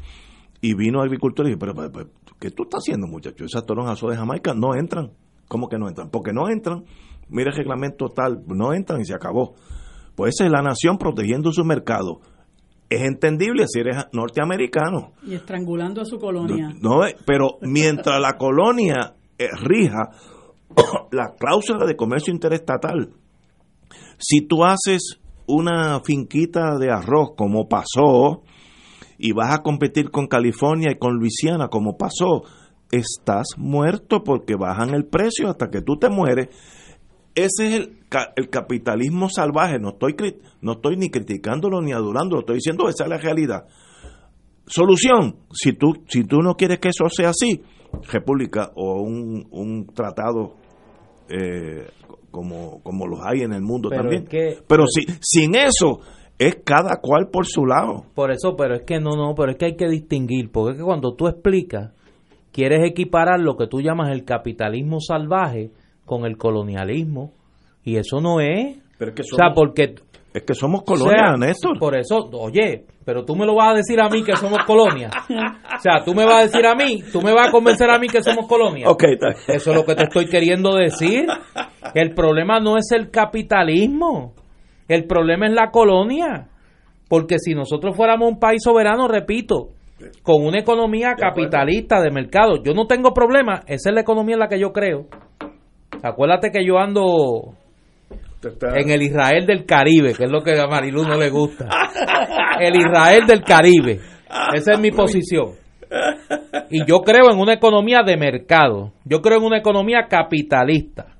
[0.60, 2.10] Y vino agricultor y dije, pero, pero, pero,
[2.40, 3.44] ¿qué tú estás haciendo, muchacho?
[3.44, 5.12] Esas toronjas son de Jamaica no entran.
[5.48, 6.10] ¿Cómo que no entran?
[6.10, 6.84] Porque no entran.
[7.28, 9.54] Mira el reglamento tal, no entran y se acabó.
[10.14, 12.20] Pues esa es la nación protegiendo su mercado.
[12.88, 15.12] Es entendible si eres norteamericano.
[15.26, 16.72] Y estrangulando a su colonia.
[16.80, 20.10] No, eh, pero mientras la colonia eh, rija
[21.10, 23.10] la cláusula de comercio interestatal,
[24.18, 28.42] si tú haces una finquita de arroz como pasó
[29.18, 32.42] y vas a competir con California y con Luisiana como pasó,
[32.90, 36.48] estás muerto porque bajan el precio hasta que tú te mueres.
[37.36, 37.98] Ese es el,
[38.36, 39.78] el capitalismo salvaje.
[39.78, 40.16] No estoy,
[40.62, 43.66] no estoy ni criticándolo ni adulándolo, estoy diciendo esa es la realidad.
[44.66, 47.62] Solución, si tú, si tú no quieres que eso sea así,
[48.10, 50.54] república o un, un tratado
[51.28, 51.86] eh,
[52.32, 54.22] como, como los hay en el mundo Pero también.
[54.24, 56.00] es que- pero si, sin eso,
[56.38, 58.06] es cada cual por su lado.
[58.14, 60.78] Por eso, pero es que no, no, pero es que hay que distinguir, porque es
[60.78, 61.92] que cuando tú explicas,
[62.52, 65.70] quieres equiparar lo que tú llamas el capitalismo salvaje
[66.06, 67.32] con el colonialismo,
[67.84, 68.78] y eso no es.
[68.98, 69.94] Pero es que o sea, somos- porque...
[70.32, 71.78] Es que somos o colonia, sea, Néstor.
[71.78, 75.08] Por eso, oye, pero tú me lo vas a decir a mí que somos colonia.
[75.30, 77.98] O sea, tú me vas a decir a mí, tú me vas a convencer a
[77.98, 78.86] mí que somos colonia.
[79.48, 81.24] Eso es lo que te estoy queriendo decir.
[81.94, 84.34] El problema no es el capitalismo.
[84.88, 86.48] El problema es la colonia.
[87.08, 89.70] Porque si nosotros fuéramos un país soberano, repito,
[90.22, 93.62] con una economía capitalista de mercado, yo no tengo problema.
[93.66, 95.06] Esa es la economía en la que yo creo.
[96.08, 97.54] Acuérdate que yo ando
[98.74, 101.68] en el Israel del Caribe, que es lo que a Marilu no le gusta.
[102.60, 104.00] El Israel del Caribe.
[104.54, 105.52] Esa es mi posición.
[106.70, 108.92] Y yo creo en una economía de mercado.
[109.04, 111.16] Yo creo en una economía capitalista.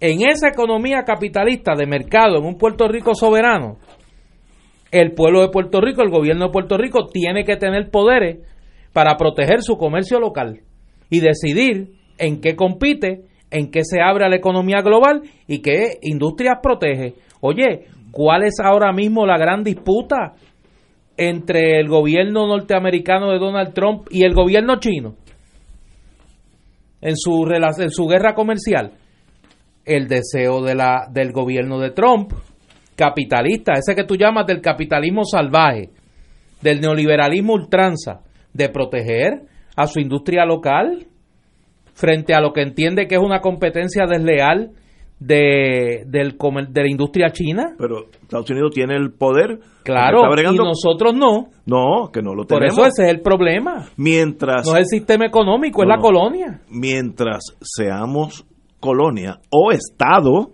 [0.00, 3.78] En esa economía capitalista de mercado, en un Puerto Rico soberano,
[4.90, 8.40] el pueblo de Puerto Rico, el gobierno de Puerto Rico, tiene que tener poderes
[8.92, 10.60] para proteger su comercio local
[11.08, 13.22] y decidir en qué compite,
[13.52, 17.14] en qué se abre a la economía global y qué industrias protege.
[17.40, 20.32] Oye, ¿cuál es ahora mismo la gran disputa
[21.16, 25.14] entre el gobierno norteamericano de Donald Trump y el gobierno chino
[27.00, 27.46] en su,
[27.78, 28.92] en su guerra comercial?
[29.84, 32.32] El deseo del gobierno de Trump,
[32.96, 35.90] capitalista, ese que tú llamas del capitalismo salvaje,
[36.62, 38.20] del neoliberalismo ultranza,
[38.54, 39.42] de proteger
[39.76, 41.06] a su industria local
[41.94, 44.70] frente a lo que entiende que es una competencia desleal
[45.18, 46.36] de, del
[46.70, 47.74] de la industria china.
[47.78, 49.60] Pero Estados Unidos tiene el poder.
[49.84, 51.48] Claro, y nosotros no.
[51.66, 52.78] No, que no lo Por tenemos.
[52.78, 53.86] eso ese es el problema.
[53.96, 56.02] Mientras, No es el sistema económico, es la no.
[56.02, 56.60] colonia.
[56.68, 58.44] mientras seamos
[58.80, 60.52] colonia o estado,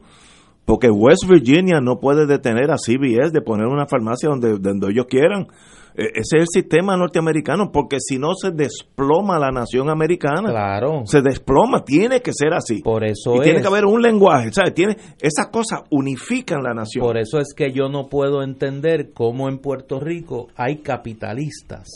[0.67, 5.07] porque West Virginia no puede detener a CBS de poner una farmacia donde, donde ellos
[5.09, 5.47] quieran.
[5.95, 10.51] E- Ese es el sistema norteamericano, porque si no se desploma la nación americana.
[10.51, 11.03] Claro.
[11.05, 12.83] Se desploma, tiene que ser así.
[12.83, 14.75] Por eso y tiene que haber un lenguaje, ¿sabes?
[14.75, 17.05] Tiene, esas cosas unifican la nación.
[17.05, 21.89] Por eso es que yo no puedo entender cómo en Puerto Rico hay capitalistas,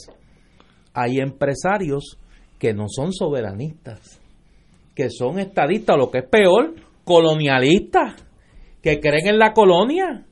[0.94, 2.19] hay empresarios
[2.59, 4.20] que no son soberanistas,
[4.94, 6.74] que son estadistas, o lo que es peor,
[7.05, 8.14] colonialistas,
[8.82, 10.24] que creen en la colonia.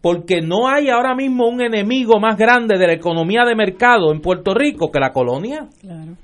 [0.00, 4.20] Porque no hay ahora mismo un enemigo más grande de la economía de mercado en
[4.20, 5.68] Puerto Rico que la colonia.
[5.80, 6.16] Claro.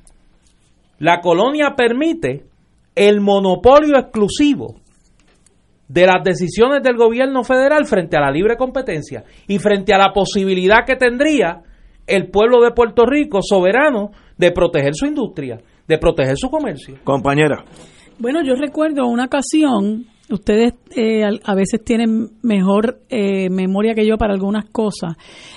[0.99, 2.45] La colonia permite
[2.95, 4.77] el monopolio exclusivo
[5.89, 10.13] de las decisiones del gobierno federal frente a la libre competencia y frente a la
[10.13, 11.63] posibilidad que tendría
[12.07, 16.97] el pueblo de Puerto Rico soberano de proteger su industria, de proteger su comercio.
[17.05, 17.65] Compañera.
[18.19, 24.17] Bueno, yo recuerdo una ocasión, ustedes eh, a veces tienen mejor eh, memoria que yo
[24.19, 25.17] para algunas cosas.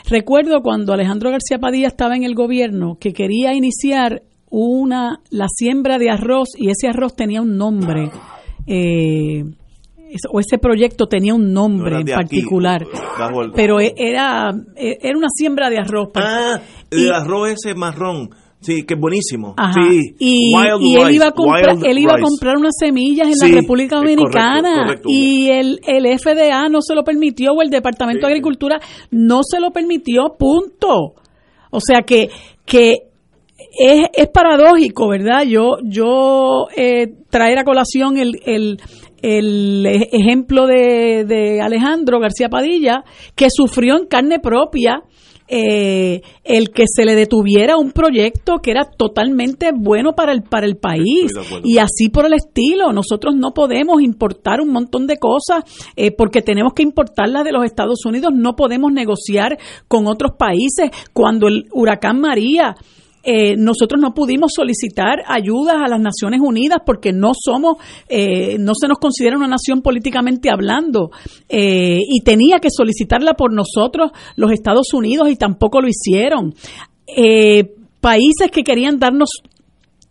[0.10, 5.98] Recuerdo cuando Alejandro García Padilla estaba en el gobierno que quería iniciar una la siembra
[5.98, 8.10] de arroz y ese arroz tenía un nombre.
[8.66, 9.44] eh,
[10.32, 15.18] o ese proyecto tenía un No nombre en aquí, particular, el- pero era e- era
[15.18, 16.10] una siembra de arroz.
[16.16, 18.30] Ah, Y- el arroz ese marrón.
[18.68, 19.54] Sí, que es buenísimo.
[19.56, 19.80] Ajá.
[19.80, 20.14] Sí.
[20.20, 23.34] Y, Wild y él iba a comprar, wild él iba a comprar unas semillas en
[23.36, 25.10] Sí, la República Dominicana correcto, correcto.
[25.10, 28.78] y el, el FDA no se lo permitió o el Departamento de Agricultura
[29.10, 31.14] no se lo permitió, punto.
[31.72, 32.30] O sea que
[32.66, 32.96] que
[33.80, 35.44] es, es paradójico, ¿verdad?
[35.48, 38.82] Yo yo eh, traer a colación el, el,
[39.22, 45.04] el ejemplo de, de Alejandro García Padilla que sufrió en carne propia
[45.48, 50.66] eh, el que se le detuviera un proyecto que era totalmente bueno para el para
[50.66, 51.32] el país.
[51.64, 55.64] Y así por el estilo nosotros no podemos importar un montón de cosas
[55.96, 58.32] eh, porque tenemos que importarlas de los Estados Unidos.
[58.36, 59.58] No podemos negociar
[59.88, 60.92] con otros países.
[61.14, 62.76] Cuando el huracán María
[63.30, 67.76] eh, nosotros no pudimos solicitar ayudas a las Naciones Unidas porque no somos,
[68.08, 71.12] eh, no se nos considera una nación políticamente hablando
[71.50, 76.54] eh, y tenía que solicitarla por nosotros los Estados Unidos y tampoco lo hicieron.
[78.00, 79.30] países que querían darnos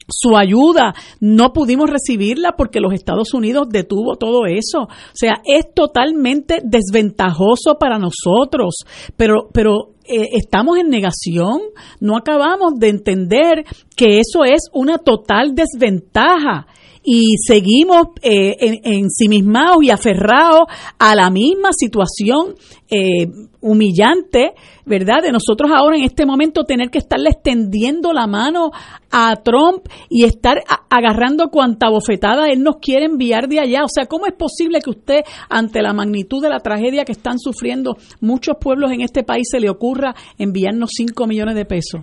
[0.09, 4.83] su ayuda, no pudimos recibirla porque los Estados Unidos detuvo todo eso.
[4.83, 8.75] O sea, es totalmente desventajoso para nosotros,
[9.17, 11.61] pero, pero eh, estamos en negación,
[12.01, 13.65] no acabamos de entender
[13.97, 16.67] que eso es una total desventaja
[17.09, 20.63] y seguimos eh, ensimismados y aferrados
[20.99, 22.57] a la misma situación
[22.91, 23.29] eh,
[23.61, 24.55] humillante,
[24.85, 25.23] ¿verdad?
[25.23, 28.73] De nosotros ahora en este momento tener que estarle extendiendo la mano
[29.13, 33.85] a Trump y estar agarrando cuanta bofetada él nos quiere enviar de allá.
[33.85, 37.39] O sea, ¿cómo es posible que usted, ante la magnitud de la tragedia que están
[37.39, 42.01] sufriendo muchos pueblos en este país, se le ocurra enviarnos 5 millones de pesos?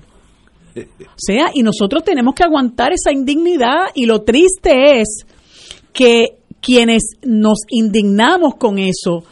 [0.75, 5.25] O sea, y nosotros tenemos que aguantar esa indignidad y lo triste es
[5.91, 9.23] que quienes nos indignamos con eso,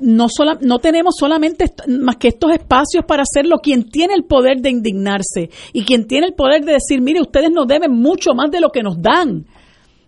[0.00, 0.26] no,
[0.60, 3.58] no tenemos solamente más que estos espacios para hacerlo.
[3.62, 7.50] Quien tiene el poder de indignarse y quien tiene el poder de decir, mire, ustedes
[7.50, 9.46] nos deben mucho más de lo que nos dan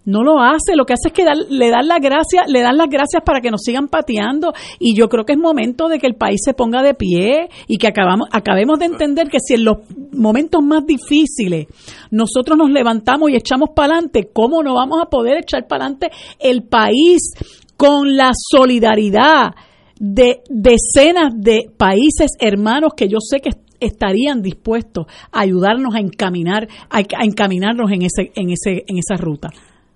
[0.05, 2.89] no lo hace, lo que hace es que le dan las gracias, le dan las
[2.89, 6.17] gracias para que nos sigan pateando y yo creo que es momento de que el
[6.17, 9.79] país se ponga de pie y que acabamos, acabemos de entender que si en los
[10.13, 11.67] momentos más difíciles
[12.11, 16.11] nosotros nos levantamos y echamos para adelante, ¿cómo no vamos a poder echar para adelante
[16.41, 17.33] el país
[17.77, 19.55] con la solidaridad
[19.99, 26.69] de decenas de países hermanos que yo sé que estarían dispuestos a ayudarnos a encaminar
[26.91, 29.51] a, a encaminarnos en ese en ese en esa ruta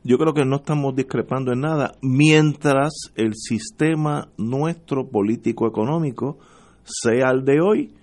[0.07, 6.39] yo creo que no estamos discrepando en nada mientras el sistema nuestro político-económico
[6.85, 7.95] sea el de hoy,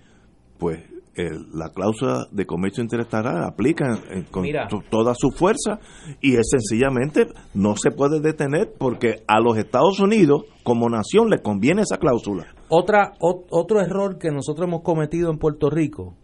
[0.58, 0.84] pues
[1.16, 3.98] la cláusula de comercio interestatal aplica
[4.30, 4.44] con
[4.90, 5.78] toda su fuerza
[6.20, 11.40] y es sencillamente no se puede detener porque a los Estados Unidos como nación le
[11.40, 12.46] conviene esa cláusula.
[12.68, 16.16] Otra, otro error que nosotros hemos cometido en Puerto Rico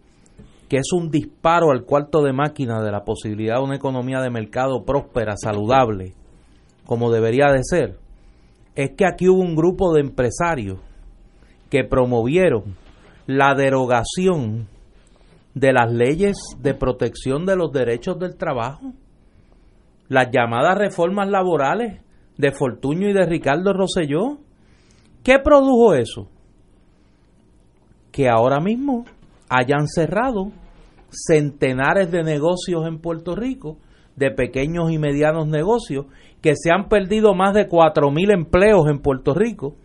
[0.71, 4.29] que es un disparo al cuarto de máquina de la posibilidad de una economía de
[4.29, 6.13] mercado próspera, saludable,
[6.85, 7.97] como debería de ser,
[8.75, 10.79] es que aquí hubo un grupo de empresarios
[11.69, 12.77] que promovieron
[13.27, 14.69] la derogación
[15.55, 18.93] de las leyes de protección de los derechos del trabajo,
[20.07, 22.01] las llamadas reformas laborales
[22.37, 24.37] de Fortuño y de Ricardo Rosselló.
[25.21, 26.29] ¿Qué produjo eso?
[28.13, 29.03] Que ahora mismo
[29.49, 30.53] hayan cerrado
[31.11, 33.77] centenares de negocios en Puerto Rico,
[34.15, 36.05] de pequeños y medianos negocios,
[36.41, 39.75] que se han perdido más de 4.000 empleos en Puerto Rico,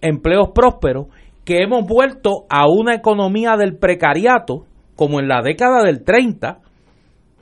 [0.00, 1.06] empleos prósperos,
[1.44, 4.66] que hemos vuelto a una economía del precariato,
[4.96, 6.60] como en la década del 30,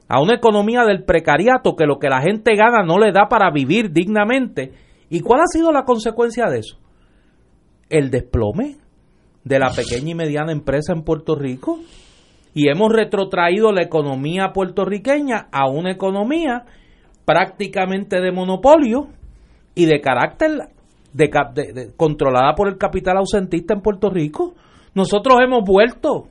[0.08, 3.50] a una economía del precariato que lo que la gente gana no le da para
[3.52, 4.72] vivir dignamente.
[5.08, 6.78] ¿Y cuál ha sido la consecuencia de eso?
[7.88, 8.76] El desplome
[9.44, 11.78] de la pequeña y mediana empresa en Puerto Rico,
[12.54, 16.64] y hemos retrotraído la economía puertorriqueña a una economía
[17.24, 19.08] prácticamente de monopolio
[19.74, 20.50] y de carácter
[21.96, 24.54] controlada por el capital ausentista en Puerto Rico.
[24.94, 26.28] Nosotros hemos vuelto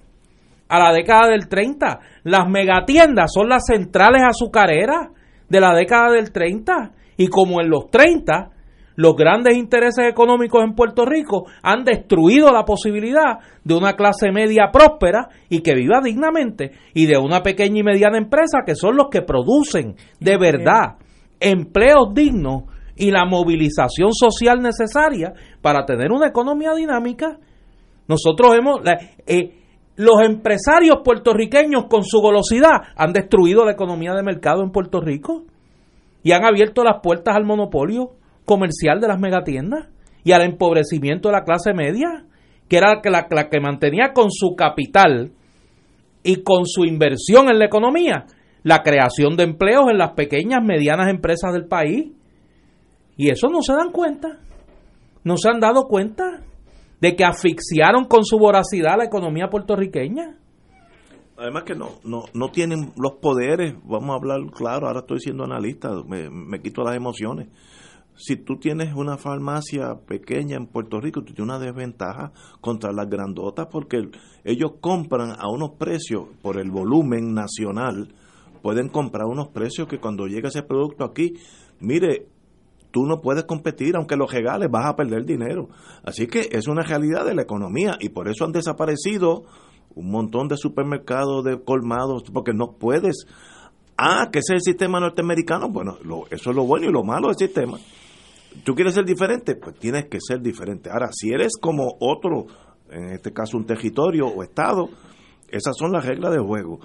[0.67, 1.99] a la década del 30.
[2.23, 5.09] Las megatiendas son las centrales azucareras
[5.47, 6.91] de la década del 30.
[7.17, 8.51] Y como en los 30
[8.99, 14.71] los grandes intereses económicos en Puerto Rico han destruido la posibilidad de una clase media
[14.73, 19.07] próspera y que viva dignamente y de una pequeña y mediana empresa que son los
[19.09, 20.97] que producen de verdad
[21.39, 22.63] empleos dignos
[22.97, 25.31] y la movilización social necesaria
[25.61, 27.37] para tener una economía dinámica.
[28.05, 28.81] Nosotros hemos...
[29.25, 29.55] Eh,
[29.95, 35.43] los empresarios puertorriqueños con su golosidad han destruido la economía de mercado en Puerto Rico
[36.21, 38.18] y han abierto las puertas al monopolio
[38.49, 39.89] comercial de las megatiendas
[40.23, 42.25] y al empobrecimiento de la clase media,
[42.67, 45.33] que era la, la que mantenía con su capital
[46.23, 48.25] y con su inversión en la economía
[48.63, 52.11] la creación de empleos en las pequeñas, medianas empresas del país.
[53.15, 54.39] Y eso no se dan cuenta,
[55.23, 56.41] no se han dado cuenta
[56.99, 60.37] de que asfixiaron con su voracidad la economía puertorriqueña.
[61.37, 65.45] Además que no, no, no tienen los poderes, vamos a hablar claro, ahora estoy siendo
[65.45, 67.47] analista, me, me quito las emociones
[68.19, 73.09] si tú tienes una farmacia pequeña en Puerto Rico, tú tienes una desventaja contra las
[73.09, 74.09] grandotas porque
[74.43, 78.13] ellos compran a unos precios por el volumen nacional,
[78.61, 81.35] pueden comprar unos precios que cuando llega ese producto aquí,
[81.79, 82.27] mire,
[82.91, 85.69] tú no puedes competir, aunque los regales, vas a perder dinero.
[86.03, 89.43] Así que es una realidad de la economía y por eso han desaparecido
[89.95, 93.25] un montón de supermercados, de colmados, porque no puedes.
[93.97, 95.69] Ah, que ese es el sistema norteamericano.
[95.69, 95.97] Bueno,
[96.31, 97.77] eso es lo bueno y lo malo del sistema
[98.63, 100.89] tú quieres ser diferente, pues tienes que ser diferente.
[100.89, 102.45] Ahora, si eres como otro,
[102.89, 104.89] en este caso un territorio o estado,
[105.51, 106.79] esas son las reglas de juego,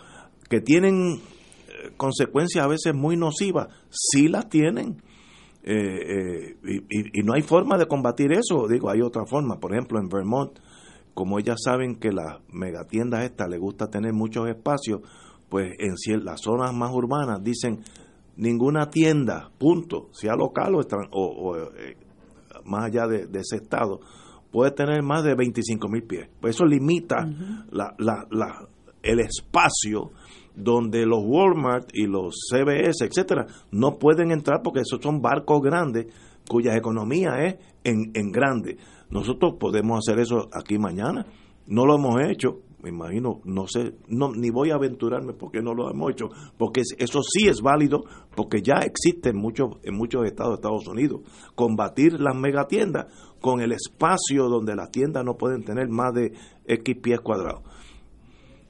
[0.48, 5.02] que tienen eh, consecuencias a veces muy nocivas, sí las tienen.
[5.66, 9.58] Eh, eh, y, no hay forma de combatir eso, digo, hay otra forma.
[9.58, 10.58] Por ejemplo, en Vermont,
[11.14, 15.00] como ellas saben que las megatiendas estas les gusta tener muchos espacios,
[15.48, 17.80] pues en las zonas más urbanas dicen,
[18.36, 21.96] ninguna tienda, punto, sea local o, eh,
[22.64, 24.00] más allá de, ese estado,
[24.50, 26.28] puede tener más de 25 mil pies.
[26.40, 27.28] Pues eso limita
[27.70, 28.68] la, la, la,
[29.02, 30.12] el espacio
[30.54, 36.06] donde los Walmart y los CBS, etcétera, no pueden entrar porque esos son barcos grandes
[36.48, 38.76] cuya economía es en, en grande.
[39.10, 41.26] Nosotros podemos hacer eso aquí mañana.
[41.66, 45.72] No lo hemos hecho, me imagino, no sé, no, ni voy a aventurarme porque no
[45.72, 46.28] lo hemos hecho,
[46.58, 48.04] porque eso sí es válido,
[48.36, 51.22] porque ya existe en muchos, en muchos estados de Estados Unidos.
[51.54, 53.06] Combatir las megatiendas
[53.40, 56.34] con el espacio donde las tiendas no pueden tener más de
[56.66, 57.62] X pies cuadrados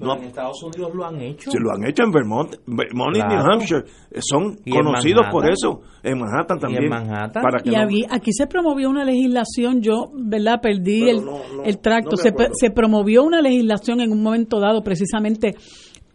[0.01, 1.51] en Estados Unidos lo han hecho.
[1.51, 3.85] Sí, lo han hecho en Vermont, Vermont y New Hampshire.
[4.21, 5.83] Son conocidos por eso.
[6.03, 6.83] En Manhattan también.
[6.83, 7.45] Y en Manhattan.
[7.65, 10.61] y aquí se promovió una legislación, yo, ¿verdad?
[10.61, 11.21] Perdí el,
[11.65, 12.17] el, tracto.
[12.17, 15.55] se, se, promovió una legislación en un momento dado precisamente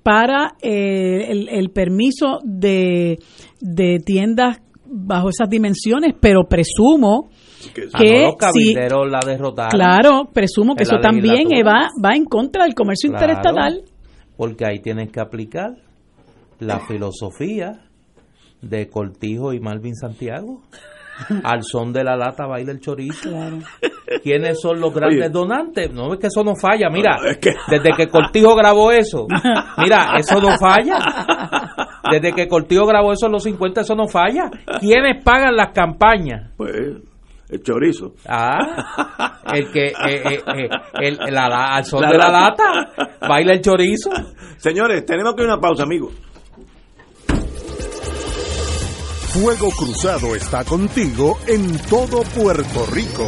[0.03, 3.17] para eh, el, el, permiso de,
[3.59, 7.29] de tiendas bajo esas dimensiones, pero presumo
[7.73, 9.71] que, los cabilderos la derrotaron.
[9.71, 13.83] Claro, presumo que eso también va, va en contra del comercio interestatal.
[14.37, 15.71] Porque ahí tienes que aplicar
[16.59, 17.81] la filosofía
[18.61, 20.61] de Cortijo y Malvin Santiago.
[21.43, 23.29] Al son de la lata baila el chorizo.
[24.23, 25.91] ¿Quiénes son los grandes donantes?
[25.91, 26.89] No es que eso no falla.
[26.89, 27.17] Mira,
[27.69, 29.27] desde que Cortijo grabó eso,
[29.77, 30.97] mira, eso no falla.
[32.09, 34.49] Desde que Cortijo grabó eso en los 50, eso no falla.
[34.79, 36.51] ¿Quiénes pagan las campañas?
[36.55, 36.97] Pues
[37.49, 38.13] el chorizo.
[38.27, 40.69] Ah, el que, eh, eh,
[41.01, 44.11] eh la, al sol de la lata, baila el chorizo.
[44.57, 46.13] Señores, tenemos que ir a una pausa, amigos.
[49.33, 53.27] Fuego Cruzado está contigo en todo Puerto Rico.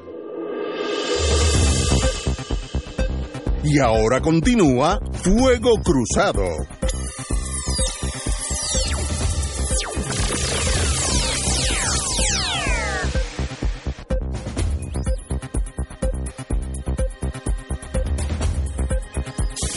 [3.63, 6.43] Y ahora continúa Fuego Cruzado.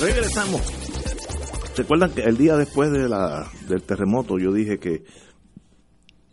[0.01, 0.63] Regresamos.
[1.75, 5.05] ¿Se acuerdan que el día después de la, del terremoto yo dije que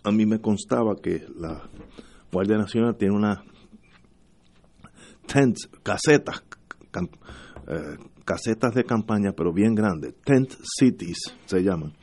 [0.03, 1.69] a mí me constaba que la
[2.31, 3.43] Guardia Nacional tiene una
[5.27, 6.43] tents, casetas,
[7.67, 11.93] eh, casetas de campaña, pero bien grandes, tent cities se llaman,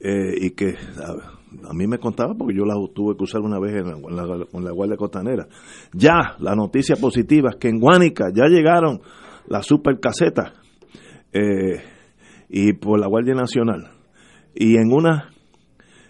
[0.00, 3.74] eh, y que a, mí me contaba porque yo las tuve que usar una vez
[3.76, 5.46] en la, en la- Guardia Costanera.
[5.92, 9.00] Ya, la noticia positiva es que en Guánica ya llegaron
[9.48, 10.52] las super casetas
[11.32, 11.82] eh,
[12.48, 13.90] y por la Guardia Nacional
[14.54, 15.30] y en una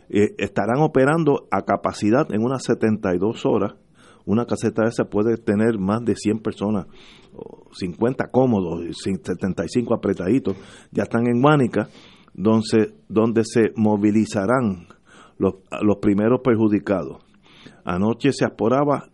[0.09, 3.75] estarán operando a capacidad en unas 72 horas.
[4.27, 6.87] Una caseta esa puede tener más de 100 personas,
[7.33, 10.57] o 50 cómodos, y 75 apretaditos.
[10.91, 11.89] Ya están en Guánica,
[12.35, 14.89] donde, donde se movilizarán
[15.39, 17.25] los, los primeros perjudicados.
[17.85, 18.45] Anoche se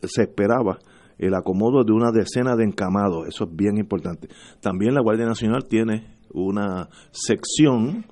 [0.03, 0.79] se esperaba
[1.19, 4.29] el acomodo de una decena de encamados, eso es bien importante.
[4.61, 8.07] También la Guardia Nacional tiene una sección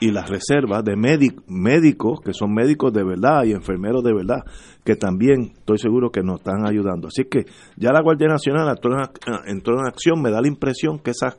[0.00, 4.42] y las reservas de médic- médicos, que son médicos de verdad y enfermeros de verdad,
[4.84, 7.08] que también estoy seguro que nos están ayudando.
[7.08, 7.44] Así que
[7.76, 9.08] ya la Guardia Nacional entró en,
[9.56, 11.36] entró en acción, me da la impresión que esas,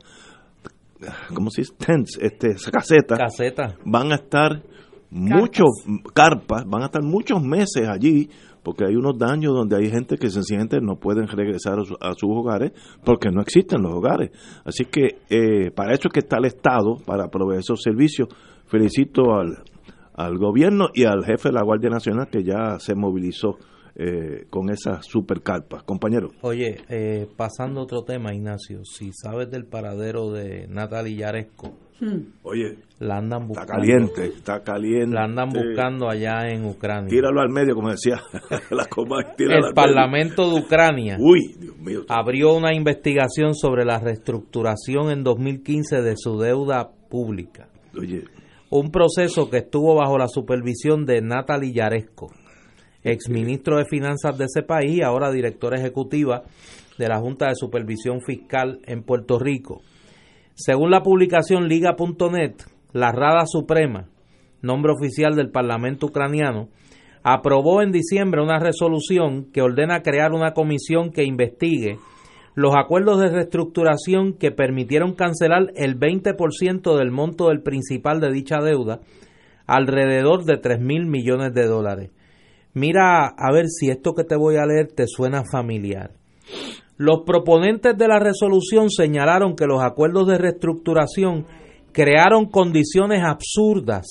[1.34, 1.74] ¿cómo se dice?
[1.78, 3.76] Tents, este, esas casetas, Caseta.
[3.84, 4.62] van a estar
[5.10, 5.68] muchos,
[6.14, 8.28] carpas, van a estar muchos meses allí,
[8.66, 12.14] porque hay unos daños donde hay gente que sencillamente no pueden regresar a, su- a
[12.14, 12.72] sus hogares
[13.04, 14.32] porque no existen los hogares.
[14.64, 18.28] Así que eh, para eso es que está el Estado, para proveer esos servicios.
[18.66, 19.62] Felicito al,
[20.14, 23.56] al gobierno y al jefe de la Guardia Nacional que ya se movilizó
[23.98, 25.82] eh, con esas supercarpas.
[25.84, 26.30] Compañero.
[26.42, 31.72] Oye, eh, pasando a otro tema, Ignacio, si sabes del paradero de Natalie Yaresco,
[32.42, 33.72] Oye, la andan está buscando.
[33.72, 35.14] caliente, está caliente.
[35.14, 37.08] La andan buscando allá en Ucrania.
[37.08, 38.20] Tíralo al medio, como decía
[38.70, 39.20] la coma.
[39.38, 42.00] El Parlamento de Ucrania Uy, Dios mío.
[42.10, 47.68] abrió una investigación sobre la reestructuración en 2015 de su deuda pública.
[47.98, 48.24] Oye,
[48.68, 52.26] Un proceso que estuvo bajo la supervisión de Natalie Yaresco,
[53.06, 56.42] exministro de Finanzas de ese país y ahora directora ejecutiva
[56.98, 59.82] de la Junta de Supervisión Fiscal en Puerto Rico.
[60.54, 62.54] Según la publicación Liga.net,
[62.92, 64.08] la Rada Suprema,
[64.62, 66.68] nombre oficial del Parlamento ucraniano,
[67.22, 71.98] aprobó en diciembre una resolución que ordena crear una comisión que investigue
[72.54, 78.62] los acuerdos de reestructuración que permitieron cancelar el 20% del monto del principal de dicha
[78.62, 79.00] deuda,
[79.66, 82.10] alrededor de 3 mil millones de dólares.
[82.76, 86.10] Mira a ver si esto que te voy a leer te suena familiar.
[86.98, 91.46] Los proponentes de la resolución señalaron que los acuerdos de reestructuración
[91.92, 94.04] crearon condiciones absurdas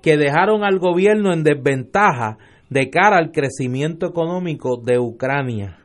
[0.00, 2.38] que dejaron al gobierno en desventaja
[2.70, 5.80] de cara al crecimiento económico de Ucrania.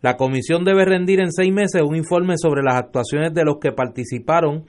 [0.00, 3.72] La comisión debe rendir en seis meses un informe sobre las actuaciones de los que
[3.72, 4.64] participaron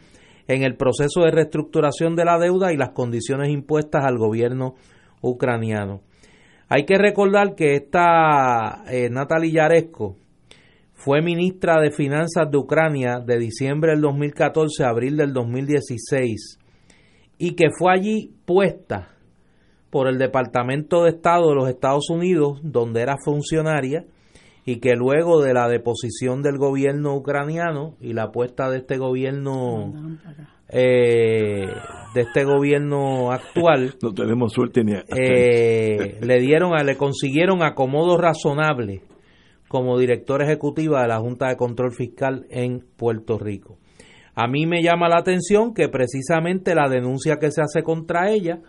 [0.45, 4.75] en el proceso de reestructuración de la deuda y las condiciones impuestas al gobierno
[5.21, 6.01] ucraniano.
[6.73, 9.59] Hay que recordar que esta eh, Natalie
[10.93, 16.59] fue ministra de Finanzas de Ucrania de diciembre del 2014 a abril del 2016
[17.37, 19.09] y que fue allí puesta
[19.89, 24.05] por el Departamento de Estado de los Estados Unidos, donde era funcionaria,
[24.63, 29.91] y que luego de la deposición del gobierno ucraniano y la puesta de este gobierno
[30.71, 31.67] eh,
[32.15, 37.61] de este gobierno actual no tenemos suerte ni a- eh, le dieron a, le consiguieron
[37.63, 39.01] acomodo razonable
[39.67, 43.77] como directora ejecutiva de la Junta de Control Fiscal en Puerto Rico.
[44.35, 48.59] A mí me llama la atención que precisamente la denuncia que se hace contra ella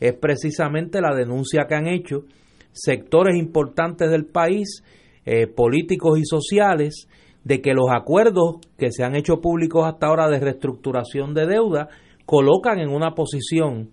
[0.00, 2.24] es precisamente la denuncia que han hecho
[2.72, 4.82] sectores importantes del país,
[5.24, 7.06] eh, políticos y sociales,
[7.44, 11.88] de que los acuerdos que se han hecho públicos hasta ahora de reestructuración de deuda
[12.26, 13.90] colocan en una posición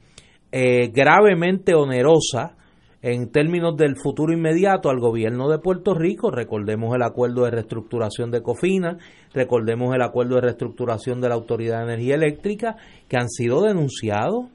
[0.52, 2.56] eh, gravemente onerosa
[3.02, 6.32] en términos del futuro inmediato al gobierno de Puerto Rico.
[6.32, 8.98] Recordemos el acuerdo de reestructuración de Cofina,
[9.34, 12.76] recordemos el acuerdo de reestructuración de la Autoridad de Energía Eléctrica,
[13.08, 14.48] que han sido denunciados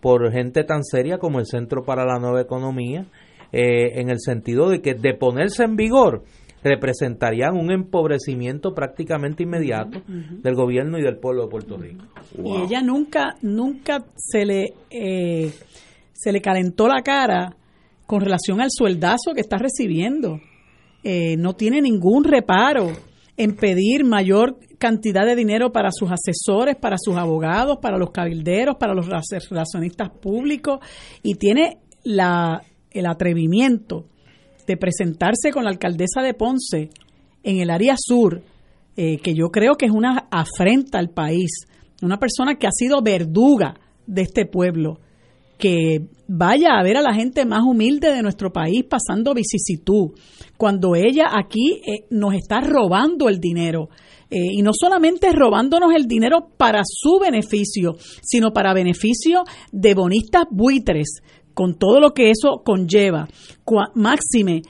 [0.00, 3.06] por gente tan seria como el Centro para la Nueva Economía,
[3.52, 6.22] eh, en el sentido de que de ponerse en vigor
[6.62, 12.04] representarían un empobrecimiento prácticamente inmediato del gobierno y del pueblo de Puerto Rico.
[12.36, 15.52] Y ella nunca, nunca se le, eh,
[16.12, 17.56] se le calentó la cara
[18.06, 20.40] con relación al sueldazo que está recibiendo.
[21.04, 22.90] Eh, no tiene ningún reparo
[23.36, 28.76] en pedir mayor cantidad de dinero para sus asesores, para sus abogados, para los cabilderos,
[28.76, 30.80] para los relacionistas públicos
[31.22, 34.06] y tiene la, el atrevimiento
[34.68, 36.90] de presentarse con la alcaldesa de Ponce
[37.42, 38.42] en el área sur,
[38.96, 41.66] eh, que yo creo que es una afrenta al país,
[42.02, 43.74] una persona que ha sido verduga
[44.06, 45.00] de este pueblo,
[45.56, 50.10] que vaya a ver a la gente más humilde de nuestro país pasando vicisitud,
[50.56, 53.88] cuando ella aquí eh, nos está robando el dinero.
[54.30, 60.44] Eh, y no solamente robándonos el dinero para su beneficio, sino para beneficio de bonistas
[60.50, 61.22] buitres,
[61.58, 63.26] con todo lo que eso conlleva.
[63.96, 64.62] máxime,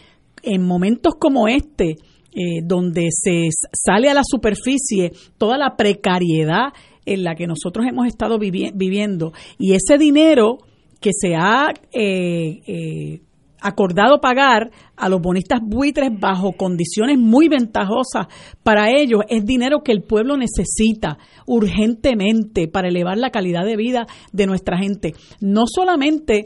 [0.42, 1.96] en momentos como este,
[2.32, 6.72] eh, donde se sale a la superficie toda la precariedad
[7.04, 10.56] en la que nosotros hemos estado viviendo y ese dinero
[10.98, 13.20] que se ha eh, eh,
[13.60, 18.28] acordado pagar a los bonistas buitres bajo condiciones muy ventajosas
[18.62, 24.06] para ellos es dinero que el pueblo necesita urgentemente para elevar la calidad de vida
[24.32, 25.12] de nuestra gente.
[25.40, 26.44] No solamente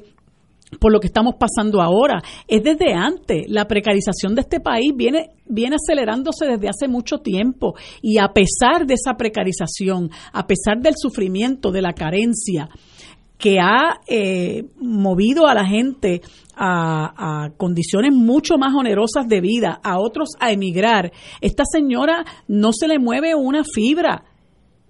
[0.81, 3.44] por lo que estamos pasando ahora, es desde antes.
[3.49, 8.86] La precarización de este país viene, viene acelerándose desde hace mucho tiempo y a pesar
[8.86, 12.69] de esa precarización, a pesar del sufrimiento, de la carencia,
[13.43, 16.20] que ha eh, movido a la gente
[16.57, 21.12] a, condiciones mucho más onerosas de vida, a otros a emigrar.
[21.40, 24.24] Esta señora no se le mueve una fibra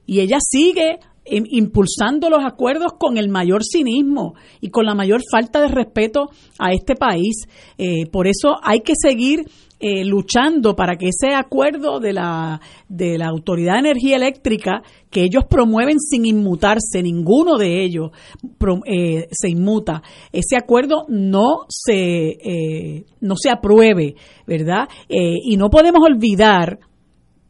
[0.04, 5.60] y ella sigue impulsando los acuerdos con el mayor cinismo y con la mayor falta
[5.60, 7.46] de respeto a este país.
[7.78, 9.44] Eh, por eso hay que seguir
[9.78, 15.22] eh, luchando para que ese acuerdo de la, de la Autoridad de Energía Eléctrica, que
[15.22, 18.10] ellos promueven sin inmutarse, ninguno de ellos
[18.86, 24.14] eh, se inmuta, ese acuerdo no se, no se apruebe,
[24.46, 24.88] ¿verdad?
[25.08, 26.78] y no podemos olvidar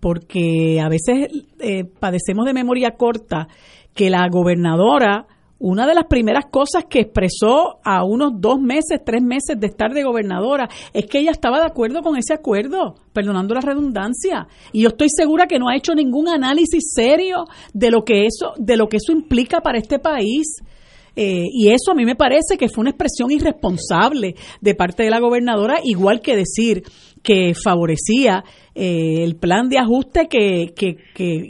[0.03, 1.29] porque a veces
[1.61, 3.47] eh, padecemos de memoria corta,
[3.95, 5.29] que la gobernadora,
[5.61, 9.93] una de las primeras cosas que expresó a unos dos meses, tres meses de estar
[9.93, 14.49] de gobernadora, es que ella estaba de acuerdo con ese acuerdo, perdonando la redundancia.
[14.73, 18.55] Y yo estoy segura que no ha hecho ningún análisis serio de lo que eso,
[18.57, 20.65] de lo que eso implica para este país.
[21.14, 25.10] Eh, y eso a mí me parece que fue una expresión irresponsable de parte de
[25.10, 26.82] la gobernadora, igual que decir
[27.22, 28.44] que favorecía
[28.74, 30.97] eh, el plan de ajuste que, que,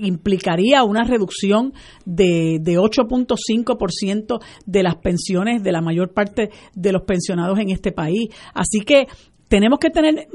[0.02, 1.72] implicaría una reducción
[2.04, 7.92] de, de 8.5% de las pensiones de la mayor parte de los pensionados en este
[7.92, 8.28] país.
[8.52, 9.06] Así que
[9.48, 10.28] tenemos que tener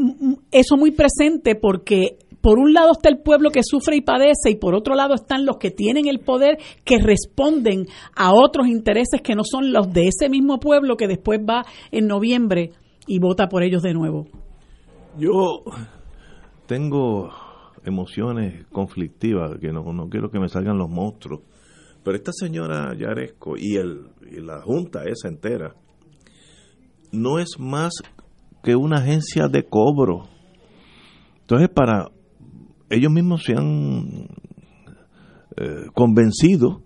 [0.52, 2.18] eso muy presente porque
[2.48, 5.46] por un lado está el pueblo que sufre y padece y por otro lado están
[5.46, 10.08] los que tienen el poder que responden a otros intereses que no son los de
[10.08, 12.72] ese mismo pueblo que después va en noviembre
[13.06, 14.28] y vota por ellos de nuevo.
[15.18, 15.66] Yo
[16.68, 17.32] tengo
[17.84, 21.42] emociones conflictivas, que no, quiero que me salgan los monstruos,
[22.02, 25.76] pero esta señora Yaresco y, el, y la Junta esa entera
[27.12, 27.92] no es más
[28.64, 30.30] que una agencia de cobro.
[31.42, 32.12] Entonces, para
[32.90, 34.28] ellos mismos se han
[35.58, 36.84] eh, convencido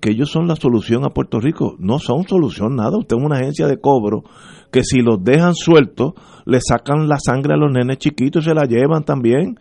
[0.00, 1.76] que ellos son la solución a Puerto Rico.
[1.78, 2.98] No son solución nada.
[2.98, 4.22] Usted es una agencia de cobro
[4.70, 6.12] que si los dejan sueltos,
[6.44, 9.58] le sacan la sangre a los nenes chiquitos y se la llevan también.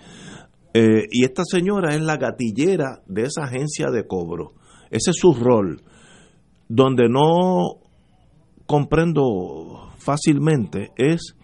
[0.73, 4.53] Eh, y esta señora es la gatillera de esa agencia de cobro.
[4.91, 5.81] Ese es su rol.
[6.69, 7.79] Donde no
[8.65, 11.36] comprendo fácilmente es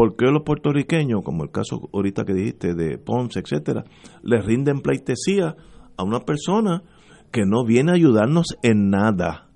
[0.00, 3.84] por qué los puertorriqueños, como el caso ahorita que dijiste de Ponce, etcétera,
[4.22, 5.56] le rinden pleitesía
[5.94, 6.82] a una persona
[7.30, 9.50] que no viene a ayudarnos en nada.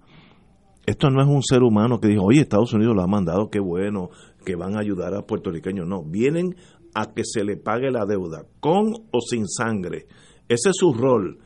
[0.85, 3.59] Esto no es un ser humano que dijo, oye, Estados Unidos lo ha mandado, qué
[3.59, 4.11] bueno,
[4.45, 5.89] que van a ayudar a puertorriqueños.
[5.89, 6.57] No, vienen
[6.95, 10.09] a que se le pague la deuda, con o sin sangre.
[10.47, 11.39] Ese es su rol.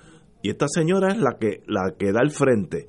[0.42, 2.86] Y esta señora es la que, la que da el frente.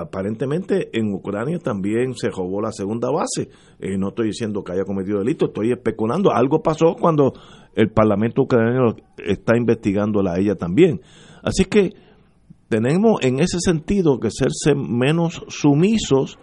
[0.00, 3.48] Aparentemente en Ucrania también se robó la segunda base.
[3.80, 6.32] Eh, no estoy diciendo que haya cometido delito, estoy especulando.
[6.32, 7.32] Algo pasó cuando
[7.74, 11.00] el Parlamento ucraniano está investigándola a ella también.
[11.42, 11.90] Así que
[12.68, 16.38] tenemos en ese sentido que ser menos sumisos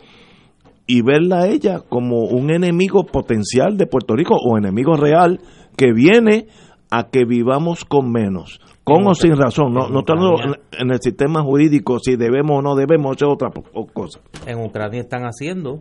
[0.88, 5.40] y verla a ella como un enemigo potencial de Puerto Rico o enemigo real
[5.78, 6.48] que viene
[6.92, 9.74] a que vivamos con menos, con o sin razón.
[9.74, 10.40] No, no estamos
[10.80, 13.50] en el sistema jurídico si debemos o no debemos, es otra
[13.94, 14.22] cosa.
[14.46, 15.80] En Ucrania están haciendo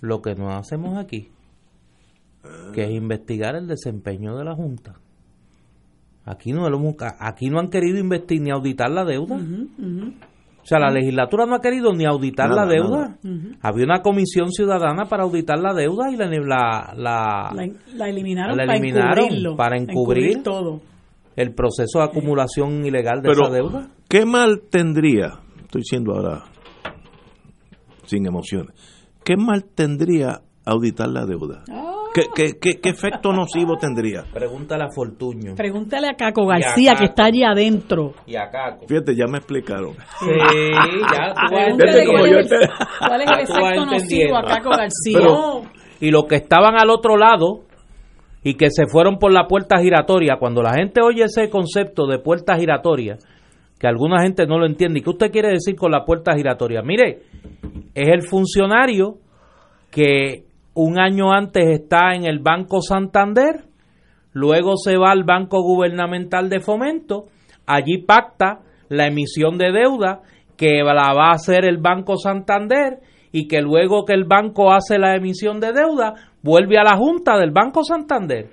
[0.00, 1.28] lo que no hacemos aquí,
[2.74, 4.94] que es investigar el desempeño de la Junta.
[6.24, 6.66] Aquí no,
[7.20, 9.36] aquí no han querido investigar ni auditar la deuda.
[9.36, 13.18] O sea, la legislatura no ha querido ni auditar la deuda.
[13.60, 16.26] Había una comisión ciudadana para auditar la deuda y la
[16.96, 17.52] la,
[17.94, 18.56] la, eliminaron,
[19.56, 20.80] para, encubrir, todo.
[21.36, 23.88] El proceso de acumulación ilegal de esa deuda.
[24.08, 26.44] ¿Qué mal tendría, estoy diciendo ahora
[28.04, 28.74] sin emociones,
[29.24, 31.64] qué mal tendría auditar la deuda?
[31.70, 34.24] Ah, ¿Qué, qué, efecto nocivo tendría?
[34.32, 35.54] Pregúntale a Fortuño.
[35.56, 38.12] Pregúntale a Caco García, que está allí adentro.
[38.26, 38.86] Y a Caco.
[38.86, 39.94] Fíjate, ya me explicaron.
[40.20, 41.68] Sí, ya tú vas
[42.98, 45.70] ¿Cuál es el efecto nocivo a Caco García?
[46.00, 47.62] y los que estaban al otro lado
[48.44, 52.18] y que se fueron por la puerta giratoria, cuando la gente oye ese concepto de
[52.18, 53.18] puerta giratoria,
[53.78, 56.82] que alguna gente no lo entiende, ¿y qué usted quiere decir con la puerta giratoria?
[56.82, 57.22] Mire,
[57.94, 59.18] es el funcionario
[59.90, 60.44] que
[60.74, 63.64] un año antes está en el Banco Santander,
[64.32, 67.26] luego se va al Banco Gubernamental de Fomento,
[67.66, 70.22] allí pacta la emisión de deuda
[70.56, 73.00] que la va a hacer el Banco Santander
[73.32, 77.38] y que luego que el banco hace la emisión de deuda, vuelve a la Junta
[77.38, 78.50] del Banco Santander.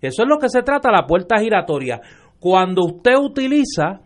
[0.00, 2.00] Eso es lo que se trata la puerta giratoria.
[2.40, 4.00] Cuando usted utiliza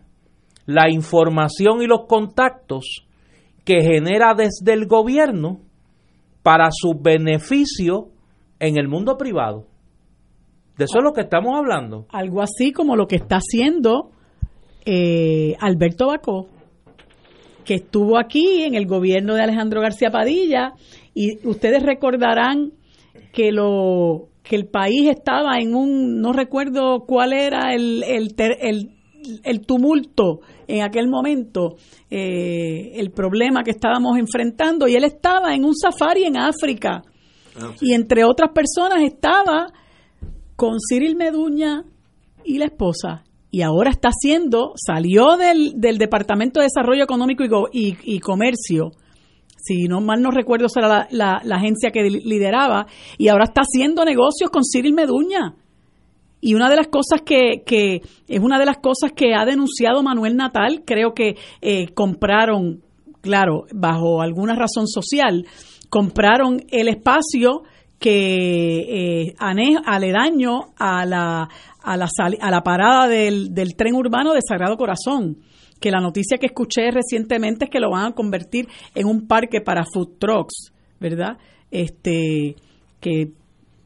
[0.65, 3.07] la información y los contactos
[3.65, 5.59] que genera desde el gobierno
[6.43, 8.09] para su beneficio
[8.59, 9.65] en el mundo privado.
[10.77, 12.05] De eso es lo que estamos hablando.
[12.09, 14.11] Algo así como lo que está haciendo
[14.85, 16.47] eh, Alberto Bacó,
[17.65, 20.73] que estuvo aquí en el gobierno de Alejandro García Padilla,
[21.13, 22.71] y ustedes recordarán
[23.37, 28.89] que lo que el país estaba en un, no recuerdo cuál era el, el, el,
[29.43, 31.75] el tumulto en aquel momento,
[32.09, 37.03] eh, el problema que estábamos enfrentando, y él estaba en un safari en África.
[37.55, 39.67] Ah, y entre otras personas estaba
[40.55, 41.83] con Cyril Meduña
[42.43, 43.23] y la esposa.
[43.51, 48.93] Y ahora está haciendo, salió del, del Departamento de Desarrollo Económico y, y, Comercio,
[49.67, 52.87] si no mal no recuerdo será la, la, la agencia que lideraba,
[53.17, 55.55] y ahora está haciendo negocios con Cyril Meduña.
[56.39, 60.03] Y una de las cosas que, que es una de las cosas que ha denunciado
[60.03, 62.83] Manuel Natal, creo que eh, compraron,
[63.21, 65.45] claro, bajo alguna razón social,
[65.89, 67.63] compraron el espacio
[67.99, 71.49] que eh, aledaño a la,
[71.81, 72.07] a la,
[72.39, 75.37] a la parada del, del tren urbano de Sagrado Corazón
[75.79, 79.61] que la noticia que escuché recientemente es que lo van a convertir en un parque
[79.61, 81.37] para food trucks, ¿verdad?
[81.71, 82.55] Este
[82.99, 83.31] que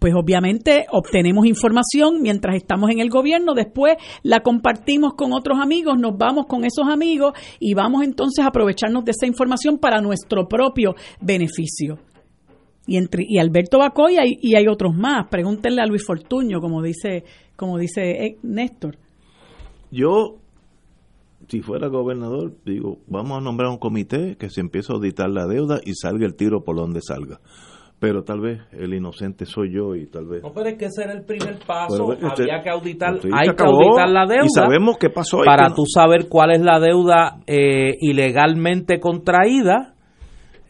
[0.01, 5.99] pues obviamente obtenemos información mientras estamos en el gobierno, después la compartimos con otros amigos,
[5.99, 10.47] nos vamos con esos amigos y vamos entonces a aprovecharnos de esa información para nuestro
[10.47, 11.99] propio beneficio.
[12.87, 15.27] Y, entre, y Alberto Bacoy y hay, otros más.
[15.29, 17.23] Pregúntenle a Luis Fortuño, como dice,
[17.55, 18.97] como dice eh, Néstor.
[19.91, 20.40] Yo,
[21.51, 25.47] si fuera gobernador, digo, vamos a nombrar un comité que se empiece a auditar la
[25.47, 27.41] deuda y salga el tiro por donde salga.
[27.99, 31.03] Pero tal vez el inocente soy yo y tal vez no pero es que ese
[31.03, 32.13] era el primer paso.
[32.13, 36.27] había que auditar hay que auditar la deuda y sabemos qué pasó para tú saber
[36.27, 39.93] cuál es la deuda eh, ilegalmente contraída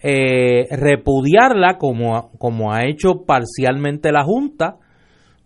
[0.03, 4.79] eh, repudiarla como como ha hecho parcialmente la junta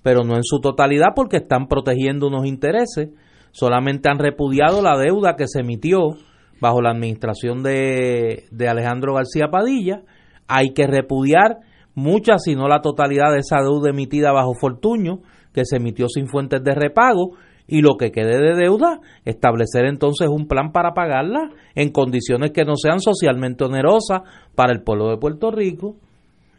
[0.01, 3.09] pero no en su totalidad porque están protegiendo unos intereses
[3.55, 6.17] solamente han repudiado la deuda que se emitió
[6.59, 10.01] bajo la administración de, de Alejandro García Padilla.
[10.45, 11.59] Hay que repudiar
[11.93, 15.21] mucha, si no la totalidad de esa deuda emitida bajo Fortuño,
[15.53, 20.27] que se emitió sin fuentes de repago, y lo que quede de deuda, establecer entonces
[20.27, 24.21] un plan para pagarla en condiciones que no sean socialmente onerosas
[24.53, 25.95] para el pueblo de Puerto Rico,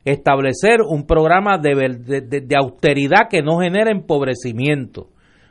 [0.06, 1.74] establecer un programa de,
[2.27, 5.09] de, austeridad que no genere empobrecimiento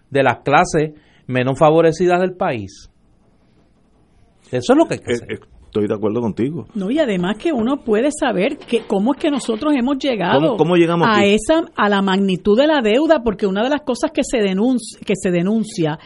[0.09, 0.93] de las clases
[1.27, 2.89] menos favorecidas del país.
[4.51, 5.31] Eso es lo que hay que eh, hacer.
[5.33, 5.39] Eh,
[5.75, 6.67] Estoy de acuerdo contigo.
[6.73, 10.77] No, y además que uno puede saber que cómo es que nosotros hemos llegado ¿Cómo,
[10.77, 14.21] llegamos a esa a la magnitud de la deuda, porque una de las cosas que
[14.23, 15.99] se denuncia, que se denuncia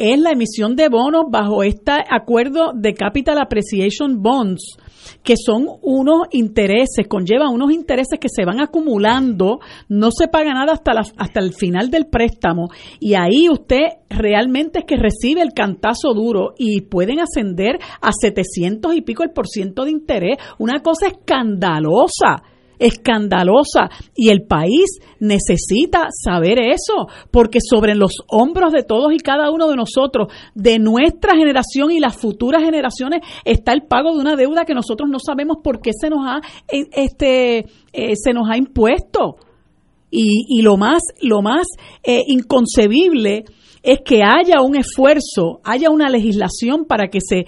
[0.00, 4.78] es la emisión de bonos bajo este acuerdo de Capital Appreciation Bonds
[5.22, 10.72] que son unos intereses, conlleva unos intereses que se van acumulando, no se paga nada
[10.72, 12.68] hasta, la, hasta el final del préstamo
[12.98, 18.94] y ahí usted realmente es que recibe el cantazo duro y pueden ascender a 700
[18.94, 22.42] y pico el por ciento de interés, una cosa escandalosa
[22.80, 29.50] escandalosa y el país necesita saber eso, porque sobre los hombros de todos y cada
[29.50, 34.34] uno de nosotros, de nuestra generación y las futuras generaciones, está el pago de una
[34.34, 36.40] deuda que nosotros no sabemos por qué se nos ha,
[36.72, 39.36] eh, este, eh, se nos ha impuesto.
[40.10, 41.68] Y, y lo más, lo más
[42.02, 43.44] eh, inconcebible
[43.82, 47.46] es que haya un esfuerzo, haya una legislación para que se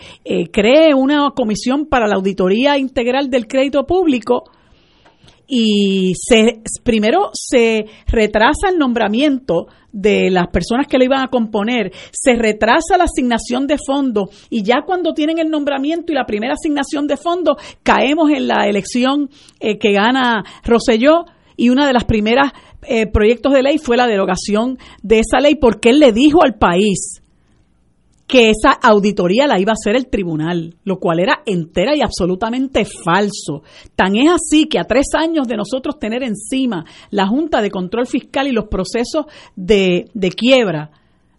[0.50, 4.44] cree una comisión para la auditoría integral del crédito público
[5.46, 11.92] y se, primero se retrasa el nombramiento de las personas que lo iban a componer,
[12.10, 16.54] se retrasa la asignación de fondos y ya cuando tienen el nombramiento y la primera
[16.54, 19.28] asignación de fondos, caemos en la elección
[19.60, 22.52] eh, que gana Roselló y una de las primeras
[22.82, 26.54] eh, proyectos de ley fue la derogación de esa ley porque él le dijo al
[26.54, 27.21] país
[28.32, 32.86] que esa auditoría la iba a hacer el tribunal, lo cual era entera y absolutamente
[32.86, 33.62] falso.
[33.94, 38.06] Tan es así que a tres años de nosotros tener encima la Junta de Control
[38.06, 40.92] Fiscal y los procesos de, de quiebra,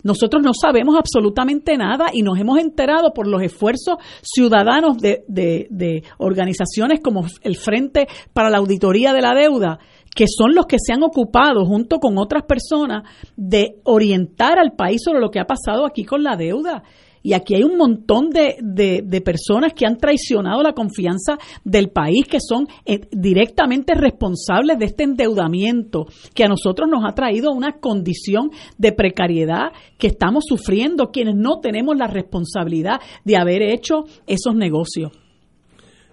[0.03, 5.67] nosotros no sabemos absolutamente nada y nos hemos enterado por los esfuerzos ciudadanos de, de,
[5.71, 9.79] de, organizaciones como el Frente para la Auditoría de la Deuda,
[10.15, 13.03] que son los que se han ocupado junto con otras personas
[13.35, 16.83] de orientar al país sobre lo que ha pasado aquí con la deuda.
[17.25, 22.27] Y aquí hay un montón de, de, personas que han traicionado la confianza del país,
[22.27, 27.79] que son eh, directamente responsables de este endeudamiento, que a nosotros nos ha traído una
[27.79, 34.53] condición de precariedad que estamos sufriendo quienes no tenemos la responsabilidad de haber hecho esos
[34.53, 35.13] negocios.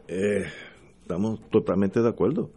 [0.07, 0.45] Eh,
[1.03, 2.51] estamos totalmente de acuerdo.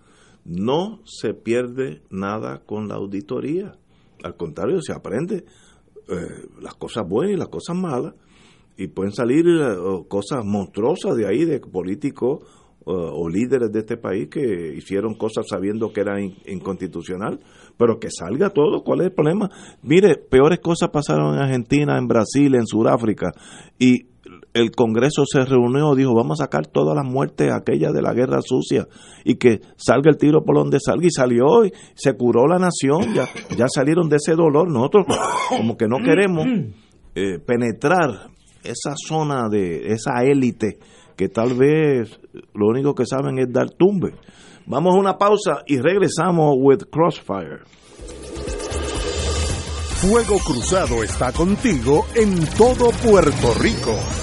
[0.46, 3.76] No se pierde nada con la auditoría.
[4.24, 5.46] Al contrario, se aprende
[6.10, 8.14] eh, las cosas buenas y las cosas malas.
[8.78, 9.76] Y pueden salir eh,
[10.08, 12.42] cosas monstruosas de ahí, de políticos
[12.86, 17.40] o líderes de este país que hicieron cosas sabiendo que era inconstitucional,
[17.78, 19.50] pero que salga todo, ¿cuál es el problema?
[19.82, 23.32] Mire, peores cosas pasaron en Argentina, en Brasil, en Sudáfrica,
[23.80, 24.08] y
[24.54, 28.40] el Congreso se reunió, dijo, vamos a sacar todas las muertes aquellas de la guerra
[28.42, 28.88] sucia
[29.24, 33.14] y que salga el tiro por donde salga y salió y se curó la nación,
[33.14, 33.26] ya,
[33.58, 34.70] ya salieron de ese dolor.
[34.70, 35.06] Nosotros
[35.50, 36.46] como que no queremos
[37.16, 38.30] eh, penetrar
[38.64, 40.78] esa zona de esa élite
[41.18, 42.20] que tal vez
[42.54, 44.14] lo único que saben es dar tumbe.
[44.66, 47.64] Vamos a una pausa y regresamos with Crossfire.
[50.04, 54.23] Fuego Cruzado está contigo en todo Puerto Rico.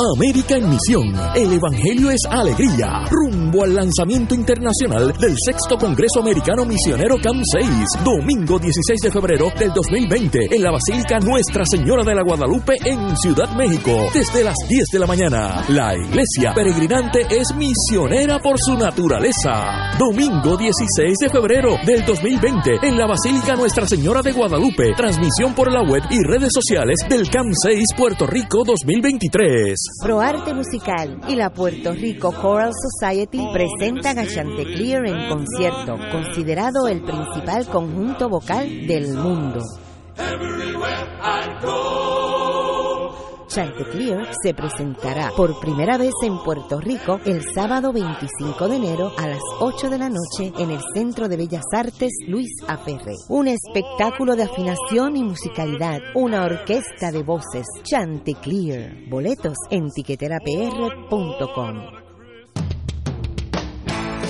[0.00, 1.12] América en Misión.
[1.34, 3.04] El Evangelio es alegría.
[3.10, 7.68] Rumbo al lanzamiento internacional del sexto Congreso Americano Misionero CAM 6.
[8.02, 13.14] Domingo 16 de febrero del 2020 en la Basílica Nuestra Señora de la Guadalupe en
[13.16, 13.90] Ciudad México.
[14.14, 15.64] Desde las 10 de la mañana.
[15.68, 19.96] La iglesia peregrinante es misionera por su naturaleza.
[19.98, 24.94] Domingo 16 de febrero del 2020 en la Basílica Nuestra Señora de Guadalupe.
[24.96, 29.89] Transmisión por la web y redes sociales del CAM 6 Puerto Rico 2023.
[30.02, 37.02] ProArte Musical y la Puerto Rico Choral Society presentan a Chanteclear en concierto, considerado el
[37.02, 39.60] principal conjunto vocal del mundo.
[43.50, 49.26] Chanteclear se presentará por primera vez en Puerto Rico el sábado 25 de enero a
[49.26, 53.16] las 8 de la noche en el Centro de Bellas Artes Luis Aferre.
[53.28, 57.66] Un espectáculo de afinación y musicalidad, una orquesta de voces.
[57.82, 59.08] Chanteclear.
[59.08, 61.99] Boletos en tiqueterapr.com.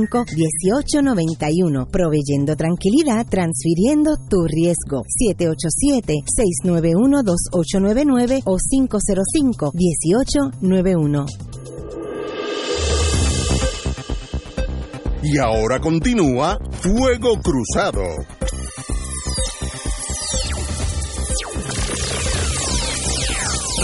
[0.00, 5.02] 1891 proveyendo tranquilidad, transfiriendo tu riesgo.
[6.64, 11.26] 787-691-2899 o 505-1891.
[15.22, 18.02] Y ahora continúa Fuego Cruzado.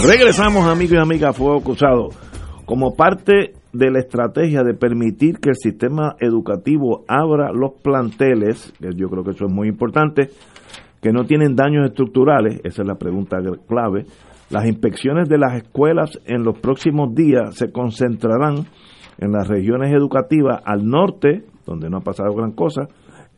[0.03, 2.09] Regresamos, amigos y amigas, a Fuego Cruzado.
[2.65, 8.89] Como parte de la estrategia de permitir que el sistema educativo abra los planteles, que
[8.95, 10.29] yo creo que eso es muy importante,
[11.01, 13.37] que no tienen daños estructurales, esa es la pregunta
[13.67, 14.05] clave,
[14.49, 18.65] las inspecciones de las escuelas en los próximos días se concentrarán
[19.17, 22.87] en las regiones educativas al norte, donde no ha pasado gran cosa,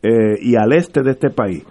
[0.02, 1.64] eh, y al este de este país.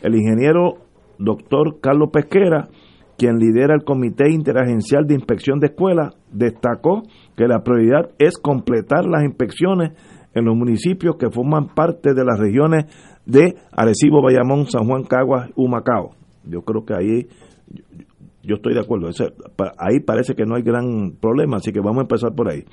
[0.00, 0.78] El ingeniero
[1.18, 2.68] doctor Carlos Pesquera,
[3.16, 7.02] quien lidera el Comité Interagencial de Inspección de Escuelas, destacó
[7.36, 9.92] que la prioridad es completar las inspecciones
[10.34, 12.86] en los municipios que forman parte de las regiones
[13.24, 16.10] de Arecibo, Bayamón, San Juan, Caguas, Humacao.
[16.44, 17.26] Yo creo que ahí,
[18.42, 19.08] yo estoy de acuerdo,
[19.78, 22.64] ahí parece que no hay gran problema, así que vamos a empezar por ahí.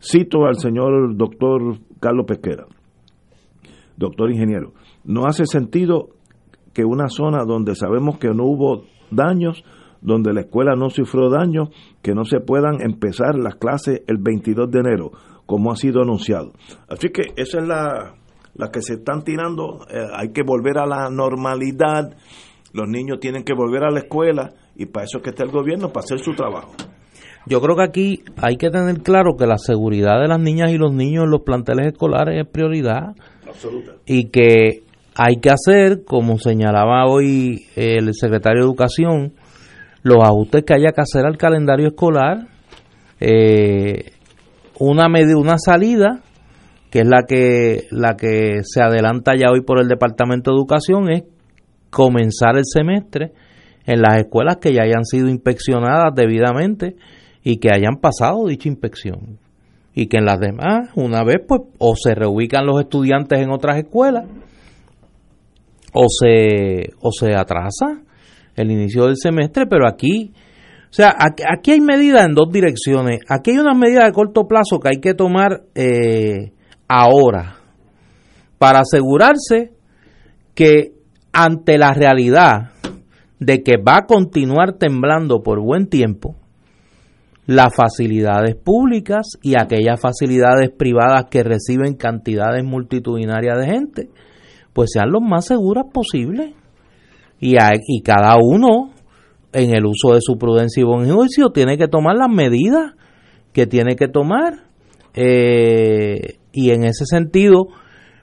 [0.00, 2.66] Cito al señor doctor Carlos Pesquera,
[3.96, 4.72] doctor ingeniero,
[5.04, 6.10] no hace sentido
[6.72, 9.64] que una zona donde sabemos que no hubo daños,
[10.00, 11.70] donde la escuela no sufrió daños,
[12.02, 15.10] que no se puedan empezar las clases el 22 de enero,
[15.46, 16.52] como ha sido anunciado.
[16.88, 18.14] Así que esa es la,
[18.54, 22.16] la que se están tirando, eh, hay que volver a la normalidad,
[22.72, 25.50] los niños tienen que volver a la escuela y para eso es que está el
[25.50, 26.72] gobierno, para hacer su trabajo.
[27.46, 30.76] Yo creo que aquí hay que tener claro que la seguridad de las niñas y
[30.76, 33.14] los niños en los planteles escolares es prioridad.
[33.46, 33.92] Absoluta.
[34.04, 34.82] Y que
[35.20, 39.32] hay que hacer, como señalaba hoy el secretario de Educación,
[40.04, 42.46] los ajustes que haya que hacer al calendario escolar,
[43.18, 44.12] eh,
[44.78, 46.20] una medida, una salida,
[46.92, 51.10] que es la que, la que se adelanta ya hoy por el Departamento de Educación,
[51.10, 51.24] es
[51.90, 53.32] comenzar el semestre
[53.86, 56.94] en las escuelas que ya hayan sido inspeccionadas debidamente
[57.42, 59.40] y que hayan pasado dicha inspección.
[59.94, 63.78] Y que en las demás, una vez, pues, o se reubican los estudiantes en otras
[63.78, 64.26] escuelas,
[65.92, 68.02] o se, o se atrasa
[68.56, 70.32] el inicio del semestre, pero aquí,
[70.90, 73.20] o sea, aquí, hay medidas en dos direcciones.
[73.28, 76.52] Aquí hay unas medidas de corto plazo que hay que tomar eh,
[76.88, 77.56] ahora
[78.58, 79.72] para asegurarse
[80.54, 80.92] que
[81.32, 82.72] ante la realidad
[83.38, 86.34] de que va a continuar temblando por buen tiempo,
[87.46, 94.10] las facilidades públicas y aquellas facilidades privadas que reciben cantidades multitudinarias de gente,
[94.78, 96.54] pues sean lo más seguras posible.
[97.40, 98.92] Y, y cada uno,
[99.52, 102.92] en el uso de su prudencia y buen juicio, tiene que tomar las medidas
[103.52, 104.66] que tiene que tomar.
[105.14, 107.66] Eh, y en ese sentido,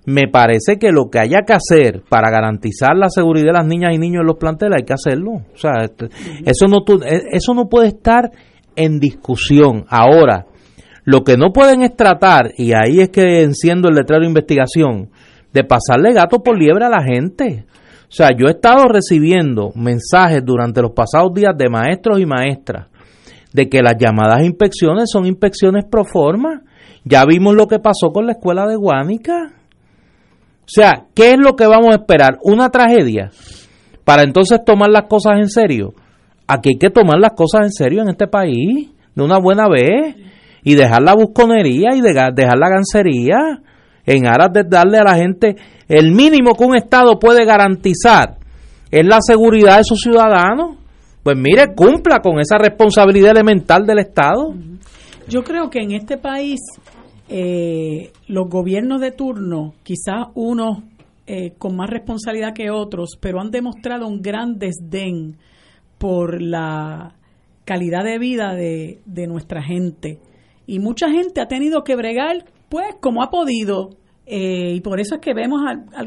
[0.06, 3.94] me parece que lo que haya que hacer para garantizar la seguridad de las niñas
[3.94, 5.32] y niños en los planteles hay que hacerlo.
[5.54, 6.06] O sea, este,
[6.46, 8.32] eso no, e, eso no puede estar
[8.78, 9.84] en discusión.
[9.90, 10.46] Ahora,
[11.04, 15.10] lo que no pueden es tratar, y ahí es que enciendo el letrero de investigación,
[15.56, 17.66] de pasarle gato por liebre a la gente.
[18.04, 22.88] O sea, yo he estado recibiendo mensajes durante los pasados días de maestros y maestras
[23.54, 26.64] de que las llamadas inspecciones son inspecciones pro forma.
[27.06, 29.54] Ya vimos lo que pasó con la escuela de Guánica.
[30.60, 32.38] O sea, ¿qué es lo que vamos a esperar?
[32.44, 33.32] ¿Una tragedia?
[34.04, 35.94] Para entonces tomar las cosas en serio.
[36.48, 40.18] Aquí hay que tomar las cosas en serio en este país, de una buena vez,
[40.64, 43.62] y dejar la busconería y dejar la gancería
[44.06, 45.56] en aras de darle a la gente
[45.88, 48.38] el mínimo que un Estado puede garantizar
[48.92, 50.78] es la seguridad de sus ciudadanos
[51.26, 54.54] pues mire, cumpla con esa responsabilidad elemental del Estado.
[55.28, 56.60] Yo creo que en este país
[57.28, 60.84] eh, los gobiernos de turno, quizás unos
[61.26, 65.38] eh, con más responsabilidad que otros, pero han demostrado un gran desdén
[65.98, 67.16] por la
[67.64, 70.20] calidad de vida de, de nuestra gente.
[70.68, 72.46] Y mucha gente ha tenido que bregar,
[72.76, 73.92] pues, como ha podido,
[74.26, 75.62] eh, y por eso es que vemos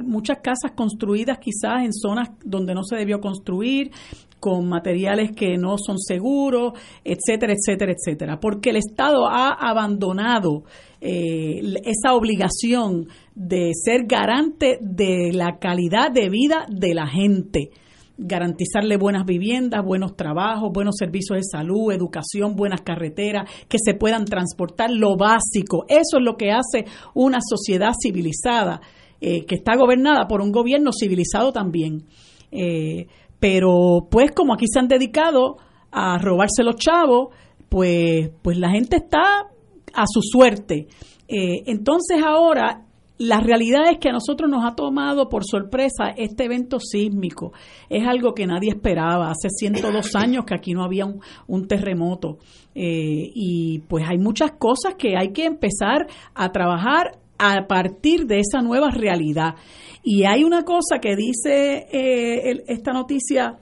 [0.04, 3.90] muchas casas construidas quizás en zonas donde no se debió construir,
[4.38, 8.38] con materiales que no son seguros, etcétera, etcétera, etcétera.
[8.38, 10.64] Porque el Estado ha abandonado
[11.00, 17.70] eh, esa obligación de ser garante de la calidad de vida de la gente
[18.18, 24.24] garantizarle buenas viviendas, buenos trabajos, buenos servicios de salud, educación, buenas carreteras, que se puedan
[24.24, 25.84] transportar, lo básico.
[25.88, 26.84] Eso es lo que hace
[27.14, 28.80] una sociedad civilizada,
[29.20, 32.04] eh, que está gobernada por un gobierno civilizado también.
[32.50, 33.06] Eh,
[33.38, 35.56] pero pues como aquí se han dedicado
[35.92, 37.28] a robarse los chavos,
[37.68, 39.48] pues, pues la gente está
[39.94, 40.88] a su suerte.
[41.28, 42.87] Eh, entonces ahora
[43.18, 47.52] la realidad es que a nosotros nos ha tomado por sorpresa este evento sísmico.
[47.90, 49.30] Es algo que nadie esperaba.
[49.30, 52.38] Hace 102 años que aquí no había un, terremoto.
[52.74, 58.38] Eh, y pues hay muchas cosas que hay que empezar a trabajar a partir de
[58.38, 59.54] esa nueva realidad.
[60.02, 63.58] Y hay una cosa que dice eh, esta noticia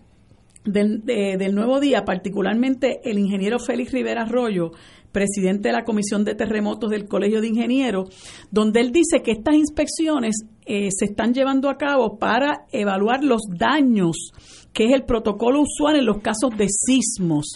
[0.65, 4.73] del, del, Nuevo Día, particularmente el ingeniero Félix Rivera Arroyo,
[5.17, 8.11] presidente de la Comisión de Terremotos del Colegio de Ingenieros,
[8.51, 13.41] donde él dice que estas inspecciones eh, se están llevando a cabo para evaluar los
[13.49, 14.33] daños
[14.75, 17.47] que es el protocolo usual en los casos de sismos,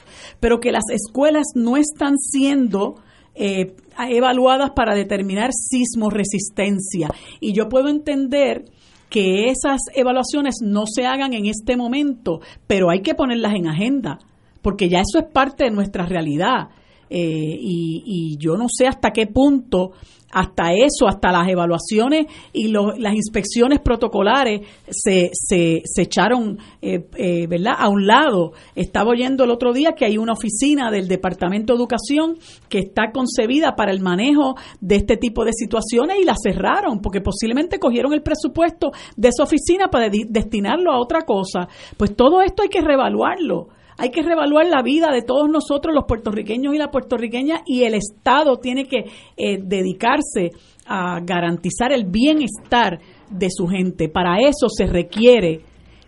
[0.41, 2.95] pero que las escuelas no están siendo
[3.35, 3.77] eh,
[4.09, 7.11] evaluadas para determinar sismoresistencia.
[7.41, 8.65] Y yo puedo entender
[9.11, 14.19] que esas evaluaciones no se hagan en este momento, pero hay que ponerlas en agenda,
[14.63, 16.71] porque ya eso es parte de nuestra realidad.
[17.11, 19.91] Eh, y, yo no sé hasta qué punto,
[20.33, 27.75] hasta eso, hasta las evaluaciones y las inspecciones protocolares se, se, echaron, eh, eh, ¿verdad?,
[27.77, 28.53] a un lado.
[28.77, 32.39] Estaba oyendo el otro día que hay una oficina del Departamento de Educación
[32.69, 37.21] que está concebida para el manejo de este tipo de situaciones y la cerraron porque
[37.21, 41.69] posiblemente cogieron el presupuesto de esa oficina para destinarlo a otra cosa.
[41.97, 46.05] Pues todo esto hay que reevaluarlo hay que reevaluar la vida de todos nosotros, los
[46.05, 49.05] puertorriqueños y la puertorriqueña, y el Estado tiene que
[49.37, 50.53] eh, dedicarse
[50.87, 52.99] a garantizar el bienestar
[53.31, 54.09] de su gente.
[54.09, 55.61] Para eso se requiere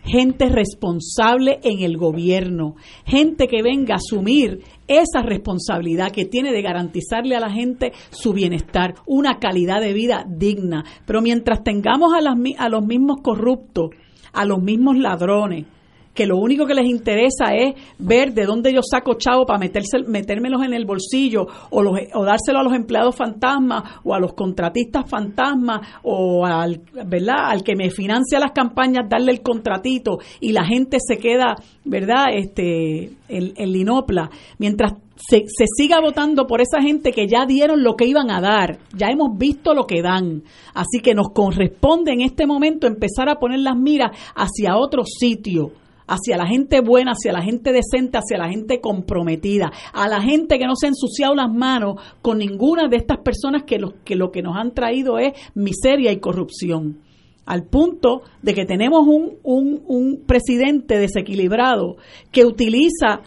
[0.04, 6.62] gente responsable en el gobierno, gente que venga a asumir esa responsabilidad que tiene de
[6.62, 10.84] garantizarle a la gente su bienestar, una calidad de vida digna.
[11.06, 13.90] Pero mientras tengamos a, las, a los mismos corruptos,
[14.32, 15.66] a los mismos ladrones,
[16.14, 19.98] que lo único que les interesa es ver de dónde yo saco chavo para meterse,
[20.06, 24.34] metérmelos en el bolsillo o, los, o dárselo a los empleados fantasmas o a los
[24.34, 27.50] contratistas fantasmas o al, ¿verdad?
[27.50, 32.26] al que me financia las campañas, darle el contratito y la gente se queda, ¿verdad?
[32.32, 34.30] Este, el, el linopla.
[34.58, 38.40] Mientras se, se, siga votando por esa gente que ya dieron lo que iban a
[38.40, 40.42] dar, ya hemos visto lo que dan.
[40.74, 45.72] Así que nos corresponde en este momento empezar a poner las miras hacia otro sitio
[46.06, 50.58] hacia la gente buena, hacia la gente decente, hacia la gente comprometida, a la gente
[50.58, 54.16] que no se ha ensuciado las manos con ninguna de estas personas que lo que,
[54.16, 56.98] lo que nos han traído es miseria y corrupción.
[57.44, 61.96] Al punto de que tenemos un, un, un presidente desequilibrado
[62.30, 63.22] que utiliza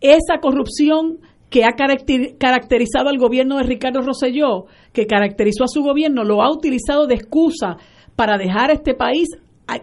[0.00, 1.18] esa corrupción
[1.50, 6.50] que ha caracterizado al gobierno de Ricardo Rosselló, que caracterizó a su gobierno, lo ha
[6.50, 7.78] utilizado de excusa
[8.16, 9.28] para dejar este país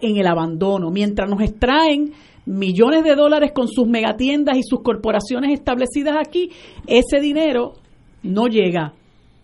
[0.02, 2.14] en el abandono, mientras nos extraen
[2.46, 6.52] millones de dólares con sus megatiendas y sus corporaciones establecidas aquí,
[6.88, 7.74] ese dinero
[8.24, 8.94] no llega.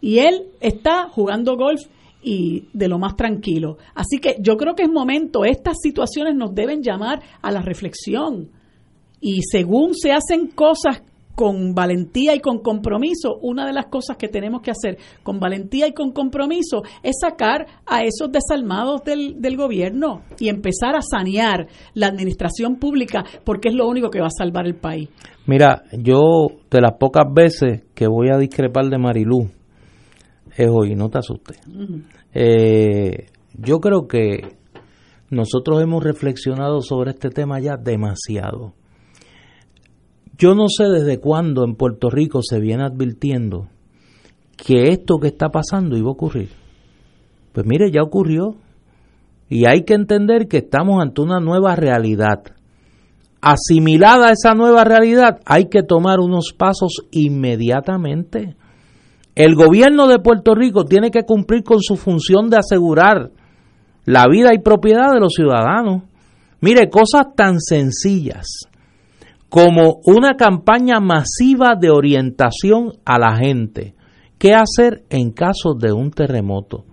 [0.01, 1.81] Y él está jugando golf
[2.23, 3.77] y de lo más tranquilo.
[3.93, 8.49] Así que yo creo que es momento, estas situaciones nos deben llamar a la reflexión.
[9.19, 11.03] Y según se hacen cosas
[11.35, 15.87] con valentía y con compromiso, una de las cosas que tenemos que hacer con valentía
[15.87, 21.67] y con compromiso es sacar a esos desalmados del, del gobierno y empezar a sanear
[21.93, 25.09] la administración pública porque es lo único que va a salvar el país.
[25.47, 29.49] Mira, yo de las pocas veces que voy a discrepar de Marilú
[30.55, 31.59] es hoy, no te asustes.
[32.33, 34.57] Eh, yo creo que
[35.29, 38.73] nosotros hemos reflexionado sobre este tema ya demasiado
[40.41, 43.67] yo no sé desde cuándo en Puerto Rico se viene advirtiendo
[44.57, 46.49] que esto que está pasando iba a ocurrir.
[47.53, 48.55] Pues mire, ya ocurrió.
[49.49, 52.41] Y hay que entender que estamos ante una nueva realidad.
[53.39, 58.55] asimilada esa nueva realidad, hay que tomar unos pasos inmediatamente.
[59.35, 63.29] El gobierno de Puerto Rico tiene que cumplir con su función de asegurar
[64.05, 66.01] la vida y propiedad de los ciudadanos.
[66.61, 68.70] Mire, cosas tan sencillas
[69.51, 73.93] como una campaña masiva de orientación a la gente.
[74.39, 76.85] ¿Qué hacer en caso de un terremoto?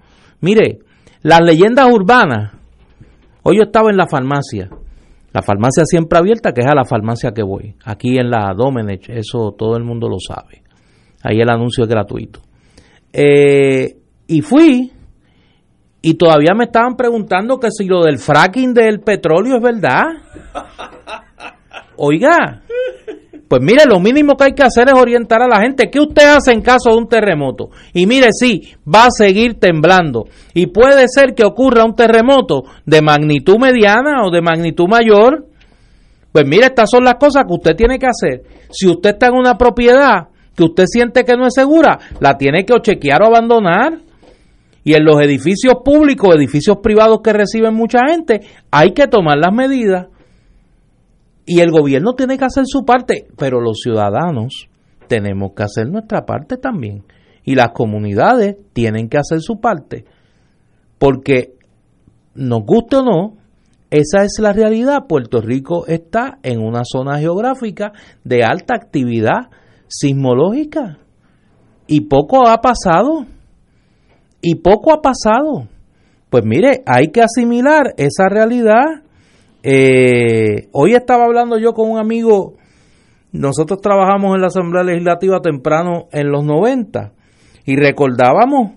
[0.43, 0.80] Mire,
[1.22, 2.52] las leyendas urbanas.
[3.43, 4.68] Hoy yo estaba en la farmacia
[5.32, 7.74] la farmacia siempre abierta, que es a la farmacia que voy.
[7.85, 10.62] Aquí en la Domenech, eso todo el mundo lo sabe.
[11.22, 12.40] Ahí el anuncio es gratuito.
[13.12, 14.90] Eh, y fui,
[16.01, 20.05] y todavía me estaban preguntando que si lo del fracking del petróleo es verdad.
[21.99, 22.62] Oiga,
[23.49, 25.91] pues mire, lo mínimo que hay que hacer es orientar a la gente.
[25.91, 27.70] ¿Qué usted hace en caso de un terremoto?
[27.95, 30.27] Y mire, sí, va a seguir temblando.
[30.53, 35.47] Y puede ser que ocurra un terremoto de magnitud mediana o de magnitud mayor.
[36.31, 38.43] Pues mire, estas son las cosas que usted tiene que hacer.
[38.70, 42.66] Si usted está en una propiedad que usted siente que no es segura, la tiene
[42.66, 43.99] que chequear o abandonar.
[44.85, 49.55] Y en los edificios públicos, edificios privados que reciben mucha gente, hay que tomar las
[49.55, 50.09] medidas.
[51.51, 54.69] Y el gobierno tiene que hacer su parte, pero los ciudadanos
[55.07, 57.05] tenemos que hacer nuestra parte también.
[57.43, 60.05] Y las comunidades tienen que hacer su parte.
[60.99, 61.55] Porque,
[62.35, 63.37] nos guste o no,
[63.89, 65.07] esa es la realidad.
[65.09, 67.93] Puerto Rico está en una zona geográfica
[68.25, 69.49] de alta actividad
[69.87, 70.99] sismológica.
[71.87, 73.25] Y poco ha pasado.
[74.43, 75.66] Y poco ha pasado.
[76.29, 79.03] Pues mire, hay que asimilar esa realidad
[79.62, 82.55] eh, hoy estaba hablando yo con un amigo,
[83.32, 87.12] nosotros trabajamos en la Asamblea Legislativa temprano en los 90
[87.66, 88.72] y recordábamos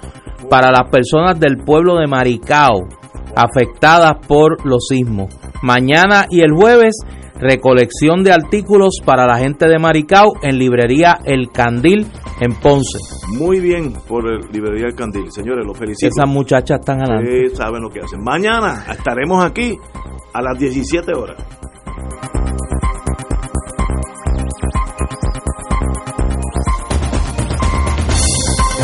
[0.50, 2.88] para las personas del pueblo de Maricao
[3.36, 5.34] afectadas por los sismos.
[5.62, 6.96] Mañana y el jueves
[7.40, 12.06] recolección de artículos para la gente de Maricao en Librería El Candil
[12.40, 13.00] en Ponce.
[13.38, 15.32] Muy bien por el Librería El Candil.
[15.32, 16.08] Señores, los felicito.
[16.08, 17.56] Esas muchachas están adelante.
[17.56, 18.24] saben lo que hacen.
[18.24, 19.76] Mañana estaremos aquí
[20.34, 21.38] a las 17 horas.